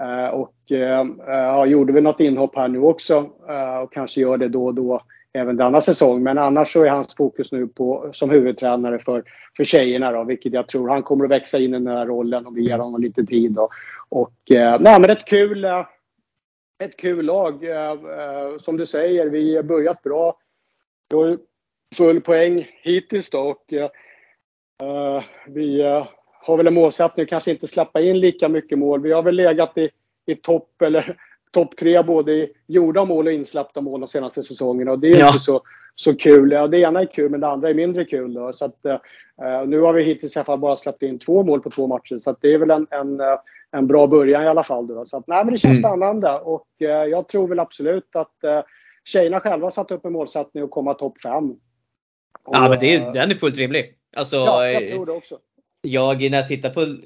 Eh, 0.00 0.28
och 0.28 0.54
eh, 0.70 1.00
eh, 1.00 1.06
ja, 1.26 1.66
gjorde 1.66 1.92
väl 1.92 2.02
något 2.02 2.20
inhopp 2.20 2.56
här 2.56 2.68
nu 2.68 2.78
också 2.78 3.30
och 3.82 3.92
kanske 3.92 4.20
gör 4.20 4.36
det 4.36 4.48
då 4.48 4.64
och 4.64 4.74
då 4.74 5.00
även 5.32 5.56
denna 5.56 5.80
säsong. 5.80 6.22
Men 6.22 6.38
annars 6.38 6.72
så 6.72 6.82
är 6.82 6.90
hans 6.90 7.14
fokus 7.14 7.52
nu 7.52 7.66
på 7.66 8.08
som 8.12 8.30
huvudtränare 8.30 8.98
för, 8.98 9.24
för 9.56 9.64
tjejerna 9.64 10.12
då, 10.12 10.24
vilket 10.24 10.52
jag 10.52 10.68
tror 10.68 10.88
han 10.88 11.02
kommer 11.02 11.24
att 11.24 11.30
växa 11.30 11.58
in 11.58 11.74
i 11.74 11.78
den 11.78 11.86
här 11.86 12.06
rollen 12.06 12.46
och 12.46 12.56
vi 12.56 12.62
ger 12.62 12.78
honom 12.78 13.00
lite 13.00 13.24
tid. 13.24 13.52
Då. 13.52 13.68
Och 14.08 14.34
nej, 14.48 15.00
men 15.00 15.10
ett 15.10 15.24
kul, 15.24 15.64
ett 16.84 16.96
kul 16.98 17.24
lag. 17.24 17.64
Som 18.58 18.76
du 18.76 18.86
säger, 18.86 19.26
vi 19.26 19.56
har 19.56 19.62
börjat 19.62 20.02
bra. 20.02 20.38
Vi 21.10 21.16
har 21.16 21.38
full 21.96 22.20
poäng 22.20 22.68
hittills 22.82 23.30
då 23.30 23.40
och 23.40 23.74
vi 25.46 25.82
har 26.46 26.56
väl 26.56 26.66
en 26.66 26.74
målsättning 26.74 27.22
att 27.24 27.28
kanske 27.30 27.50
inte 27.50 27.66
släppa 27.68 28.00
in 28.00 28.20
lika 28.20 28.48
mycket 28.48 28.78
mål. 28.78 29.00
Vi 29.02 29.12
har 29.12 29.22
väl 29.22 29.34
legat 29.34 29.78
i, 29.78 29.90
i 30.26 30.34
topp 30.34 30.82
eller 30.82 31.16
topp 31.52 31.76
tre 31.76 32.02
både 32.02 32.32
i 32.32 32.52
gjorda 32.66 33.04
mål 33.04 33.26
och 33.26 33.32
insläppta 33.32 33.80
mål 33.80 34.00
de 34.00 34.08
senaste 34.08 34.42
säsongerna 34.42 34.92
och 34.92 34.98
det 34.98 35.08
är 35.10 35.18
Ja. 35.20 35.26
inte 35.26 35.38
så, 35.38 35.60
så 35.94 36.16
kul. 36.16 36.52
Ja, 36.52 36.66
det 36.66 36.78
ena 36.78 37.00
är 37.00 37.06
kul 37.06 37.30
men 37.30 37.40
det 37.40 37.46
andra 37.48 37.70
är 37.70 37.74
mindre 37.74 38.04
kul. 38.04 38.34
Då. 38.34 38.52
Så 38.52 38.64
att, 38.64 38.84
eh, 38.86 38.96
nu 39.66 39.80
har 39.80 39.92
vi 39.92 40.02
hittills 40.02 40.36
i 40.36 40.38
alla 40.38 40.44
fall 40.46 40.58
bara 40.58 40.76
släppt 40.76 41.02
in 41.02 41.18
två 41.18 41.42
mål 41.42 41.60
på 41.60 41.70
två 41.70 41.86
matcher 41.86 42.18
så 42.18 42.36
det 42.40 42.54
är 42.54 42.58
väl 42.58 42.70
en, 42.70 42.86
en, 42.90 43.20
eh, 43.20 43.38
en 43.70 43.86
bra 43.86 44.06
början 44.06 44.42
i 44.44 44.46
alla 44.46 44.64
fall. 44.64 44.86
Då. 44.86 45.04
Så 45.06 45.16
att, 45.16 45.26
nej, 45.26 45.44
men 45.44 45.52
det 45.54 45.58
känns 45.60 45.78
Mm. 45.78 45.90
spännande 45.90 46.38
och 46.38 46.66
eh, 46.80 46.88
jag 46.88 47.28
tror 47.28 47.48
väl 47.48 47.58
absolut 47.60 48.16
att 48.16 48.44
eh, 48.44 48.60
tjejerna 49.04 49.40
själva 49.40 49.66
har 49.66 49.70
satt 49.70 49.90
upp 49.90 50.04
en 50.04 50.12
målsättning 50.12 50.64
att 50.64 50.70
komma 50.70 50.94
topp 50.94 51.22
fem. 51.22 51.50
Och, 52.44 52.56
Ja 52.56 52.68
men 52.68 52.78
det, 52.80 52.94
eh, 52.94 53.06
är- 53.08 53.12
den 53.12 53.30
är 53.30 53.34
fullt 53.34 53.58
rimlig. 53.58 53.94
Alltså, 54.16 54.36
Ja, 54.36 54.68
jag 54.70 54.88
tror 54.88 55.06
det 55.06 55.12
också. 55.12 55.38
Jag, 55.86 56.30
när 56.30 56.38
jag 56.38 56.48
tittar 56.48 56.70
på 56.70 56.96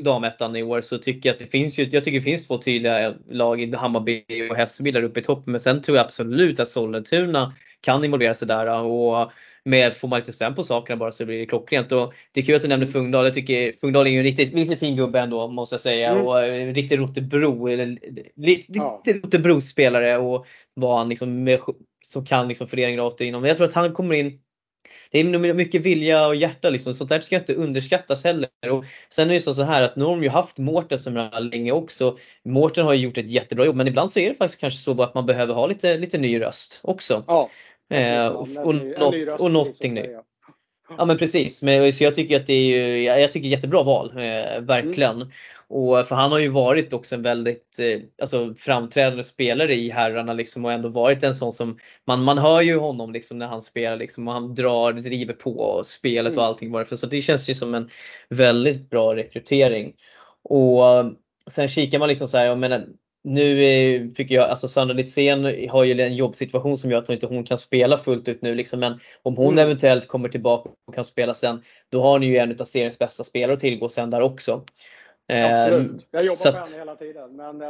damettan 0.00 0.56
i 0.56 0.62
år 0.62 0.80
så 0.80 0.98
tycker 0.98 1.28
jag 1.28 1.34
att 1.34 1.38
det 1.38 1.46
finns 1.46 1.78
ju, 1.78 1.84
jag 1.84 2.04
tycker 2.04 2.18
det 2.18 2.24
finns 2.24 2.46
två 2.46 2.58
tydliga 2.58 3.14
lag 3.30 3.74
Hammarby 3.74 4.24
och 4.50 4.56
Hässelby 4.56 4.90
där 4.90 5.02
uppe 5.02 5.20
i 5.20 5.22
toppen. 5.22 5.52
Men 5.52 5.60
sen 5.60 5.82
tror 5.82 5.96
jag 5.96 6.04
absolut 6.04 6.60
att 6.60 6.68
Sollentuna 6.68 7.54
kan 7.80 8.04
involvera 8.04 8.34
sig 8.34 8.48
där 8.48 8.82
och 8.82 9.32
med, 9.64 9.96
får 9.96 10.08
man 10.08 10.18
lite 10.18 10.32
stäm 10.32 10.54
på 10.54 10.62
sakerna 10.62 10.96
bara 10.96 11.12
så 11.12 11.26
blir 11.26 11.38
det 11.38 11.46
klockrent. 11.46 11.92
Och 11.92 12.14
det 12.32 12.40
är 12.40 12.44
kul 12.44 12.54
att 12.54 12.62
du 12.62 12.68
nämner 12.68 12.86
Fungdal. 12.86 13.24
Jag 13.24 13.34
tycker 13.34 13.74
Fungdal 13.80 14.06
är 14.06 14.10
ju 14.10 14.18
en 14.18 14.24
riktigt, 14.24 14.54
riktigt 14.54 14.80
fin 14.80 14.96
gubbe 14.96 15.20
ändå 15.20 15.48
måste 15.48 15.74
jag 15.74 15.80
säga. 15.80 16.10
Mm. 16.10 16.26
Och 16.26 16.44
en 16.44 16.74
riktig 16.74 16.98
Rotebro, 16.98 17.68
eller 17.68 17.98
lite, 18.36 18.64
Ja. 18.68 19.02
Rotebro-spelare 19.06 20.18
och 20.18 20.46
vad 20.74 20.98
han 20.98 21.08
liksom 21.08 21.58
som 22.04 22.24
kan 22.24 22.48
liksom 22.48 22.66
föreningen 22.66 23.00
rakt 23.00 23.20
igenom. 23.20 23.40
Men 23.40 23.48
jag 23.48 23.56
tror 23.56 23.66
att 23.66 23.74
han 23.74 23.92
kommer 23.92 24.14
in 24.14 24.40
det 25.10 25.18
är 25.18 25.54
mycket 25.54 25.82
vilja 25.82 26.26
och 26.26 26.36
hjärta 26.36 26.70
liksom. 26.70 26.94
Sånt 26.94 27.10
där 27.10 27.20
ska 27.20 27.36
inte 27.36 27.54
underskattas 27.54 28.24
heller. 28.24 28.48
Och 28.70 28.84
sen 29.08 29.30
är 29.30 29.34
det 29.34 29.40
så 29.40 29.62
här 29.62 29.82
att 29.82 29.96
nu 29.96 30.04
har 30.04 30.10
de 30.10 30.22
ju 30.22 30.28
haft 30.28 30.58
Mårten 30.58 30.98
som 30.98 31.30
länge 31.52 31.72
också. 31.72 32.18
Mårten 32.44 32.84
har 32.84 32.94
ju 32.94 33.00
gjort 33.00 33.18
ett 33.18 33.30
jättebra 33.30 33.66
jobb 33.66 33.76
men 33.76 33.88
ibland 33.88 34.12
så 34.12 34.20
är 34.20 34.28
det 34.28 34.34
faktiskt 34.34 34.60
kanske 34.60 34.78
så 34.78 35.02
att 35.02 35.14
man 35.14 35.26
behöver 35.26 35.54
ha 35.54 35.66
lite, 35.66 35.98
lite 35.98 36.18
ny 36.18 36.40
röst 36.40 36.80
också. 36.82 37.24
Ja. 37.26 37.50
Eh, 37.90 38.26
och, 38.26 38.48
och, 38.64 38.74
en 38.74 38.88
något, 38.88 39.40
och 39.40 39.50
någonting 39.50 39.94
nytt. 39.94 40.10
Ja 40.96 41.04
men 41.04 41.18
precis. 41.18 41.62
Men, 41.62 41.92
så 41.92 42.04
jag 42.04 42.14
tycker 42.14 42.36
att 42.36 42.46
det 42.46 42.52
är 42.52 42.64
ju, 42.64 43.02
jag 43.02 43.32
tycker 43.32 43.48
jättebra 43.48 43.82
val. 43.82 44.10
Eh, 44.10 44.60
verkligen. 44.60 45.16
Mm. 45.16 45.28
Och 45.68 46.06
för 46.06 46.14
han 46.14 46.32
har 46.32 46.38
ju 46.38 46.48
varit 46.48 46.92
också 46.92 47.14
en 47.14 47.22
väldigt 47.22 47.78
eh, 47.78 48.00
alltså, 48.22 48.54
framträdande 48.58 49.24
spelare 49.24 49.74
i 49.74 49.90
herrarna 49.90 50.32
liksom 50.32 50.64
och 50.64 50.72
ändå 50.72 50.88
varit 50.88 51.22
en 51.22 51.34
sån 51.34 51.52
som 51.52 51.78
man, 52.06 52.22
man 52.22 52.38
hör 52.38 52.60
ju 52.60 52.78
honom 52.78 53.12
liksom 53.12 53.38
när 53.38 53.46
han 53.46 53.62
spelar 53.62 53.96
liksom 53.96 54.28
och 54.28 54.34
han 54.34 54.54
drar, 54.54 54.92
driver 54.92 55.34
på 55.34 55.82
spelet 55.84 56.32
och 56.32 56.38
Mm. 56.38 56.48
allting 56.48 56.72
varför. 56.72 56.96
Så 56.96 57.06
det 57.06 57.20
känns 57.20 57.50
ju 57.50 57.54
som 57.54 57.74
en 57.74 57.88
väldigt 58.28 58.90
bra 58.90 59.16
rekrytering. 59.16 59.92
Och 60.42 60.86
eh, 60.88 61.10
sen 61.50 61.68
kikar 61.68 61.98
man 61.98 62.08
liksom 62.08 62.28
så 62.28 62.38
här, 62.38 62.46
jag 62.46 62.58
menar, 62.58 62.86
nu 63.24 64.12
fick 64.16 64.30
jag, 64.30 64.50
alltså 64.50 64.68
Sandra 64.68 64.94
Litzén 64.94 65.68
har 65.70 65.84
ju 65.84 66.00
en 66.00 66.14
jobbsituation 66.14 66.78
som 66.78 66.90
gör 66.90 66.98
att 66.98 67.10
inte 67.10 67.26
hon 67.26 67.44
kan 67.44 67.58
spela 67.58 67.98
fullt 67.98 68.28
ut 68.28 68.42
nu 68.42 68.54
liksom. 68.54 68.80
Men 68.80 69.00
om 69.22 69.36
hon 69.36 69.52
Mm. 69.52 69.58
eventuellt 69.64 70.08
kommer 70.08 70.28
tillbaka 70.28 70.70
och 70.86 70.94
kan 70.94 71.04
spela 71.04 71.34
sen, 71.34 71.62
då 71.90 72.02
har 72.02 72.18
ni 72.18 72.26
ju 72.26 72.36
en 72.36 72.50
av 72.60 72.64
seriens 72.64 72.98
bästa 72.98 73.24
spelare 73.24 73.52
att 73.54 73.58
tillgå 73.60 73.88
sen 73.88 74.10
där 74.10 74.20
också. 74.22 74.64
Absolut. 75.32 76.06
Jag 76.10 76.24
jobbar 76.24 76.36
så 76.36 76.48
att- 76.48 76.54
henne 76.70 76.78
hela 76.78 76.96
tiden. 76.96 77.36
Men 77.36 77.62
eh, 77.62 77.68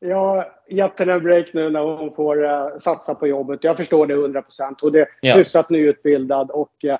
Ja, 0.00 0.52
henne 0.98 1.12
en 1.12 1.22
break 1.22 1.52
nu 1.52 1.70
när 1.70 1.80
hon 1.80 2.14
får 2.14 2.44
eh, 2.44 2.66
satsa 2.80 3.14
på 3.14 3.26
jobbet. 3.26 3.64
Jag 3.64 3.76
förstår 3.76 4.06
det 4.06 4.14
100 4.14 4.42
procent. 4.42 4.80
Hon 4.80 4.94
är 4.94 5.06
Ja. 5.20 5.34
hyfsat 5.36 5.70
nyutbildad 5.70 6.50
och 6.50 6.84
eh, 6.84 6.98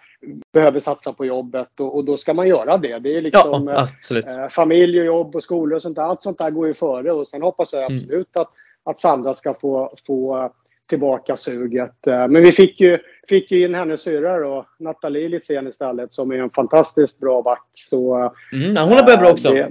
behöver 0.52 0.80
satsa 0.80 1.12
på 1.12 1.24
jobbet. 1.24 1.80
Och, 1.80 1.96
och 1.96 2.04
då 2.04 2.16
ska 2.16 2.34
man 2.34 2.48
göra 2.48 2.76
det. 2.78 2.98
Det 2.98 3.16
är 3.16 3.20
liksom 3.22 3.68
ja 3.68 3.88
eh, 4.16 4.48
familj 4.48 5.00
och 5.00 5.06
jobb 5.06 5.34
och 5.36 5.42
skolor 5.42 5.74
och 5.74 5.82
sånt 5.82 5.96
där. 5.96 6.02
Allt 6.02 6.22
sånt 6.22 6.38
där 6.38 6.50
går 6.50 6.66
ju 6.66 6.74
före. 6.74 7.12
Och 7.12 7.28
sen 7.28 7.42
hoppas 7.42 7.72
jag 7.72 7.82
Mm. 7.82 7.94
absolut 7.94 8.36
att, 8.36 8.50
att 8.84 8.98
Sandra 8.98 9.34
ska 9.34 9.54
få, 9.54 9.94
få 10.06 10.50
tillbaka 10.88 11.36
suget. 11.36 11.96
Men 12.06 12.42
vi 12.42 12.52
fick 12.52 12.80
ju, 12.80 12.98
fick 13.28 13.50
ju 13.50 13.64
in 13.64 13.74
hennes 13.74 14.02
syrra 14.02 14.38
då, 14.38 14.66
Nathalie 14.78 15.28
Litzén 15.28 15.66
istället, 15.68 16.14
som 16.14 16.30
är 16.32 16.36
en 16.36 16.50
fantastiskt 16.50 17.20
bra 17.20 17.42
back. 17.42 17.66
Så, 17.74 18.32
Mm, 18.52 18.76
hon 18.76 18.92
har 18.98 19.04
börjat 19.04 19.20
bra 19.20 19.30
också. 19.30 19.52
det, 19.52 19.70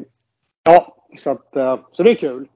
ja, 0.63 0.97
så, 1.17 1.29
att, 1.31 1.53
så 1.91 2.03
det 2.03 2.11
är 2.11 2.15
kul. 2.15 2.47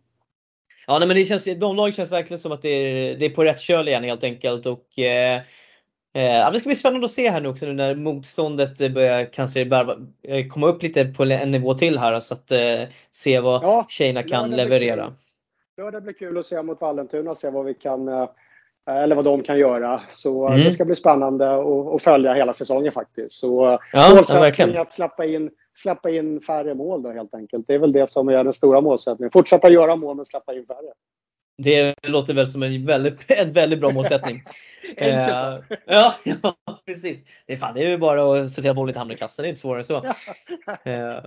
Ja 0.89 0.99
nej, 0.99 1.07
men 1.07 1.17
det 1.17 1.25
känns, 1.25 1.45
de 1.45 1.75
lagen 1.75 1.91
känns 1.91 2.11
verkligen 2.11 2.39
som 2.39 2.51
att 2.51 2.61
det 2.61 2.69
är, 2.69 3.15
det 3.15 3.25
är 3.25 3.29
på 3.29 3.43
rätt 3.43 3.59
köl 3.59 3.87
igen 3.87 4.03
helt 4.03 4.23
enkelt. 4.23 4.65
Och, 4.65 4.99
eh, 4.99 5.41
eh, 6.13 6.23
ja, 6.23 6.51
det 6.51 6.59
ska 6.59 6.69
bli 6.69 6.75
spännande 6.75 7.05
att 7.05 7.11
se 7.11 7.29
här 7.29 7.41
nu 7.41 7.49
också 7.49 7.65
nu 7.65 7.73
när 7.73 7.95
motståndet 7.95 8.93
börjar 8.93 9.33
kanske 9.33 9.65
bara, 9.65 9.97
eh, 10.23 10.47
komma 10.47 10.67
upp 10.67 10.83
lite 10.83 11.05
på 11.05 11.23
en 11.23 11.51
nivå 11.51 11.73
till 11.73 11.97
här. 11.97 12.19
Så 12.19 12.33
att 12.33 12.51
eh, 12.51 12.81
se 13.11 13.39
vad 13.39 13.63
Ja, 13.63 13.85
tjejerna 13.89 14.21
ja, 14.21 14.27
kan 14.27 14.47
blir 14.47 14.57
leverera. 14.57 15.05
kul. 15.05 15.13
Ja, 15.75 15.91
det 15.91 16.01
blir 16.01 16.13
kul 16.13 16.37
att 16.37 16.45
se 16.45 16.61
mot 16.61 16.81
Vallentuna 16.81 17.31
och 17.31 17.37
se 17.37 17.49
vad 17.49 17.65
vi 17.65 17.73
kan, 17.73 18.07
eh, 18.07 18.29
eller 18.89 19.15
vad 19.15 19.25
de 19.25 19.43
kan 19.43 19.59
göra. 19.59 20.01
Så 20.11 20.47
mm. 20.47 20.63
det 20.63 20.71
ska 20.71 20.85
bli 20.85 20.95
spännande 20.95 21.55
att 21.95 22.01
följa 22.01 22.33
hela 22.33 22.53
säsongen 22.53 22.91
faktiskt. 22.91 23.35
Så 23.35 23.79
ja, 23.93 24.11
målsättningen 24.15 24.75
är 24.75 24.79
att 24.79 24.91
släppa 24.91 25.25
in, 25.25 25.49
släppa 25.75 26.09
in 26.09 26.41
färre 26.41 26.73
mål 26.73 27.03
då 27.03 27.11
helt 27.11 27.33
enkelt. 27.33 27.67
Det 27.67 27.73
är 27.73 27.79
väl 27.79 27.91
det 27.91 28.11
som 28.11 28.29
är 28.29 28.43
den 28.43 28.53
stora 28.53 28.81
målsättningen. 28.81 29.31
Fortsätta 29.31 29.71
göra 29.71 29.95
mål 29.95 30.15
men 30.15 30.25
släppa 30.25 30.53
in 30.53 30.65
färre. 30.65 30.93
Det 31.63 31.95
låter 32.07 32.33
väl 32.33 32.47
som 32.47 32.63
en 32.63 32.85
väldigt, 32.85 33.31
en 33.31 33.51
väldigt 33.51 33.79
bra 33.79 33.91
målsättning. 33.91 34.43
Enkelt. 34.97 35.71
Uh, 35.71 35.77
ja, 35.85 36.15
ja, 36.43 36.55
precis. 36.85 37.21
Det 37.45 37.53
är, 37.53 37.57
fan, 37.57 37.73
det 37.73 37.83
är 37.83 37.87
ju 37.87 37.97
bara 37.97 38.41
att 38.41 38.49
se 38.49 38.61
till 38.61 38.71
att 38.71 38.75
målet 38.75 38.97
hamnar 38.97 39.15
i 39.15 39.17
klassen, 39.17 39.43
det 39.43 39.47
är 39.47 39.49
inte 39.49 39.61
svårare 39.61 39.79
än 39.79 39.83
så. 39.83 39.97
Uh, 39.97 41.25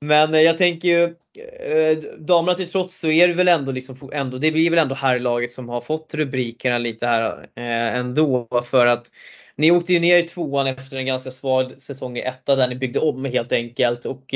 men 0.00 0.44
jag 0.44 0.58
tänker 0.58 0.88
ju, 0.88 1.04
uh, 1.04 1.98
damerna 2.18 2.54
till 2.54 2.70
trots 2.70 2.98
så 2.98 3.10
är 3.10 3.28
det 3.28 3.34
väl 3.34 3.48
ändå 3.48 3.72
liksom, 3.72 4.10
ändå, 4.12 4.38
det 4.38 4.52
blir 4.52 4.70
väl 4.70 4.78
ändå 4.78 4.94
herrlaget 4.94 5.52
som 5.52 5.68
har 5.68 5.80
fått 5.80 6.14
rubrikerna 6.14 6.78
lite 6.78 7.06
här 7.06 7.48
ändå 7.56 8.48
för 8.64 8.86
att 8.86 9.06
ni 9.56 9.70
åkte 9.70 9.92
ju 9.92 10.00
ner 10.00 10.18
i 10.18 10.22
tvåan 10.22 10.66
efter 10.66 10.96
en 10.96 11.06
ganska 11.06 11.30
svag 11.30 11.80
säsong 11.80 12.16
i 12.16 12.20
etta 12.20 12.56
där 12.56 12.68
ni 12.68 12.74
byggde 12.74 12.98
om 12.98 13.24
helt 13.24 13.52
enkelt 13.52 14.04
och 14.04 14.34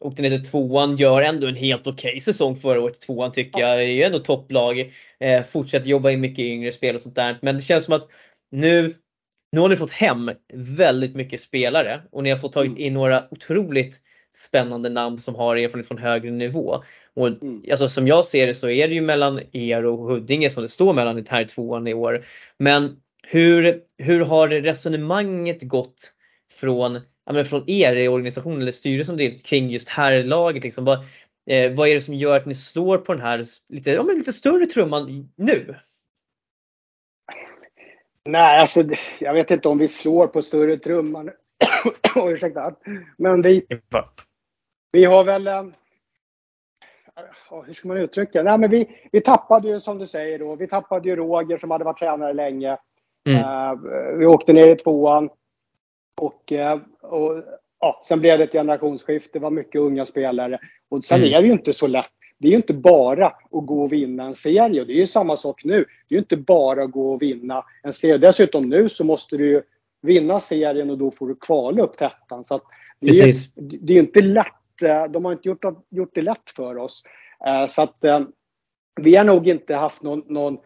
åkte 0.00 0.22
ner 0.22 0.30
till 0.30 0.44
tvåan, 0.44 0.96
gör 0.96 1.22
ändå 1.22 1.46
en 1.46 1.54
helt 1.54 1.86
okej 1.86 2.10
okay 2.10 2.20
säsong 2.20 2.56
förra 2.56 2.80
året. 2.80 3.00
Tvåan 3.00 3.32
tycker 3.32 3.60
jag 3.60 3.70
är 3.70 3.86
ju 3.86 4.02
ändå 4.02 4.18
topplag. 4.18 4.92
Eh, 5.20 5.42
fortsätter 5.42 5.88
jobba 5.88 6.10
in 6.10 6.20
mycket 6.20 6.38
yngre 6.38 6.72
spel 6.72 6.94
och 6.94 7.00
sånt 7.00 7.14
där. 7.14 7.38
Men 7.42 7.56
det 7.56 7.62
känns 7.62 7.84
som 7.84 7.94
att 7.94 8.08
nu, 8.50 8.94
nu 9.52 9.60
har 9.60 9.68
ni 9.68 9.76
fått 9.76 9.90
hem 9.90 10.30
väldigt 10.54 11.14
mycket 11.14 11.40
spelare 11.40 12.02
och 12.10 12.22
ni 12.22 12.30
har 12.30 12.38
fått 12.38 12.52
tagit 12.52 12.70
mm. 12.70 12.82
in 12.82 12.94
några 12.94 13.24
otroligt 13.30 14.00
spännande 14.36 14.88
namn 14.88 15.18
som 15.18 15.34
har 15.34 15.56
erfarenhet 15.56 15.88
från 15.88 15.98
högre 15.98 16.30
nivå. 16.30 16.82
Och 17.14 17.26
mm. 17.26 17.64
alltså, 17.70 17.88
som 17.88 18.06
jag 18.06 18.24
ser 18.24 18.46
det 18.46 18.54
så 18.54 18.68
är 18.68 18.88
det 18.88 18.94
ju 18.94 19.00
mellan 19.00 19.40
er 19.52 19.86
och 19.86 19.98
Huddinge 19.98 20.50
som 20.50 20.62
det 20.62 20.68
står 20.68 20.92
mellan 20.92 21.18
i 21.18 21.24
här 21.28 21.44
tvåan 21.44 21.86
i 21.86 21.94
år. 21.94 22.24
Men 22.58 22.96
hur, 23.22 23.80
hur 23.98 24.20
har 24.20 24.48
resonemanget 24.48 25.62
gått 25.62 26.12
från 26.52 27.00
ja, 27.26 27.32
men 27.32 27.44
från 27.44 27.70
er 27.70 27.96
i 27.96 28.08
organisationen 28.08 28.62
eller 28.62 28.72
styrelsen 28.72 29.38
kring 29.44 29.70
just 29.70 29.88
herrlaget? 29.88 30.64
Liksom, 30.64 30.84
vad, 30.84 30.98
eh, 31.50 31.72
vad 31.72 31.88
är 31.88 31.94
det 31.94 32.00
som 32.00 32.14
gör 32.14 32.36
att 32.36 32.46
ni 32.46 32.54
slår 32.54 32.98
på 32.98 33.12
den 33.12 33.22
här 33.22 33.44
lite, 33.68 33.90
ja, 33.90 34.02
lite 34.02 34.32
större 34.32 34.66
trumman 34.66 35.30
nu? 35.36 35.74
Nej, 38.24 38.60
alltså 38.60 38.84
jag 39.18 39.34
vet 39.34 39.50
inte 39.50 39.68
om 39.68 39.78
vi 39.78 39.88
slår 39.88 40.26
på 40.26 40.42
större 40.42 40.78
trumman. 40.78 41.30
oh, 42.16 42.32
ursäkta. 42.32 42.74
Men 43.18 43.42
vi, 43.42 43.66
vi 44.92 45.04
har 45.04 45.24
väl 45.24 45.46
eh, 45.46 45.64
hur 47.66 47.72
ska 47.72 47.88
man 47.88 47.96
uttrycka 47.96 48.42
Nej, 48.42 48.58
men 48.58 48.70
vi, 48.70 49.08
vi 49.12 49.20
tappade 49.20 49.68
ju 49.68 49.80
som 49.80 49.98
du 49.98 50.06
säger 50.06 50.38
då, 50.38 50.56
vi 50.56 50.68
tappade 50.68 51.08
ju 51.08 51.16
Roger 51.16 51.58
som 51.58 51.70
hade 51.70 51.84
varit 51.84 51.98
tränare 51.98 52.32
länge. 52.32 52.76
Mm. 53.28 53.40
Uh, 53.40 54.18
vi 54.18 54.26
åkte 54.26 54.52
ner 54.52 54.70
i 54.70 54.76
tvåan. 54.76 55.30
Och, 56.20 56.52
eh, 56.52 56.80
och 57.00 57.42
ja, 57.80 58.00
sen 58.08 58.20
blev 58.20 58.38
det 58.38 58.44
ett 58.44 58.52
generationsskifte, 58.52 59.30
det 59.32 59.38
var 59.38 59.50
mycket 59.50 59.80
unga 59.80 60.06
spelare. 60.06 60.58
Och 60.88 61.04
sen 61.04 61.20
mm. 61.20 61.34
är 61.34 61.40
det 61.40 61.46
ju 61.46 61.52
inte 61.52 61.72
så 61.72 61.86
lätt. 61.86 62.10
Det 62.38 62.46
är 62.48 62.50
ju 62.50 62.56
inte 62.56 62.74
bara 62.74 63.26
att 63.26 63.36
gå 63.50 63.82
och 63.82 63.92
vinna 63.92 64.24
en 64.24 64.34
serie. 64.34 64.80
Och 64.80 64.86
det 64.86 64.92
är 64.92 64.96
ju 64.96 65.06
samma 65.06 65.36
sak 65.36 65.64
nu. 65.64 65.84
Det 66.08 66.14
är 66.14 66.16
ju 66.16 66.18
inte 66.18 66.36
bara 66.36 66.84
att 66.84 66.90
gå 66.90 67.12
och 67.12 67.22
vinna 67.22 67.64
en 67.82 67.92
serie. 67.92 68.18
Dessutom 68.18 68.68
nu 68.68 68.88
så 68.88 69.04
måste 69.04 69.36
du 69.36 69.46
ju 69.46 69.62
vinna 70.06 70.40
serien 70.40 70.90
och 70.90 70.98
då 70.98 71.10
får 71.10 71.28
du 71.28 71.34
kvala 71.34 71.82
upp 71.82 71.96
till 71.96 72.06
ettan. 72.06 72.44
Så 72.44 72.60
det, 73.00 73.08
är, 73.08 73.34
det 73.86 73.92
är 73.92 73.98
inte 73.98 74.22
lätt. 74.22 74.82
Eh, 74.82 75.04
de 75.04 75.24
har 75.24 75.32
inte 75.32 75.48
gjort, 75.48 75.64
gjort 75.90 76.14
det 76.14 76.22
lätt 76.22 76.50
för 76.56 76.78
oss. 76.78 77.02
Eh, 77.46 77.66
så 77.68 77.82
att 77.82 78.04
vi 79.00 79.16
har 79.16 79.24
nog 79.24 79.48
inte 79.48 79.74
haft 79.74 80.02
någon, 80.02 80.22
någon 80.26 80.58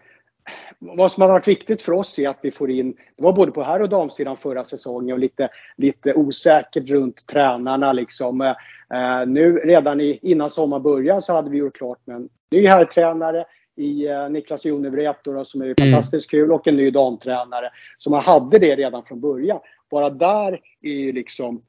vad 0.79 1.13
som 1.13 1.21
har 1.21 1.29
varit 1.29 1.49
viktigt 1.49 1.83
för 1.83 1.93
oss 1.93 2.19
är 2.19 2.29
att 2.29 2.39
vi 2.43 2.51
får 2.51 2.71
in, 2.71 2.93
det 3.17 3.23
var 3.23 3.33
både 3.33 3.53
på 3.53 3.63
herr 3.63 3.83
och 3.83 3.89
damsidan 3.89 4.37
förra 4.37 4.65
säsongen 4.65 5.13
och 5.13 5.19
lite, 5.19 5.49
lite 5.77 6.15
osäkert 6.15 6.89
runt 6.89 7.27
tränarna 7.27 7.93
liksom. 7.93 8.41
Eh, 8.41 9.27
nu 9.27 9.57
redan 9.57 10.01
i, 10.01 10.19
innan 10.23 10.51
sommaren 10.51 10.83
började 10.83 11.23
så 11.23 11.33
hade 11.33 11.51
vi 11.51 11.59
gjort 11.59 11.77
klart 11.77 11.99
med 12.05 12.17
en 12.17 12.29
ny 12.51 12.67
herrtränare 12.67 13.45
i 13.77 14.07
eh, 14.07 14.29
Niklas 14.29 14.65
Jonevret 14.65 15.17
som 15.45 15.61
är 15.61 15.65
mm. 15.65 15.75
fantastiskt 15.77 16.31
kul 16.31 16.53
och 16.53 16.69
en 16.69 16.77
ny 16.77 16.91
damtränare. 16.91 17.71
Så 17.99 18.11
man 18.11 18.25
hade 18.25 18.59
det 18.59 18.77
redan 18.77 19.05
från 19.05 19.21
början. 19.21 19.61
Bara 19.91 20.11
där 20.11 20.61
är 20.83 20.93
ju 20.93 21.13
liksom 21.13 21.63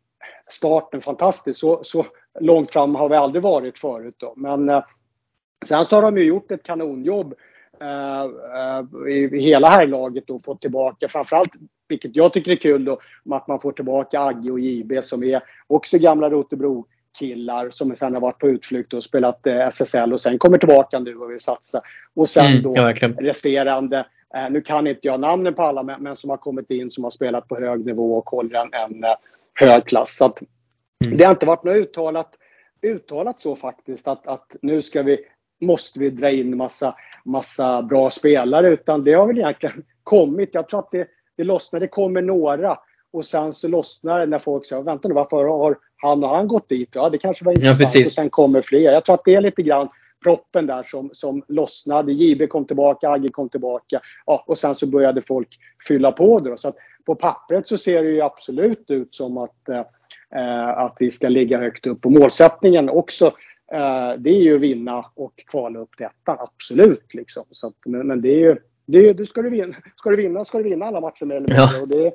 starten 0.49 1.01
fantastisk. 1.01 1.59
Så, 1.59 1.79
så 1.83 2.05
långt 2.39 2.71
fram 2.71 2.95
har 2.95 3.09
vi 3.09 3.15
aldrig 3.15 3.43
varit 3.43 3.79
förut 3.79 4.15
då. 4.17 4.33
Men 4.35 4.69
eh, 4.69 4.83
sen 5.65 5.85
så 5.85 5.95
har 5.95 6.01
de 6.01 6.17
ju 6.17 6.23
gjort 6.23 6.51
ett 6.51 6.63
kanonjobb 6.63 7.35
Eh, 7.81 8.23
eh, 8.57 9.11
i 9.13 9.39
hela 9.39 9.69
här 9.69 9.87
laget 9.87 10.29
och 10.29 10.43
fått 10.43 10.61
tillbaka 10.61 11.07
framförallt, 11.07 11.51
vilket 11.87 12.15
jag 12.15 12.33
tycker 12.33 12.51
är 12.51 12.55
kul 12.55 12.85
då, 12.85 12.99
att 13.31 13.47
man 13.47 13.59
får 13.59 13.71
tillbaka 13.71 14.21
Agge 14.21 14.51
och 14.51 14.59
JB 14.59 15.03
som 15.03 15.23
är 15.23 15.43
också 15.67 15.97
gamla 15.97 16.29
Rotebro 16.29 16.85
killar 17.19 17.69
som 17.69 17.95
sen 17.95 18.13
har 18.13 18.21
varit 18.21 18.39
på 18.39 18.49
utflykt 18.49 18.93
och 18.93 19.03
spelat 19.03 19.47
eh, 19.47 19.67
SSL 19.67 20.13
och 20.13 20.21
sen 20.21 20.39
kommer 20.39 20.57
tillbaka 20.57 20.99
nu 20.99 21.15
och 21.15 21.31
vill 21.31 21.39
satsa. 21.39 21.81
Och 22.13 22.29
sen 22.29 22.45
mm, 22.45 22.63
då 22.63 22.73
ja, 22.75 22.93
resterande, 23.19 24.05
eh, 24.35 24.49
nu 24.49 24.61
kan 24.61 24.87
inte 24.87 25.07
jag 25.07 25.19
namnen 25.19 25.53
på 25.53 25.61
alla, 25.61 25.83
men, 25.83 26.03
men, 26.03 26.15
som 26.15 26.29
har 26.29 26.37
kommit 26.37 26.71
in 26.71 26.91
som 26.91 27.03
har 27.03 27.11
spelat 27.11 27.47
på 27.47 27.59
hög 27.59 27.85
nivå 27.85 28.17
och 28.17 28.29
håller 28.29 28.59
en, 28.59 28.73
en 28.73 29.03
uh, 29.03 29.15
hög 29.53 29.85
klass. 29.85 30.15
Så 30.17 30.25
att, 30.25 30.39
mm. 31.05 31.17
Det 31.17 31.23
har 31.23 31.31
inte 31.31 31.45
varit 31.45 31.63
något 31.63 31.75
uttalat, 31.75 32.35
uttalat 32.81 33.41
så 33.41 33.55
faktiskt 33.55 34.07
att, 34.07 34.27
att 34.27 34.55
nu 34.61 34.81
ska 34.81 35.03
vi, 35.03 35.19
måste 35.61 35.99
vi 35.99 36.09
dra 36.09 36.31
in 36.31 36.57
massa 36.57 36.95
massa 37.25 37.81
bra 37.81 38.09
spelare 38.09 38.69
utan 38.69 39.03
det 39.03 39.13
har 39.13 39.27
väl 39.27 39.37
egentligen 39.37 39.83
kommit. 40.03 40.49
Jag 40.53 40.69
tror 40.69 40.79
att 40.79 40.91
det, 40.91 41.07
det 41.37 41.43
lossnar, 41.43 41.79
det 41.79 41.87
kommer 41.87 42.21
några 42.21 42.77
och 43.13 43.25
sen 43.25 43.53
så 43.53 43.67
lossnar 43.67 44.19
det 44.19 44.25
när 44.25 44.39
folk 44.39 44.65
säger 44.65 44.81
vänta 44.81 45.07
nu 45.07 45.13
varför 45.13 45.45
har 45.45 45.77
han 46.01 46.23
och 46.23 46.29
han 46.29 46.47
gått 46.47 46.69
dit? 46.69 46.89
Ja 46.91 47.09
det 47.09 47.17
kanske 47.17 47.45
var 47.45 47.51
intressant 47.51 47.95
ja, 47.95 47.99
och 47.99 48.05
sen 48.05 48.29
kommer 48.29 48.61
fler. 48.61 48.91
Jag 48.91 49.05
tror 49.05 49.15
att 49.15 49.25
det 49.25 49.35
är 49.35 49.41
lite 49.41 49.61
grann 49.61 49.89
proppen 50.23 50.67
där 50.67 50.83
som, 50.83 51.09
som 51.13 51.43
lossnade. 51.47 52.11
JB 52.11 52.49
kom 52.49 52.65
tillbaka, 52.65 53.09
Agge 53.09 53.29
kom 53.29 53.49
tillbaka 53.49 54.01
ja, 54.25 54.43
och 54.47 54.57
sen 54.57 54.75
så 54.75 54.87
började 54.87 55.21
folk 55.21 55.47
fylla 55.87 56.11
på 56.11 56.39
det. 56.39 56.57
Så 56.57 56.67
att 56.67 56.75
på 57.05 57.15
pappret 57.15 57.67
så 57.67 57.77
ser 57.77 58.03
det 58.03 58.09
ju 58.09 58.21
absolut 58.21 58.85
ut 58.87 59.15
som 59.15 59.37
att, 59.37 59.69
eh, 59.69 60.67
att 60.67 60.95
vi 60.99 61.11
ska 61.11 61.29
ligga 61.29 61.57
högt 61.57 61.87
upp. 61.87 62.05
Och 62.05 62.11
målsättningen 62.11 62.89
också 62.89 63.33
Eh, 63.71 64.13
det 64.17 64.29
är 64.29 64.41
ju 64.41 64.55
att 64.55 64.61
vinna 64.61 65.05
och 65.15 65.33
kvala 65.51 65.79
upp 65.79 66.01
ettan, 66.01 66.37
absolut. 66.39 67.13
Liksom. 67.13 67.43
Så 67.51 67.67
att, 67.67 67.73
men, 67.85 68.07
men, 68.07 68.21
det 68.21 68.29
är 68.29 68.39
ju, 68.39 68.57
det, 68.85 69.13
det 69.13 69.25
ska, 69.25 69.41
du 69.41 69.49
vinna, 69.49 69.75
ska 69.95 70.09
du 70.09 70.15
vinna 70.15 70.45
ska 70.45 70.57
du 70.57 70.63
vinna 70.63 70.85
alla 70.85 71.01
matcher 71.01 71.25
med 71.25 71.37
eller 71.37 71.55
ja. 71.55 71.81
och 71.81 71.87
det, 71.87 72.13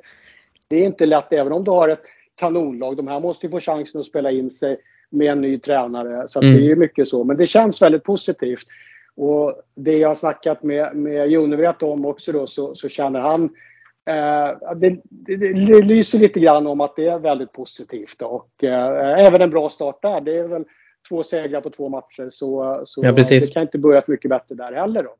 det 0.67 0.75
är 0.75 0.85
inte 0.85 1.05
lätt 1.05 1.33
även 1.33 1.53
om 1.53 1.63
du 1.63 1.71
har 1.71 1.89
ett 1.89 2.03
kanonlag. 2.37 2.97
De 2.97 3.07
här 3.07 3.19
måste 3.19 3.45
ju 3.45 3.51
få 3.51 3.59
chansen 3.59 3.99
att 3.99 4.05
spela 4.05 4.31
in 4.31 4.51
sig 4.51 4.77
med 5.09 5.31
en 5.31 5.41
ny 5.41 5.59
tränare. 5.59 6.29
Så 6.29 6.41
mm. 6.41 6.53
det 6.53 6.59
är 6.59 6.63
ju 6.63 6.75
mycket 6.75 7.07
så. 7.07 7.23
Men 7.23 7.37
det 7.37 7.47
känns 7.47 7.81
väldigt 7.81 8.03
positivt. 8.03 8.67
Och 9.15 9.61
det 9.75 9.97
jag 9.97 10.07
har 10.07 10.15
snackat 10.15 10.63
med, 10.63 10.95
med 10.95 11.27
Jonevret 11.27 11.83
om 11.83 12.05
också 12.05 12.31
då 12.31 12.47
så, 12.47 12.75
så 12.75 12.89
känner 12.89 13.19
han 13.19 13.43
eh, 14.05 14.75
det, 14.75 15.01
det, 15.03 15.35
det, 15.35 15.81
lyser 15.81 16.19
lite 16.19 16.39
grann 16.39 16.67
om 16.67 16.81
att 16.81 16.95
det 16.95 17.07
är 17.07 17.19
väldigt 17.19 17.51
positivt. 17.51 18.21
Och 18.21 18.63
eh, 18.63 19.25
även 19.25 19.41
en 19.41 19.49
bra 19.49 19.69
start 19.69 20.01
där. 20.01 20.21
Det 20.21 20.37
är 20.37 20.47
väl 20.47 20.63
två 21.09 21.23
segrar 21.23 21.61
på 21.61 21.69
två 21.69 21.89
matcher 21.89 22.27
så, 22.31 22.81
så 22.85 23.01
ja, 23.03 23.11
det 23.11 23.53
kan 23.53 23.61
inte 23.61 23.77
börjat 23.77 24.07
mycket 24.07 24.29
bättre 24.29 24.55
där 24.55 24.71
heller 24.71 25.03
då. 25.03 25.15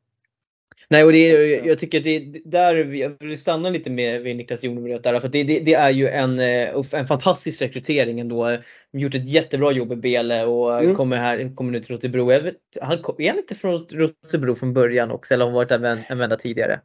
Nej, 0.90 1.04
och 1.04 1.12
det 1.12 1.32
är, 1.32 1.66
jag 1.68 1.80
tycker 1.80 1.98
att 1.98 2.04
det 2.04 2.42
där, 2.46 2.76
jag 2.76 3.18
vill 3.20 3.40
stanna 3.40 3.70
lite 3.70 3.90
med 3.90 4.22
vid 4.22 4.36
Niklas 4.36 4.64
Jonevret 4.64 5.04
där, 5.04 5.20
för 5.20 5.28
det, 5.28 5.44
det, 5.44 5.60
det, 5.60 5.74
är 5.74 5.90
ju 5.90 6.08
en, 6.08 6.40
eh, 6.40 6.84
en 6.94 7.08
fantastisk 7.08 7.62
rekrytering 7.62 8.20
ändå. 8.20 8.58
Gjort 8.94 9.16
ett 9.16 9.28
jättebra 9.28 9.72
jobb 9.72 9.94
i 9.94 9.96
Bele 9.96 10.46
och 10.46 10.80
mm. 10.80 10.96
kommer, 10.96 11.18
här, 11.18 11.56
kommer 11.56 11.72
nu 11.72 11.80
till 11.80 11.96
Rotebro. 11.96 12.32
Jag 12.32 12.42
vet, 12.42 12.56
han, 12.82 13.00
är 13.18 13.30
han 13.30 13.38
inte 13.38 13.56
från 13.56 13.86
Rotebro 13.92 14.56
från 14.56 14.74
början 14.74 15.12
också 15.12 15.34
eller 15.34 15.46
har 15.46 15.52
han 15.52 15.56
varit 15.56 15.72
en, 15.72 15.86
en 16.08 16.18
vända 16.18 16.36
tidigare? 16.36 16.80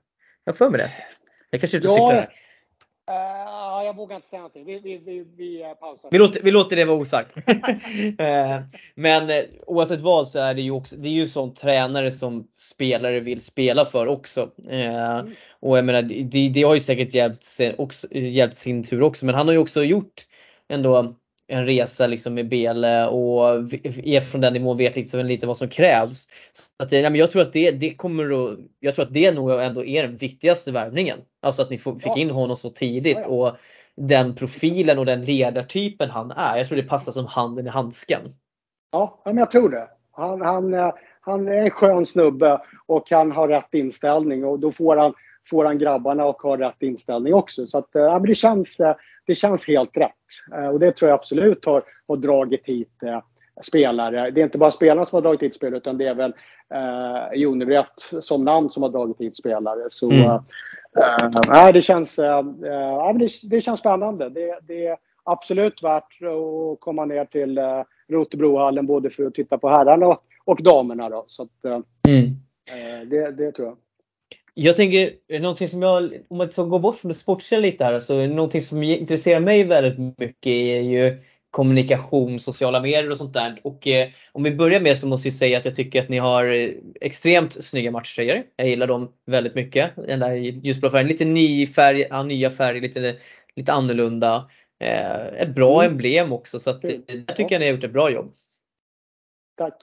Jag 0.45 0.53
har 0.53 0.57
för 0.57 0.71
mig 0.71 0.79
det. 0.79 0.93
Jag 1.51 1.61
kanske 1.61 1.77
är 1.77 1.79
ute 1.79 1.89
och 1.89 1.95
cyklar 1.95 2.15
här 2.15 2.29
jag 3.93 3.97
vågar 3.97 4.16
inte 4.16 4.28
säga 4.28 4.40
någonting. 4.40 4.64
Vi, 4.64 4.78
vi, 4.78 4.99
vi, 4.99 5.24
vi 5.36 5.74
pausar. 5.80 6.09
Vi 6.11 6.18
låter, 6.18 6.43
vi 6.43 6.51
låter 6.51 6.76
det 6.76 6.84
vara 6.84 6.97
osagt. 6.97 7.36
Eh, 8.18 8.61
men 8.95 9.30
eh, 9.30 9.45
oavsett 9.66 10.01
vad 10.01 10.28
så 10.28 10.38
är 10.38 10.55
det 10.55 10.62
ju 10.62 10.70
också, 10.70 10.97
det 10.97 11.09
är 11.09 11.12
ju 11.12 11.26
sån 11.26 11.55
tränare 11.55 12.11
som 12.11 12.49
spelare 12.57 13.20
vill 13.20 13.40
spela 13.40 13.84
för 13.84 14.07
också. 14.07 14.51
Eh, 14.68 15.18
mm. 15.18 15.32
Och 15.61 15.78
jag 15.78 15.84
menar, 15.84 16.03
det, 16.03 16.49
det 16.49 16.62
har 16.62 16.74
ju 16.74 16.80
säkert 16.80 17.14
hjälpt, 17.14 17.47
också, 17.76 18.14
hjälpt 18.14 18.57
sin 18.57 18.84
tur 18.84 19.03
också. 19.03 19.26
Men 19.26 19.34
han 19.34 19.47
har 19.47 19.53
ju 19.53 19.59
också 19.59 19.84
gjort 19.84 20.14
ändå 20.68 21.14
en 21.53 21.66
resa 21.66 22.07
liksom 22.07 22.34
med 22.34 22.49
Bele 22.49 23.07
och 23.07 23.49
är 24.05 24.20
från 24.20 24.40
den 24.40 24.53
nivån 24.53 24.76
vet 24.76 24.97
liksom 24.97 25.26
lite 25.26 25.47
vad 25.47 25.57
som 25.57 25.68
krävs. 25.68 26.28
Så 26.53 26.84
att, 26.84 26.93
ja, 26.93 27.11
men 27.11 27.14
jag 27.14 27.30
tror 27.30 27.43
att 27.43 27.53
det, 27.53 27.70
det 27.70 27.95
kommer 27.95 28.24
att, 28.24 28.59
jag 28.80 28.95
tror 28.95 29.05
att 29.05 29.14
det 29.14 29.32
nog 29.32 29.51
ändå 29.62 29.84
är 29.84 30.03
den 30.03 30.16
viktigaste 30.16 30.72
värvningen. 30.72 31.18
Alltså 31.43 31.62
att 31.62 31.70
ni 31.70 31.78
fick 31.78 32.16
in 32.16 32.30
honom 32.30 32.57
så 32.57 32.70
tidigt 32.70 33.26
och 33.26 33.57
den 33.97 34.34
profilen 34.34 34.99
och 34.99 35.07
den 35.07 35.22
ledartypen 35.22 36.11
han 36.11 36.30
är. 36.30 36.57
Jag 36.57 36.68
tror 36.68 36.76
det 36.76 36.82
passar 36.82 37.12
som 37.12 37.26
handen 37.26 37.66
i 37.66 37.68
handsken. 37.68 38.20
Ja, 38.93 39.22
men 39.24 39.36
jag 39.36 39.51
tror 39.51 39.68
det. 39.68 39.88
Han, 40.12 40.40
han, 40.40 40.93
han 41.20 41.49
är 41.49 41.53
en 41.53 41.70
skön 41.70 42.07
snubbe 42.07 42.61
och 42.86 43.11
han 43.11 43.32
har 43.32 43.49
rätt 43.49 43.74
inställning 43.74 44.45
och 44.45 44.59
då 44.59 44.72
får 44.72 44.97
han, 44.97 45.14
får 45.51 45.64
han 45.64 45.78
grabbarna 45.78 46.24
och 46.24 46.43
har 46.43 46.59
rätt 46.59 46.82
inställning 46.82 47.34
också. 47.34 47.66
Så 47.66 47.78
att, 47.78 47.88
ja, 47.93 48.18
det, 48.18 48.34
känns, 48.34 48.76
det 49.26 49.34
känns 49.34 49.66
helt 49.66 49.97
rätt. 49.97 50.70
Och 50.72 50.80
det 50.80 50.93
tror 50.93 51.09
jag 51.09 51.18
absolut 51.18 51.64
har, 51.64 51.82
har 52.09 52.16
dragit 52.16 52.66
hit 52.66 53.01
spelare. 53.62 54.30
Det 54.30 54.40
är 54.40 54.45
inte 54.45 54.59
bara 54.59 54.70
spelarna 54.70 55.07
som 55.07 55.16
har 55.16 55.22
dragit 55.22 55.43
hit 55.43 55.55
spelare 55.55 55.76
utan 55.76 55.99
det 55.99 56.07
är 56.07 56.14
väl 56.14 56.34
eh, 56.74 57.40
Jonevret 57.40 58.11
som 58.20 58.45
namn 58.45 58.70
som 58.70 58.82
har 58.82 58.90
dragit 58.90 59.20
hit 59.20 59.36
spelare. 59.36 59.86
Så 59.90 60.11
mm. 60.11 60.40
Äh, 60.97 61.72
det, 61.72 61.82
känns, 61.82 62.18
äh, 62.18 62.45
det, 63.14 63.28
det, 63.43 63.61
känns 63.61 63.80
spännande. 63.80 64.28
Det, 64.28 64.59
det, 64.62 64.86
är 64.86 64.97
absolut 65.24 65.82
värt 65.82 66.22
att 66.22 66.80
komma 66.80 67.05
ner 67.05 67.24
till 67.24 67.59
äh, 67.59 67.82
Rotebrohallen 68.09 68.86
både 68.86 69.11
för 69.11 69.26
att 69.26 69.34
titta 69.34 69.59
på 69.59 69.68
herrarna 69.68 70.07
och, 70.07 70.22
och 70.45 70.62
damerna. 70.62 71.09
Då. 71.09 71.24
Så 71.26 71.43
att, 71.43 71.64
mm. 72.09 72.30
det, 73.11 73.30
det 73.30 73.53
tror 73.53 73.68
jag. 73.68 73.76
Jag 74.55 74.76
tänker, 74.76 75.38
någonting 75.40 75.68
som 75.68 75.82
jag, 75.82 76.12
om 76.28 76.36
man 76.36 76.51
ska 76.51 76.62
gå 76.62 76.78
bort 76.78 76.97
från 76.97 77.09
det 77.09 77.14
sportsliga 77.14 77.61
lite 77.61 77.84
här, 77.84 78.01
så 78.01 78.26
någonting 78.26 78.61
som 78.61 78.82
intresserar 78.82 79.40
mig 79.40 79.64
väldigt 79.64 80.18
mycket 80.18 80.47
är 80.47 80.80
ju 80.80 81.18
kommunikation, 81.53 82.41
sociala 82.41 82.81
medier 82.81 83.11
och 83.11 83.19
sånt 83.19 83.33
där. 83.33 83.61
Och 83.63 83.87
eh, 83.87 84.09
om 84.33 84.43
vi 84.43 84.51
börjar 84.51 84.81
med 84.81 84.99
så 84.99 85.07
måste 85.07 85.29
jag 85.29 85.35
säga 85.35 85.59
att 85.59 85.65
jag 85.65 85.75
tycker 85.75 86.03
att 86.03 86.09
ni 86.09 86.19
har 86.19 86.53
eh, 86.53 86.71
extremt 87.01 87.65
snygga 87.65 87.91
matchtröjor. 87.91 88.43
Jag 88.57 88.69
gillar 88.69 88.87
dem 88.87 89.13
väldigt 89.27 89.55
mycket. 89.55 89.91
Den 89.97 90.21
där 90.21 90.35
ljusblå 90.35 90.91
färgen, 90.91 91.09
lite 91.09 91.25
ny 91.25 91.67
färg, 91.67 92.07
ja, 92.11 92.23
nya 92.23 92.51
färger, 92.51 92.81
lite, 92.81 93.17
lite 93.57 93.73
annorlunda. 93.73 94.51
Eh, 94.81 95.43
ett 95.43 95.55
bra 95.55 95.83
mm. 95.83 95.93
emblem 95.93 96.33
också 96.33 96.61
så 96.61 96.71
att, 96.71 96.83
där 96.83 97.35
tycker 97.35 97.55
jag 97.55 97.61
ni 97.61 97.67
har 97.67 97.75
gjort 97.75 97.85
ett 97.85 97.93
bra 97.93 98.11
jobb. 98.11 98.33
Tack. 99.59 99.75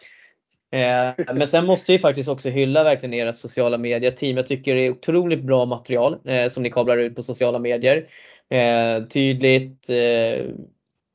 Eh, 0.71 1.25
men 1.35 1.47
sen 1.47 1.65
måste 1.65 1.91
jag 1.91 2.01
faktiskt 2.01 2.29
också 2.29 2.49
hylla 2.49 2.83
verkligen 2.83 3.13
era 3.13 3.33
sociala 3.33 3.77
medier 3.77 4.11
team. 4.11 4.37
Jag 4.37 4.45
tycker 4.45 4.75
det 4.75 4.81
är 4.81 4.91
otroligt 4.91 5.43
bra 5.43 5.65
material 5.65 6.17
eh, 6.25 6.47
som 6.47 6.63
ni 6.63 6.71
kablar 6.71 6.97
ut 6.97 7.15
på 7.15 7.23
sociala 7.23 7.59
medier. 7.59 8.07
Eh, 8.49 9.03
tydligt, 9.03 9.89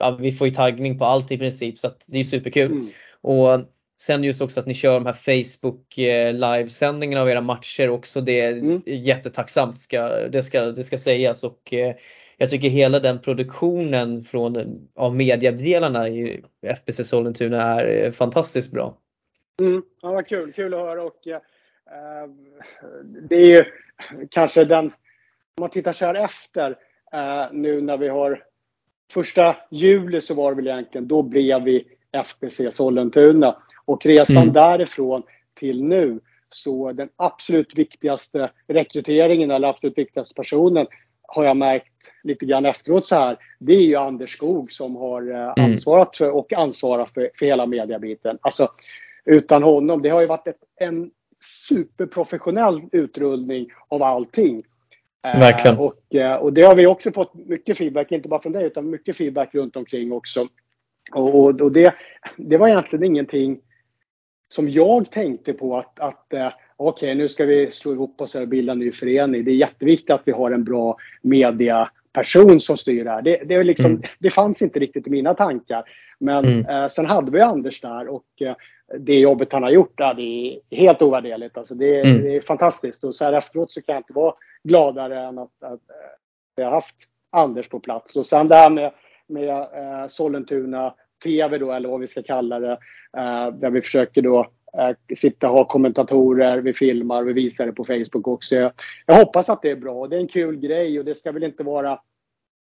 ja, 0.04 0.16
vi 0.20 0.32
får 0.32 0.46
ju 0.46 0.54
taggning 0.54 0.98
på 0.98 1.04
allt 1.04 1.32
i 1.32 1.38
princip 1.38 1.78
så 1.78 1.86
att 1.86 2.04
det 2.08 2.18
är 2.18 2.24
superkul. 2.24 2.72
Mm. 2.72 2.86
Och 3.20 3.60
sen 4.00 4.24
just 4.24 4.42
också 4.42 4.60
att 4.60 4.66
ni 4.66 4.74
kör 4.74 4.94
de 4.94 5.06
här 5.06 5.12
Facebook 5.12 5.98
eh, 5.98 6.32
livesändningarna 6.32 7.22
av 7.22 7.30
era 7.30 7.40
matcher 7.40 7.88
också. 7.88 8.20
Det 8.20 8.40
är 8.40 8.52
mm. 8.52 8.82
jättetacksamt, 8.86 9.80
ska, 9.80 10.08
det, 10.08 10.42
ska, 10.42 10.60
det 10.60 10.84
ska 10.84 10.98
sägas. 10.98 11.44
Och, 11.44 11.72
eh, 11.72 11.94
jag 12.36 12.50
tycker 12.50 12.68
hela 12.68 13.00
den 13.00 13.18
produktionen 13.18 14.24
från, 14.24 14.80
av 14.94 15.16
mediadelarna 15.16 16.08
i 16.08 16.42
FBC 16.62 17.04
Sollentuna 17.04 17.62
är 17.62 18.04
eh, 18.04 18.10
fantastiskt 18.10 18.72
bra. 18.72 18.98
Mm. 19.60 19.82
Ja, 20.02 20.12
vad 20.12 20.26
kul, 20.26 20.52
kul 20.52 20.74
att 20.74 20.80
höra 20.80 21.02
och 21.02 21.26
eh, 21.26 21.40
det 23.28 23.36
är 23.36 23.46
ju 23.46 23.64
kanske 24.30 24.64
den, 24.64 24.84
om 24.84 25.60
man 25.60 25.70
tittar 25.70 25.92
så 25.92 26.06
här 26.06 26.14
efter 26.14 26.76
eh, 27.12 27.52
nu 27.52 27.80
när 27.80 27.96
vi 27.96 28.08
har 28.08 28.42
första 29.12 29.56
juli 29.70 30.20
så 30.20 30.34
var 30.34 30.50
det 30.50 30.56
väl 30.56 30.66
egentligen, 30.66 31.08
då 31.08 31.22
blev 31.22 31.62
vi 31.62 31.84
FBC 32.12 32.60
Sollentuna. 32.72 33.56
Och 33.84 34.06
resan 34.06 34.36
mm. 34.36 34.52
därifrån 34.52 35.22
till 35.54 35.84
nu, 35.84 36.20
så 36.48 36.92
den 36.92 37.08
absolut 37.16 37.78
viktigaste 37.78 38.50
rekryteringen 38.66 39.50
eller 39.50 39.68
absolut 39.68 39.98
viktigaste 39.98 40.34
personen 40.34 40.86
har 41.22 41.44
jag 41.44 41.56
märkt 41.56 42.12
lite 42.22 42.46
grann 42.46 42.66
efteråt 42.66 43.06
så 43.06 43.16
här, 43.16 43.36
det 43.58 43.72
är 43.72 43.80
ju 43.80 43.96
Anders 43.96 44.32
Skog 44.32 44.72
som 44.72 44.96
har 44.96 45.30
eh, 45.30 45.52
mm. 45.56 45.70
ansvarat 45.70 46.16
för 46.16 46.30
och 46.30 46.52
ansvarat 46.52 47.10
för, 47.10 47.30
för 47.38 47.46
hela 47.46 47.66
mediabiten. 47.66 48.38
Alltså 48.40 48.68
utan 49.24 49.62
honom, 49.62 50.02
det 50.02 50.08
har 50.08 50.20
ju 50.20 50.26
varit 50.26 50.46
ett, 50.46 50.60
en 50.76 51.10
superprofessionell 51.68 52.82
utrullning 52.92 53.66
av 53.88 54.02
allting. 54.02 54.62
Verkligen. 55.24 55.78
Och, 55.78 56.14
eh, 56.14 56.36
och 56.36 56.52
det 56.52 56.62
har 56.62 56.74
vi 56.74 56.86
också 56.86 57.12
fått 57.12 57.34
mycket 57.34 57.78
feedback, 57.78 58.12
inte 58.12 58.28
bara 58.28 58.42
från 58.42 58.52
dig, 58.52 58.64
utan 58.64 58.90
mycket 58.90 59.16
feedback 59.16 59.54
runt 59.54 59.76
omkring 59.76 60.12
också. 60.12 60.48
Och, 61.14 61.60
och 61.60 61.72
det, 61.72 61.94
det 62.36 62.56
var 62.56 62.68
egentligen 62.68 63.04
ingenting 63.04 63.60
som 64.48 64.70
jag 64.70 65.10
tänkte 65.10 65.52
på 65.52 65.76
att, 65.78 66.00
att 66.00 66.32
eh, 66.32 66.46
okej, 66.76 67.06
okay, 67.06 67.14
nu 67.14 67.28
ska 67.28 67.44
vi 67.44 67.70
slå 67.70 67.92
ihop 67.92 68.20
oss 68.20 68.34
och 68.34 68.48
bilda 68.48 68.72
en 68.72 68.78
ny 68.78 68.92
förening. 68.92 69.44
Det 69.44 69.50
är 69.50 69.56
jätteviktigt 69.56 70.10
att 70.10 70.22
vi 70.24 70.32
har 70.32 70.50
en 70.50 70.64
bra 70.64 70.96
mediaperson 72.14 72.60
som 72.60 72.76
styr 72.76 73.04
det 73.04 73.10
här. 73.10 73.22
Det, 73.22 73.62
liksom, 73.62 73.90
mm. 73.90 74.02
det 74.18 74.30
fanns 74.30 74.62
inte 74.62 74.78
riktigt 74.78 75.06
i 75.06 75.10
mina 75.10 75.34
tankar. 75.34 75.84
Men 76.18 76.44
mm. 76.44 76.66
eh, 76.66 76.88
sen 76.88 77.06
hade 77.06 77.30
vi 77.30 77.40
Anders 77.40 77.80
där 77.80 78.08
och 78.08 78.24
eh, 78.40 78.54
det 78.98 79.14
jobbet 79.14 79.52
han 79.52 79.62
har 79.62 79.70
gjort 79.70 79.98
där, 79.98 80.14
det 80.14 80.22
är 80.22 80.76
helt 80.76 81.02
ovärderligt. 81.02 81.56
Alltså 81.56 81.74
det, 81.74 82.00
mm. 82.00 82.22
det, 82.22 82.36
är 82.36 82.40
fantastiskt. 82.40 83.04
Och 83.04 83.14
så 83.14 83.24
här 83.24 83.32
efteråt 83.32 83.70
så 83.70 83.82
kan 83.82 83.94
jag 83.94 84.00
inte 84.00 84.12
vara 84.12 84.34
gladare 84.64 85.20
än 85.20 85.38
att, 85.38 85.62
att, 85.62 85.72
att 85.72 85.80
vi 86.56 86.62
har 86.62 86.70
haft 86.70 86.96
Anders 87.32 87.68
på 87.68 87.80
plats. 87.80 88.16
Och 88.16 88.26
sen 88.26 88.48
det 88.48 88.56
här 88.56 88.70
med, 88.70 88.92
med 89.26 89.48
eh, 89.48 90.08
Sollentuna 90.08 90.94
TV 91.24 91.58
då, 91.58 91.72
eller 91.72 91.88
vad 91.88 92.00
vi 92.00 92.06
ska 92.06 92.22
kalla 92.22 92.60
det, 92.60 92.78
eh, 93.16 93.48
där 93.48 93.70
vi 93.70 93.80
försöker 93.80 94.22
då 94.22 94.40
eh, 94.40 94.46
sitta 95.16 95.50
och 95.50 95.56
ha 95.56 95.64
kommentatorer, 95.64 96.58
vi 96.58 96.74
filmar, 96.74 97.22
vi 97.22 97.32
visar 97.32 97.66
det 97.66 97.72
på 97.72 97.84
Facebook 97.84 98.28
också. 98.28 98.54
Jag, 98.54 98.72
jag 99.06 99.14
hoppas 99.14 99.48
att 99.48 99.62
det 99.62 99.70
är 99.70 99.76
bra. 99.76 100.06
Det 100.06 100.16
är 100.16 100.20
en 100.20 100.28
kul 100.28 100.56
grej 100.56 100.98
och 100.98 101.04
det 101.04 101.14
ska 101.14 101.32
väl 101.32 101.44
inte 101.44 101.62
vara 101.62 102.00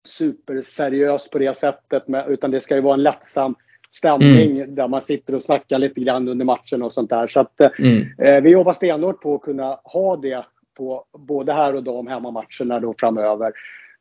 superseriöst 0.09 1.31
på 1.31 1.39
det 1.39 1.59
sättet, 1.59 2.09
med, 2.09 2.29
utan 2.29 2.51
det 2.51 2.61
ska 2.61 2.75
ju 2.75 2.81
vara 2.81 2.95
en 2.95 3.03
lättsam 3.03 3.55
stämning 3.91 4.57
mm. 4.57 4.75
där 4.75 4.89
man 4.89 5.01
sitter 5.01 5.35
och 5.35 5.43
snackar 5.43 5.79
lite 5.79 6.01
grann 6.01 6.29
under 6.29 6.45
matchen 6.45 6.83
och 6.83 6.93
sånt 6.93 7.11
där. 7.11 7.27
Så 7.27 7.41
att, 7.41 7.61
eh, 7.61 7.71
mm. 7.79 8.07
eh, 8.19 8.41
vi 8.43 8.51
jobbar 8.51 8.73
stenhårt 8.73 9.21
på 9.21 9.35
att 9.35 9.43
kunna 9.43 9.81
ha 9.85 10.17
det 10.17 10.45
på 10.77 11.05
både 11.13 11.53
här 11.53 11.75
och 11.75 11.83
de 11.83 12.07
hemmamatcherna 12.07 12.81
då 12.81 12.95
framöver. 12.99 13.53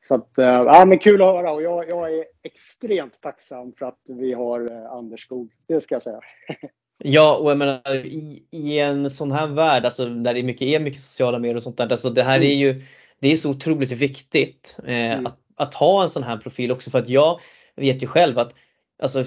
Så 0.08 0.16
att, 0.16 0.38
eh, 0.38 0.46
ja, 0.46 0.86
men 0.88 1.00
kul 1.00 1.22
att 1.22 1.28
höra 1.28 1.52
och 1.52 1.62
jag, 1.62 1.90
jag 1.90 2.14
är 2.14 2.26
extremt 2.44 3.22
tacksam 3.22 3.74
för 3.80 3.86
att 3.86 4.02
vi 4.08 4.34
har 4.34 4.72
eh, 4.72 4.92
Anders 4.92 5.22
Skog. 5.22 5.52
Det 5.68 5.82
ska 5.82 5.96
jag 5.96 6.04
säga. 6.04 6.20
Ja, 7.04 7.36
och 7.36 7.52
jag 7.52 7.58
menar 7.58 7.96
i, 8.06 8.44
i, 8.52 8.80
en 8.80 9.10
sån 9.10 9.32
här 9.32 9.48
värld, 9.48 9.86
alltså 9.86 10.06
där 10.06 10.34
det 10.34 10.40
är 10.40 10.44
mycket, 10.44 10.62
är 10.62 10.80
mycket 10.80 11.02
sociala 11.02 11.40
medier 11.40 11.56
och 11.56 11.64
sånt 11.64 11.78
där, 11.78 11.92
alltså 11.92 12.10
det 12.10 12.24
här 12.24 12.38
mm. 12.38 12.48
är 12.48 12.56
ju 12.56 12.84
det 13.20 13.32
är 13.32 13.36
så 13.36 13.50
otroligt 13.50 13.92
viktigt 13.92 14.78
eh, 14.86 15.12
mm. 15.12 15.26
att, 15.26 15.38
att 15.56 15.74
ha 15.74 16.04
en 16.04 16.10
sån 16.10 16.24
här 16.24 16.38
profil 16.38 16.72
också 16.72 16.90
för 16.90 17.00
att 17.00 17.10
jag 17.10 17.40
vet 17.76 18.04
ju 18.04 18.08
själv 18.08 18.40
att 18.40 18.56
alltså, 19.04 19.24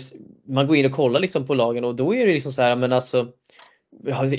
man 0.48 0.66
går 0.66 0.76
in 0.76 0.86
och 0.86 0.92
kollar 0.92 1.20
liksom 1.20 1.46
på 1.46 1.54
lagen 1.54 1.84
och 1.84 1.94
då 1.94 2.14
är 2.14 2.26
det 2.26 2.32
liksom 2.32 2.52
så 2.52 2.62
här, 2.62 2.76
men 2.76 2.92
alltså 2.92 3.28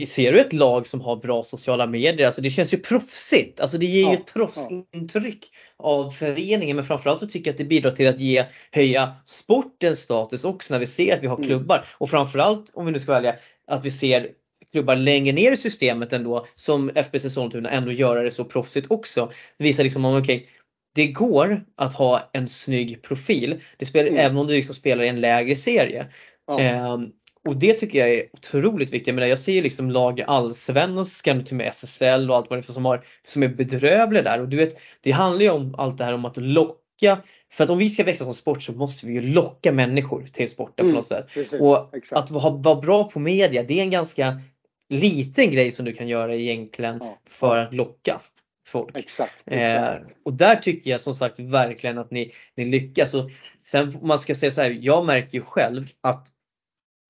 Ser 0.06 0.32
du 0.32 0.40
ett 0.40 0.54
lag 0.54 0.88
som 0.88 1.02
har 1.02 1.16
bra 1.16 1.44
sociala 1.44 1.88
medier? 1.88 2.26
Alltså 2.26 2.42
det 2.42 2.50
känns 2.50 2.74
ju 2.74 2.78
proffsigt. 2.78 3.60
Alltså 3.60 3.78
det 3.78 3.86
ger 3.86 4.10
ju 4.10 4.14
ett 4.14 4.34
proffsintryck 4.34 5.50
av 5.78 6.12
föreningen 6.12 6.76
men 6.76 6.86
framförallt 6.86 7.20
så 7.20 7.28
tycker 7.28 7.50
jag 7.50 7.54
att 7.54 7.58
det 7.58 7.64
bidrar 7.64 7.92
till 7.92 8.08
att 8.08 8.20
ge, 8.20 8.46
höja 8.72 9.16
sportens 9.26 10.00
status 10.00 10.46
också 10.46 10.74
när 10.74 10.80
vi 10.80 10.88
ser 10.88 11.14
att 11.14 11.24
vi 11.24 11.28
har 11.28 11.36
mm. 11.36 11.48
klubbar. 11.48 11.86
Och 11.98 12.10
framförallt 12.10 12.72
om 12.74 12.86
vi 12.86 12.92
nu 12.92 13.00
ska 13.00 13.12
välja 13.12 13.36
att 13.68 13.86
vi 13.86 13.92
ser 13.92 14.30
klubbar 14.72 14.96
längre 14.96 15.34
ner 15.34 15.52
i 15.52 15.58
systemet 15.58 16.14
ändå 16.14 16.46
som 16.56 16.92
FBC 16.96 17.30
Sollentuna 17.30 17.70
ändå 17.70 17.92
göra 17.92 18.24
det 18.24 18.32
så 18.32 18.46
proffsigt 18.46 18.92
också. 18.92 19.32
Det 19.58 19.64
visar 19.64 19.84
liksom 19.84 20.06
om 20.06 20.18
okej, 20.18 20.38
okay, 20.38 20.48
det 20.96 21.08
går 21.08 21.66
att 21.76 21.94
ha 21.94 22.30
en 22.34 22.48
snygg 22.48 23.02
profil. 23.02 23.62
Det 23.78 23.86
spelar, 23.86 24.08
mm. 24.08 24.20
Även 24.20 24.38
om 24.38 24.48
du 24.48 24.54
liksom 24.54 24.76
spelar 24.76 25.04
i 25.04 25.08
en 25.08 25.22
lägre 25.22 25.56
serie. 25.56 26.08
Ja. 26.48 26.94
Um, 26.94 27.12
och 27.48 27.56
det 27.56 27.74
tycker 27.74 28.00
jag 28.00 28.10
är 28.10 28.26
otroligt 28.34 28.94
viktigt. 28.94 29.16
Jag, 29.18 29.30
jag 29.30 29.40
ser 29.40 29.54
ju 29.54 29.62
liksom 29.62 29.92
lag 29.92 30.20
i 30.20 30.24
allsvenskan, 30.28 31.44
till 31.44 31.56
med 31.56 31.68
SSL 31.68 32.30
och 32.30 32.36
allt 32.36 32.50
vad 32.50 32.60
det 32.60 32.70
är 32.70 32.74
som, 32.74 32.86
har, 32.86 33.04
som 33.24 33.44
är 33.44 33.48
bedrövliga 33.48 34.24
där. 34.24 34.42
Och 34.42 34.50
du 34.50 34.58
vet, 34.58 34.80
det 35.02 35.12
handlar 35.12 35.42
ju 35.42 35.50
om 35.50 35.76
allt 35.78 35.98
det 35.98 36.04
här 36.04 36.14
om 36.14 36.26
att 36.26 36.38
locka. 36.38 37.18
För 37.52 37.64
att 37.64 37.70
om 37.70 37.78
vi 37.78 37.90
ska 37.90 38.04
växa 38.04 38.24
som 38.24 38.34
sport 38.34 38.64
så 38.64 38.72
måste 38.72 39.06
vi 39.06 39.14
ju 39.14 39.22
locka 39.22 39.72
människor 39.72 40.28
till 40.32 40.50
sporten 40.50 40.86
mm, 40.86 40.94
på 40.94 40.98
något 40.98 41.08
sätt. 41.08 41.28
Precis, 41.34 41.62
och 41.62 41.96
exakt. 41.96 42.20
att 42.22 42.32
vara, 42.32 42.54
vara 42.54 42.82
bra 42.82 43.04
på 43.04 43.20
media, 43.20 43.64
det 43.64 43.80
är 43.80 43.84
en 43.84 43.90
ganska 43.90 44.42
liten 44.90 45.52
grej 45.52 45.72
som 45.72 45.86
du 45.86 45.94
kan 45.94 46.08
göra 46.08 46.36
egentligen 46.36 46.98
ja. 47.02 47.18
för 47.30 47.58
att 47.58 47.74
locka 47.74 48.22
folk. 48.68 48.98
Exakt, 48.98 49.34
exakt. 49.46 50.04
Eh, 50.04 50.08
och 50.26 50.34
där 50.34 50.56
tycker 50.56 50.90
jag 50.92 51.02
som 51.02 51.16
sagt 51.16 51.40
verkligen 51.40 51.98
att 51.98 52.12
ni, 52.12 52.34
ni 52.56 52.66
lyckas. 52.66 53.14
Och 53.14 53.32
sen 53.58 53.98
man 54.02 54.20
ska 54.20 54.36
säga 54.36 54.52
så 54.52 54.62
här, 54.62 54.78
jag 54.82 55.06
märker 55.06 55.38
ju 55.38 55.42
själv 55.42 55.88
att 56.02 56.28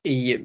i, 0.04 0.38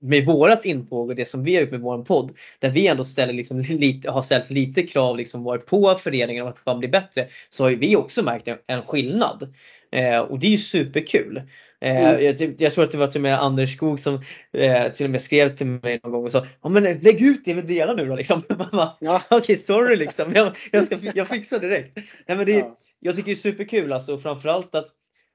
med 0.00 0.26
vårat 0.26 0.64
intåg 0.64 1.08
och 1.08 1.14
det 1.14 1.24
som 1.24 1.44
vi 1.44 1.54
har 1.54 1.62
gjort 1.62 1.70
med 1.70 1.80
vår 1.80 2.04
podd, 2.04 2.32
där 2.58 2.70
vi 2.70 2.86
ändå 2.86 3.04
ställer 3.04 3.32
liksom 3.32 3.60
lite, 3.68 4.10
har 4.10 4.22
ställt 4.22 4.50
lite 4.50 4.82
krav 4.82 5.16
liksom 5.16 5.44
var 5.44 5.58
på 5.58 5.94
föreningen 5.94 6.46
att 6.46 6.58
fan 6.58 6.78
bli 6.78 6.88
bättre, 6.88 7.28
så 7.48 7.64
har 7.64 7.70
vi 7.70 7.96
också 7.96 8.22
märkt 8.22 8.48
en, 8.48 8.58
en 8.66 8.82
skillnad. 8.82 9.54
Eh, 9.92 10.18
och 10.18 10.38
det 10.38 10.46
är 10.46 10.50
ju 10.50 10.58
superkul. 10.58 11.42
Eh, 11.80 12.04
mm. 12.04 12.24
jag, 12.24 12.54
jag, 12.58 12.72
tror 12.72 12.84
att 12.84 12.90
det 12.90 12.98
var 12.98 13.06
till 13.06 13.18
och 13.18 13.22
med 13.22 13.42
Anders 13.42 13.76
Skog 13.76 14.00
som 14.00 14.14
eh, 14.52 14.92
till 14.92 15.06
och 15.06 15.10
med 15.10 15.22
skrev 15.22 15.54
till 15.54 15.66
mig 15.66 16.00
någon 16.02 16.12
gång 16.12 16.24
och 16.24 16.32
sa 16.32 16.46
ja 16.62 16.68
men 16.68 16.82
lägg 16.82 17.22
ut 17.22 17.44
det 17.44 17.54
vi 17.54 17.62
delar 17.62 17.94
nu 17.94 18.06
då 18.06 18.16
liksom. 18.16 18.42
ja. 18.72 18.94
Okej 19.30 19.38
okay, 19.38 19.56
sorry 19.56 19.96
liksom, 19.96 20.32
jag, 20.34 20.56
jag, 20.72 20.84
ska, 20.84 20.98
jag 21.14 21.28
fixar 21.28 21.58
direkt. 21.58 21.96
Nej, 22.26 22.36
men 22.36 22.46
det, 22.46 22.52
ja. 22.52 22.76
Jag 23.00 23.16
tycker 23.16 23.26
det 23.26 23.32
är 23.32 23.34
superkul 23.34 23.92
alltså 23.92 24.18
framförallt 24.18 24.74
att, 24.74 24.86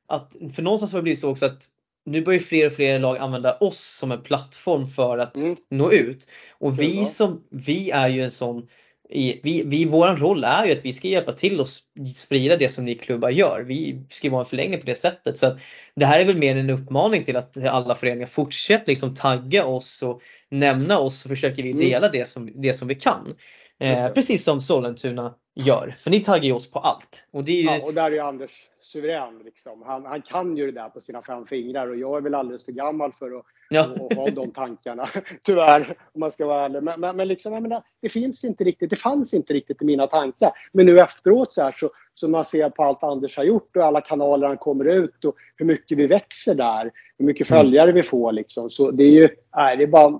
att 0.07 0.35
för 0.55 0.61
någonstans 0.61 0.91
har 0.91 0.99
det 0.99 1.03
blivit 1.03 1.19
så 1.19 1.29
också 1.31 1.45
att 1.45 1.67
nu 2.09 2.21
börjar 2.21 2.39
fler 2.39 2.65
och 2.65 2.73
fler 2.73 2.99
lag 2.99 3.17
använda 3.17 3.57
oss 3.57 3.79
som 3.79 4.11
en 4.11 4.21
plattform 4.21 4.87
för 4.87 5.17
att 5.17 5.35
mm. 5.35 5.55
nå 5.69 5.91
ut. 5.91 6.27
Och 6.51 6.79
vi 6.79 7.05
som, 7.05 7.43
vi 7.49 7.91
är 7.91 8.09
ju 8.09 8.23
en 8.23 8.31
sån 8.31 8.67
vi, 9.09 9.63
vi, 9.65 9.85
vår 9.85 10.15
roll 10.15 10.43
är 10.43 10.65
ju 10.65 10.71
att 10.71 10.85
vi 10.85 10.93
ska 10.93 11.07
hjälpa 11.07 11.31
till 11.31 11.59
och 11.59 11.67
sprida 12.15 12.57
det 12.57 12.69
som 12.69 12.85
ni 12.85 12.95
klubbar 12.95 13.29
gör. 13.29 13.63
Vi 13.63 14.05
ska 14.09 14.29
vara 14.29 14.41
en 14.41 14.45
förlängning 14.45 14.79
på 14.79 14.85
det 14.85 14.95
sättet. 14.95 15.37
Så 15.37 15.57
det 15.95 16.05
här 16.05 16.19
är 16.19 16.25
väl 16.25 16.37
mer 16.37 16.55
en 16.55 16.69
uppmaning 16.69 17.23
till 17.23 17.37
att 17.37 17.57
alla 17.65 17.95
föreningar 17.95 18.27
fortsätter 18.27 18.87
liksom 18.87 19.15
tagga 19.15 19.65
oss 19.65 20.03
och 20.03 20.21
nämna 20.49 20.99
oss 20.99 21.19
så 21.19 21.29
försöker 21.29 21.63
vi 21.63 21.71
mm. 21.71 21.81
dela 21.81 22.07
mm. 22.07 22.19
det, 22.19 22.29
som, 22.29 22.61
det 22.61 22.73
som 22.73 22.87
vi 22.87 22.95
kan. 22.95 23.35
Eh, 23.79 24.09
precis 24.09 24.43
som 24.43 24.61
Sollentuna 24.61 25.35
gör. 25.55 25.95
För 25.99 26.11
ni 26.11 26.19
taggar 26.19 26.43
ju 26.43 26.51
oss 26.51 26.71
på 26.71 26.79
allt. 26.79 27.27
Och, 27.31 27.43
det 27.43 27.51
är 27.51 27.61
ju... 27.61 27.63
ja, 27.63 27.81
och 27.83 27.93
där 27.93 28.03
är 28.03 28.11
ju 28.11 28.19
Anders 28.19 28.51
suverän. 28.79 29.41
Liksom. 29.45 29.83
Han, 29.85 30.05
han 30.05 30.21
kan 30.21 30.57
ju 30.57 30.65
det 30.65 30.81
där 30.81 30.89
på 30.89 30.99
sina 31.01 31.21
fem 31.21 31.45
fingrar 31.45 31.87
och 31.87 31.97
jag 31.97 32.17
är 32.17 32.21
väl 32.21 32.35
alldeles 32.35 32.65
för 32.65 32.71
gammal 32.71 33.13
för 33.19 33.37
att 33.37 33.45
ja. 33.69 33.87
och, 33.99 34.13
ha 34.13 34.29
de 34.29 34.51
tankarna. 34.51 35.09
Tyvärr, 35.43 35.95
om 36.13 36.19
man 36.19 36.31
ska 36.31 36.45
vara 36.45 36.65
ärlig. 36.65 36.83
Men, 36.83 36.99
men, 36.99 37.15
men 37.15 37.27
liksom, 37.27 37.53
menar, 37.53 37.83
det 38.01 38.09
finns 38.09 38.43
inte 38.43 38.63
riktigt, 38.63 38.89
det 38.89 38.95
fanns 38.95 39.33
inte 39.33 39.53
riktigt 39.53 39.81
i 39.81 39.85
mina 39.85 40.07
tankar. 40.07 40.51
Men 40.71 40.85
nu 40.85 40.99
efteråt 40.99 41.53
så 41.53 41.61
här 41.61 41.71
så, 41.71 41.89
så 42.13 42.27
man 42.27 42.45
ser 42.45 42.69
på 42.69 42.83
allt 42.83 43.03
Anders 43.03 43.37
har 43.37 43.43
gjort 43.43 43.75
och 43.75 43.83
alla 43.83 44.01
kanaler 44.01 44.47
han 44.47 44.57
kommer 44.57 44.85
ut 44.85 45.25
och 45.25 45.35
hur 45.55 45.65
mycket 45.65 45.97
vi 45.97 46.07
växer 46.07 46.55
där. 46.55 46.91
Hur 47.17 47.25
mycket 47.25 47.51
mm. 47.51 47.59
följare 47.59 47.91
vi 47.91 48.03
får 48.03 48.31
liksom. 48.31 48.69
Så 48.69 48.91
det 48.91 49.03
är 49.03 49.11
ju, 49.11 49.29
nej, 49.55 49.77
det 49.77 49.83
är 49.83 49.87
bara 49.87 50.19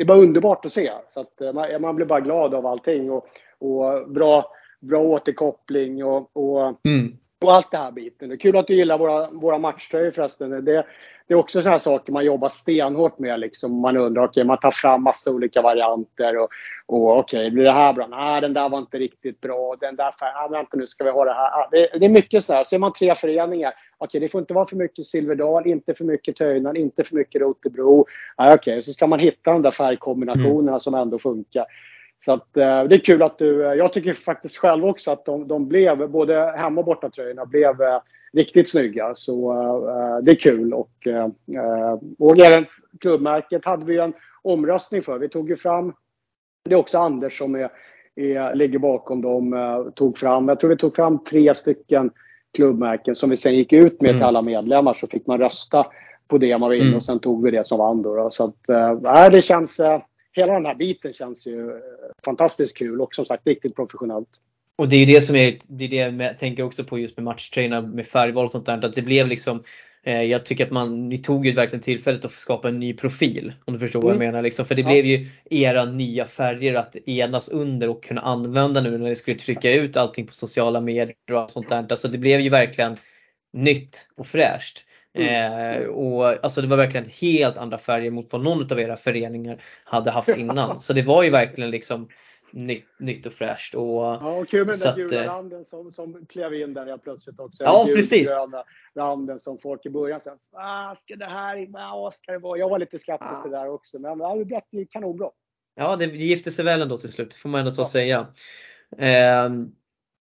det 0.00 0.04
är 0.04 0.06
bara 0.06 0.18
underbart 0.18 0.64
att 0.64 0.72
se. 0.72 0.92
Så 1.08 1.20
att 1.20 1.40
eh, 1.40 1.52
man, 1.52 1.82
man 1.82 1.96
blir 1.96 2.06
bara 2.06 2.20
glad 2.20 2.54
av 2.54 2.66
allting. 2.66 3.10
Och, 3.10 3.26
och 3.58 4.10
bra, 4.10 4.44
bra 4.80 5.00
återkoppling 5.00 6.04
och, 6.04 6.30
och, 6.36 6.86
mm. 6.86 7.16
Och 7.44 7.52
allt 7.52 7.70
det 7.70 7.78
här 7.78 7.90
biten. 7.90 8.28
Det 8.28 8.34
är 8.34 8.38
kul 8.38 8.56
att 8.56 8.66
du 8.66 8.74
gillar 8.74 8.98
våra, 8.98 9.30
våra 9.30 9.58
matchtröjor 9.58 10.10
förresten. 10.10 10.50
Det, 10.50 10.84
det 11.26 11.34
är 11.34 11.38
också 11.38 11.62
sådana 11.62 11.78
saker 11.78 12.12
man 12.12 12.24
jobbar 12.24 12.48
stenhårt 12.48 13.18
med. 13.18 13.40
Liksom. 13.40 13.80
Man 13.80 13.96
undrar, 13.96 14.24
okay, 14.24 14.44
man 14.44 14.58
tar 14.58 14.70
fram 14.70 15.02
massa 15.02 15.30
olika 15.30 15.62
varianter. 15.62 16.38
Och, 16.38 16.48
och 16.86 17.18
okej, 17.18 17.40
okay, 17.40 17.50
blir 17.50 17.64
det 17.64 17.72
här 17.72 17.92
bra? 17.92 18.06
Nej, 18.06 18.40
den 18.40 18.52
där 18.52 18.68
var 18.68 18.78
inte 18.78 18.98
riktigt 18.98 19.40
bra. 19.40 19.76
Den 19.80 19.96
där 19.96 20.12
färgen, 20.20 20.36
ah, 20.36 20.48
vänta 20.48 20.76
nu 20.76 20.86
ska 20.86 21.04
vi 21.04 21.10
ha 21.10 21.24
det 21.24 21.32
här. 21.32 21.46
Ah, 21.46 21.68
det, 21.70 21.98
det, 21.98 22.04
är 22.04 22.10
mycket 22.10 22.44
sådär. 22.44 22.64
Så 22.64 22.74
är 22.74 22.78
man 22.78 22.92
tre 22.92 23.14
föreningar. 23.14 23.70
Okej, 23.70 24.06
okay, 24.06 24.20
det 24.20 24.28
får 24.28 24.40
inte 24.40 24.54
vara 24.54 24.66
för 24.66 24.76
mycket 24.76 25.06
Silverdal, 25.06 25.66
inte 25.66 25.94
för 25.94 26.04
mycket 26.04 26.36
Töjnan, 26.36 26.76
inte 26.76 27.04
för 27.04 27.14
mycket 27.14 27.40
Rotebro. 27.40 28.06
Ah, 28.36 28.54
okej, 28.54 28.82
så 28.82 28.92
ska 28.92 29.06
man 29.06 29.18
hitta 29.18 29.52
de 29.52 29.62
där 29.62 29.70
färgkombinationerna 29.70 30.70
mm. 30.70 30.80
som 30.80 30.94
ändå 30.94 31.18
funkar. 31.18 31.64
Så 32.24 32.32
att, 32.32 32.56
eh, 32.56 32.84
det 32.84 32.94
är 32.94 33.04
kul 33.04 33.22
att 33.22 33.38
du, 33.38 33.66
eh, 33.66 33.74
jag 33.74 33.92
tycker 33.92 34.14
faktiskt 34.14 34.56
själv 34.56 34.84
också 34.84 35.10
att 35.10 35.24
de, 35.24 35.48
de 35.48 35.68
blev, 35.68 36.10
både 36.10 36.54
hemma 36.56 36.80
och 36.80 36.84
bortatröjorna 36.84 37.46
blev 37.46 37.82
eh, 37.82 38.00
riktigt 38.32 38.70
snygga. 38.70 39.14
Så 39.14 39.52
det 40.22 40.30
är 40.30 40.36
kul. 40.36 40.74
Och, 40.74 40.90
och 42.18 42.38
även 42.38 42.66
klubbmärket 43.00 43.64
hade 43.64 43.84
vi 43.84 43.98
en 43.98 44.12
omröstning 44.42 45.02
för. 45.02 45.18
Vi 45.18 45.28
tog 45.28 45.48
ju 45.48 45.56
fram, 45.56 45.92
det 46.64 46.74
är 46.74 46.78
också 46.78 46.98
Anders 46.98 47.38
som 47.38 47.54
är, 47.54 47.70
är, 48.16 48.54
ligger 48.54 48.78
bakom 48.78 49.22
dem, 49.22 49.92
tog 49.94 50.18
fram, 50.18 50.48
jag 50.48 50.60
tror 50.60 50.70
vi 50.70 50.76
tog 50.76 50.96
fram 50.96 51.24
tre 51.24 51.54
stycken 51.54 52.10
klubbmärken 52.52 53.16
som 53.16 53.30
vi 53.30 53.36
sen 53.36 53.54
gick 53.54 53.72
ut 53.72 54.00
med 54.00 54.10
mm. 54.10 54.20
till 54.20 54.26
alla 54.26 54.42
medlemmar 54.42 54.94
så 54.94 55.06
fick 55.06 55.26
man 55.26 55.38
rösta 55.38 55.86
på 56.28 56.38
det 56.38 56.58
man 56.58 56.70
ville 56.70 56.84
mm. 56.84 56.96
och 56.96 57.02
sen 57.02 57.18
tog 57.18 57.44
vi 57.44 57.50
det 57.50 57.66
som 57.66 57.78
vann 57.78 58.02
då. 58.02 58.28
Så 58.30 58.44
att, 58.44 58.68
äh, 58.68 59.30
det 59.30 59.42
känns, 59.42 59.80
hela 60.32 60.52
den 60.52 60.66
här 60.66 60.74
biten 60.74 61.12
känns 61.12 61.46
ju 61.46 61.80
fantastiskt 62.24 62.76
kul 62.76 63.00
och 63.00 63.14
som 63.14 63.24
sagt 63.24 63.46
riktigt 63.46 63.76
professionellt. 63.76 64.28
Och 64.76 64.88
det 64.88 64.96
är 64.96 65.00
ju 65.00 65.14
det 65.14 65.20
som 65.20 65.36
är, 65.36 65.58
det 65.68 65.84
är 65.84 65.88
det 65.88 66.24
jag 66.24 66.38
tänker 66.38 66.62
också 66.62 66.84
på 66.84 66.98
just 66.98 67.16
med 67.16 67.24
matchträna 67.24 67.80
med 67.80 68.06
färgval 68.06 68.44
och 68.44 68.50
sånt 68.50 68.66
där. 68.66 68.84
Att 68.84 68.92
det 68.92 69.02
blev 69.02 69.28
liksom 69.28 69.62
eh, 70.02 70.22
jag 70.22 70.46
tycker 70.46 70.66
att 70.66 70.72
man, 70.72 71.08
ni 71.08 71.18
tog 71.18 71.46
ju 71.46 71.52
verkligen 71.52 71.82
tillfället 71.82 72.24
att 72.24 72.32
skapa 72.32 72.68
en 72.68 72.78
ny 72.78 72.94
profil. 72.94 73.52
Om 73.64 73.72
du 73.72 73.80
förstår 73.80 73.98
mm. 73.98 74.06
vad 74.06 74.14
jag 74.14 74.22
mm. 74.22 74.32
menar. 74.32 74.42
Liksom. 74.42 74.66
För 74.66 74.74
det 74.74 74.82
ja. 74.82 74.88
blev 74.88 75.06
ju 75.06 75.26
era 75.50 75.84
nya 75.84 76.26
färger 76.26 76.74
att 76.74 76.96
enas 76.96 77.48
under 77.48 77.88
och 77.88 78.04
kunna 78.04 78.20
använda 78.20 78.80
nu 78.80 78.90
när 78.90 79.08
ni 79.08 79.14
skulle 79.14 79.38
trycka 79.38 79.72
ut 79.72 79.96
allting 79.96 80.26
på 80.26 80.32
sociala 80.32 80.80
medier 80.80 81.14
och 81.32 81.50
sånt 81.50 81.68
där. 81.68 81.86
Alltså 81.90 82.08
det 82.08 82.18
blev 82.18 82.40
ju 82.40 82.50
verkligen 82.50 82.96
nytt 83.52 84.08
och 84.16 84.26
fräscht. 84.26 84.84
Mm. 85.18 85.82
Eh, 85.82 85.88
och 85.88 86.44
alltså 86.44 86.60
det 86.60 86.68
var 86.68 86.76
verkligen 86.76 87.06
helt 87.20 87.58
andra 87.58 87.78
färger 87.78 88.10
mot 88.10 88.32
vad 88.32 88.44
någon 88.44 88.72
av 88.72 88.80
era 88.80 88.96
föreningar 88.96 89.62
hade 89.84 90.10
haft 90.10 90.28
innan. 90.38 90.80
Så 90.80 90.92
det 90.92 91.02
var 91.02 91.22
ju 91.22 91.30
verkligen 91.30 91.70
liksom 91.70 92.08
nytt, 92.52 92.86
nytt 92.98 93.26
och 93.26 93.32
fräscht. 93.32 93.74
Och, 93.74 93.84
ja, 93.84 94.30
och 94.30 94.48
kul 94.48 94.66
med 94.66 94.74
den 94.74 94.80
där 94.80 94.96
gula 94.96 95.24
eh, 95.24 95.28
randen 95.28 95.64
som, 95.64 95.92
som 95.92 96.26
klev 96.26 96.54
in 96.54 96.74
där 96.74 96.86
jag 96.86 97.02
plötsligt 97.02 97.40
också. 97.40 97.64
Ja, 97.64 97.84
gul, 97.86 97.96
precis. 97.96 98.30
randen 98.96 99.40
som 99.40 99.58
folk 99.58 99.86
i 99.86 99.90
början 99.90 100.20
sa, 100.20 100.36
ah, 100.52 100.94
ska 100.94 101.16
det 101.16 101.26
här, 101.26 101.66
vad 101.72 102.14
ska 102.14 102.32
det 102.32 102.38
vara? 102.38 102.58
Jag 102.58 102.68
var 102.68 102.78
lite 102.78 102.98
skeptisk 102.98 103.30
ja. 103.30 103.42
till 103.42 103.50
det 103.50 103.58
där 103.58 103.68
också, 103.68 103.98
men 103.98 104.18
det 104.18 104.44
blev 104.44 104.86
kanonbra. 104.90 105.30
Ja, 105.74 105.96
det 105.96 106.04
gifte 106.04 106.50
sig 106.50 106.64
väl 106.64 106.82
ändå 106.82 106.96
till 106.96 107.12
slut, 107.12 107.34
får 107.34 107.48
man 107.48 107.58
ändå 107.58 107.70
så 107.70 107.82
ja. 107.82 107.86
säga. 107.86 108.26
Eh, 108.98 109.50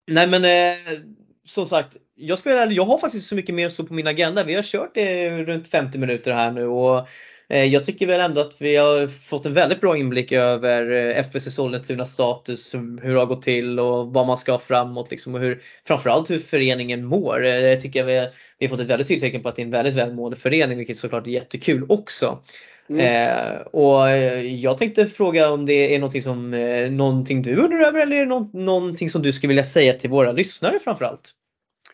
nej 0.08 0.28
men 0.28 0.46
eh, 0.46 1.00
som 1.46 1.66
sagt, 1.66 1.98
jag, 2.16 2.40
spelar, 2.40 2.72
jag 2.72 2.86
har 2.86 2.98
faktiskt 2.98 3.16
inte 3.16 3.28
så 3.28 3.36
mycket 3.36 3.56
mer 3.56 3.70
så 3.70 3.84
på 3.84 3.94
min 3.94 4.08
agenda. 4.08 4.44
Vi 4.44 4.56
har 4.56 4.64
kört 4.64 4.92
det 4.94 5.30
runt 5.30 5.68
50 5.68 5.98
minuter 5.98 6.34
här 6.34 6.52
nu 6.52 6.68
och 6.68 7.08
eh, 7.50 7.64
jag 7.64 7.86
tycker 7.86 8.08
väl 8.08 8.20
ändå 8.20 8.42
att 8.42 8.56
vi 8.58 8.76
har 8.76 9.08
fått 9.08 9.46
en 9.46 9.54
väldigt 9.54 9.82
bra 9.82 9.98
inblick 9.98 10.32
över 10.32 10.92
eh, 10.92 11.20
FBC 11.20 11.52
Sollentunas 11.52 12.12
status, 12.12 12.76
hur 12.76 13.14
det 13.14 13.20
har 13.20 13.26
gått 13.26 13.42
till 13.42 13.80
och 13.80 14.14
vad 14.14 14.28
man 14.28 14.38
ska 14.38 14.52
ha 14.52 14.60
framåt 14.60 15.12
liksom 15.12 15.36
och 15.36 15.42
hur, 15.42 15.62
framförallt 15.88 16.30
hur 16.30 16.40
föreningen 16.40 17.06
mår. 17.06 17.46
Eh, 17.46 17.50
jag 17.50 17.82
tycker 17.82 18.04
vi, 18.04 18.30
vi 18.60 18.66
har 18.66 18.70
fått 18.70 18.80
ett 18.80 18.90
väldigt 18.90 19.08
tydligt 19.08 19.24
tecken 19.24 19.44
på 19.44 19.50
att 19.50 19.56
det 19.56 19.62
är 19.62 19.66
en 19.66 19.72
väldigt 19.72 19.96
välmående 19.96 20.38
förening 20.38 20.78
vilket 20.78 20.98
såklart 20.98 21.28
är 21.28 21.32
jättekul 21.32 21.86
också. 21.90 22.42
Mm. 22.90 23.02
Eh, 23.02 23.62
och 23.62 24.10
jag 24.46 24.78
tänkte 24.78 25.06
fråga 25.06 25.52
om 25.52 25.66
det 25.66 25.96
är 25.96 26.00
någonting, 26.00 26.22
som, 26.22 26.54
eh, 26.54 26.92
någonting 26.92 27.42
du 27.42 27.56
undrar 27.56 27.80
över 27.80 28.00
eller 28.00 28.16
är 28.16 28.20
det 28.20 28.26
något, 28.26 28.54
någonting 28.54 29.10
som 29.10 29.22
du 29.22 29.34
skulle 29.34 29.48
vilja 29.48 29.64
säga 29.64 29.94
till 29.94 30.10
våra 30.10 30.32
lyssnare 30.32 30.80
framförallt? 30.80 31.32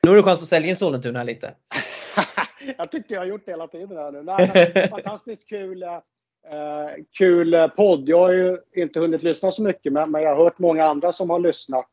Nu 0.03 0.09
har 0.09 0.17
du 0.17 0.23
chans 0.23 0.41
att 0.41 0.47
sälja 0.47 0.69
in 0.69 0.75
Sollentuna 0.75 1.19
här 1.19 1.25
lite. 1.25 1.53
jag 2.77 2.91
tycker 2.91 3.15
jag 3.15 3.21
har 3.21 3.25
gjort 3.25 3.45
det 3.45 3.51
hela 3.51 3.67
tiden 3.67 3.97
här 3.97 4.11
nu. 4.11 4.23
Nej, 4.23 4.87
fantastiskt 4.89 5.49
kul, 5.49 5.83
eh, 5.83 5.89
kul 7.17 7.69
podd. 7.75 8.09
Jag 8.09 8.19
har 8.19 8.31
ju 8.31 8.57
inte 8.75 8.99
hunnit 8.99 9.23
lyssna 9.23 9.51
så 9.51 9.63
mycket 9.63 9.93
men, 9.93 10.11
men 10.11 10.21
jag 10.21 10.35
har 10.35 10.43
hört 10.43 10.59
många 10.59 10.85
andra 10.85 11.11
som 11.11 11.29
har 11.29 11.39
lyssnat 11.39 11.87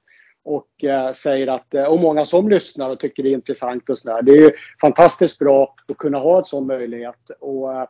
och 0.44 0.84
eh, 0.84 1.12
säger 1.12 1.46
att, 1.46 1.74
eh, 1.74 1.84
och 1.84 2.00
många 2.00 2.24
som 2.24 2.48
lyssnar 2.48 2.90
och 2.90 3.00
tycker 3.00 3.22
det 3.22 3.28
är 3.28 3.34
intressant 3.34 3.90
och 3.90 3.98
sådär. 3.98 4.22
Det 4.22 4.32
är 4.32 4.40
ju 4.40 4.50
fantastiskt 4.80 5.38
bra 5.38 5.74
att 5.88 5.96
kunna 5.98 6.18
ha 6.18 6.38
en 6.38 6.44
sån 6.44 6.66
möjlighet. 6.66 7.30
Och, 7.40 7.88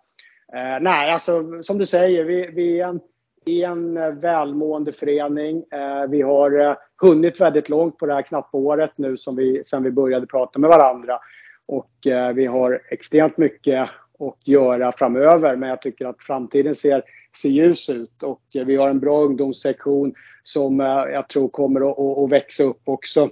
eh, 0.55 0.81
nej, 0.81 1.11
alltså 1.11 1.63
som 1.63 1.79
du 1.79 1.87
säger, 1.87 2.25
vi, 2.25 2.51
vi 2.55 2.81
är 2.81 2.89
en, 2.89 3.01
i 3.45 3.63
en 3.63 3.97
eh, 3.97 4.11
välmående 4.11 4.93
förening. 4.93 5.65
Eh, 5.73 6.07
vi 6.09 6.23
har 6.23 6.61
eh, 6.61 6.77
hunnit 7.03 7.41
väldigt 7.41 7.69
långt 7.69 7.99
på 7.99 8.07
det 8.07 8.15
här 8.15 8.23
knappa 8.23 8.59
året 8.59 8.93
nu 8.97 9.17
som 9.17 9.37
vi, 9.37 9.63
sen 9.67 9.83
vi 9.83 9.91
började 9.91 10.27
prata 10.27 10.59
med 10.59 10.71
varandra. 10.71 11.19
Och 11.67 12.07
eh, 12.07 12.33
vi 12.33 12.47
har 12.47 12.83
extremt 12.91 13.37
mycket 13.37 13.89
att 14.19 14.49
göra 14.49 14.93
framöver 14.93 15.57
men 15.57 15.69
jag 15.69 15.83
tycker 15.83 16.07
att 16.07 16.23
framtiden 16.23 16.75
ser, 16.75 17.03
ser 17.43 17.49
ljus 17.49 17.91
ut 17.91 18.23
och 18.23 18.43
eh, 18.55 18.65
vi 18.65 18.77
har 18.77 18.89
en 18.89 19.01
bra 19.01 19.21
ungdomssektion 19.21 20.15
som 20.43 20.81
eh, 20.81 20.87
jag 20.87 21.29
tror 21.29 21.49
kommer 21.49 21.91
att, 21.91 22.19
att 22.19 22.33
växa 22.33 22.65
upp 22.65 22.81
också 22.85 23.31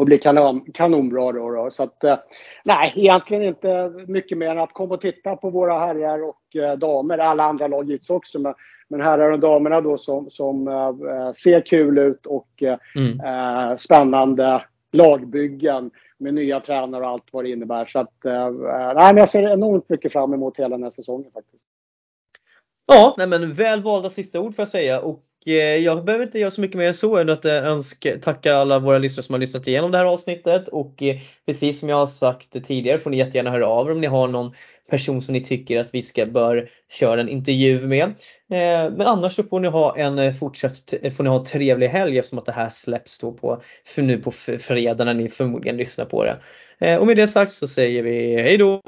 och 0.00 0.06
bli 0.06 0.18
kanon, 0.18 0.60
kanonbra. 0.74 1.32
Då, 1.32 1.50
då. 1.50 1.70
Så 1.70 1.82
att, 1.82 2.04
nej, 2.64 2.92
egentligen 2.96 3.42
inte 3.42 3.92
mycket 4.06 4.38
mer 4.38 4.50
än 4.50 4.58
att 4.58 4.72
komma 4.72 4.94
och 4.94 5.00
titta 5.00 5.36
på 5.36 5.50
våra 5.50 5.78
herrar 5.78 6.22
och 6.22 6.78
damer. 6.78 7.18
Alla 7.18 7.44
andra 7.44 7.66
lag 7.66 7.84
givetvis 7.84 8.10
också, 8.10 8.38
men, 8.38 8.54
men 8.88 9.00
herrar 9.00 9.30
och 9.30 9.40
damerna 9.40 9.80
då 9.80 9.96
som, 9.96 10.30
som 10.30 10.68
äh, 10.68 11.32
ser 11.32 11.60
kul 11.60 11.98
ut 11.98 12.26
och 12.26 12.62
mm. 12.96 13.20
äh, 13.20 13.76
spännande 13.76 14.62
lagbyggen 14.92 15.90
med 16.18 16.34
nya 16.34 16.60
tränare 16.60 17.04
och 17.04 17.10
allt 17.10 17.28
vad 17.32 17.44
det 17.44 17.50
innebär. 17.50 17.84
Så 17.84 17.98
att, 17.98 18.24
eh, 18.24 18.50
nej, 18.94 19.14
men 19.14 19.16
jag 19.16 19.28
ser 19.28 19.42
enormt 19.42 19.88
mycket 19.88 20.12
fram 20.12 20.34
emot 20.34 20.56
hela 20.56 20.76
den 20.76 20.82
här 20.82 20.90
säsongen 20.90 21.30
faktiskt. 21.32 21.62
Ja, 22.86 23.14
nej 23.18 23.26
men 23.26 23.52
väl 23.52 23.82
valda 23.82 24.10
sista 24.10 24.40
ord 24.40 24.54
får 24.54 24.62
jag 24.62 24.68
säga 24.68 25.00
och 25.00 25.12
eh, 25.12 25.29
Eh, 25.46 25.54
jag 25.54 26.04
behöver 26.04 26.24
inte 26.24 26.38
göra 26.38 26.50
så 26.50 26.60
mycket 26.60 26.76
mer 26.76 26.88
än 26.88 26.94
så 26.94 27.16
än 27.16 27.28
att 27.28 27.44
eh, 27.44 27.66
önska, 27.66 28.18
tacka 28.18 28.54
alla 28.54 28.78
våra 28.78 28.98
lyssnare 28.98 29.22
som 29.24 29.32
har 29.32 29.40
lyssnat 29.40 29.66
igenom 29.66 29.90
det 29.90 29.98
här 29.98 30.04
avsnittet 30.04 30.68
och 30.68 31.02
eh, 31.02 31.16
precis 31.46 31.80
som 31.80 31.88
jag 31.88 31.96
har 31.96 32.06
sagt 32.06 32.64
tidigare 32.64 32.98
får 32.98 33.10
ni 33.10 33.16
jättegärna 33.16 33.50
höra 33.50 33.66
av 33.66 33.86
er 33.86 33.92
om 33.92 34.00
ni 34.00 34.06
har 34.06 34.28
någon 34.28 34.54
person 34.90 35.22
som 35.22 35.32
ni 35.32 35.44
tycker 35.44 35.80
att 35.80 35.94
vi 35.94 36.02
ska 36.02 36.26
bör 36.26 36.70
köra 36.90 37.20
en 37.20 37.28
intervju 37.28 37.86
med. 37.86 38.14
Men 38.48 39.00
annars 39.00 39.34
så 39.34 39.42
får 39.42 39.60
ni 39.60 39.68
ha 39.68 39.96
en 39.96 40.34
fortsatt 40.34 40.94
får 41.16 41.24
ni 41.24 41.30
ha 41.30 41.38
en 41.38 41.44
trevlig 41.44 41.88
helg 41.88 42.18
eftersom 42.18 42.38
att 42.38 42.46
det 42.46 42.52
här 42.52 42.68
släpps 42.68 43.18
då 43.18 43.32
på, 43.32 43.62
för 43.84 44.02
nu 44.02 44.18
på 44.18 44.30
fredag 44.30 45.04
när 45.04 45.14
ni 45.14 45.28
förmodligen 45.28 45.76
lyssnar 45.76 46.04
på 46.04 46.24
det. 46.24 46.98
Och 46.98 47.06
med 47.06 47.16
det 47.16 47.28
sagt 47.28 47.52
så 47.52 47.68
säger 47.68 48.02
vi 48.02 48.42
hejdå! 48.42 48.82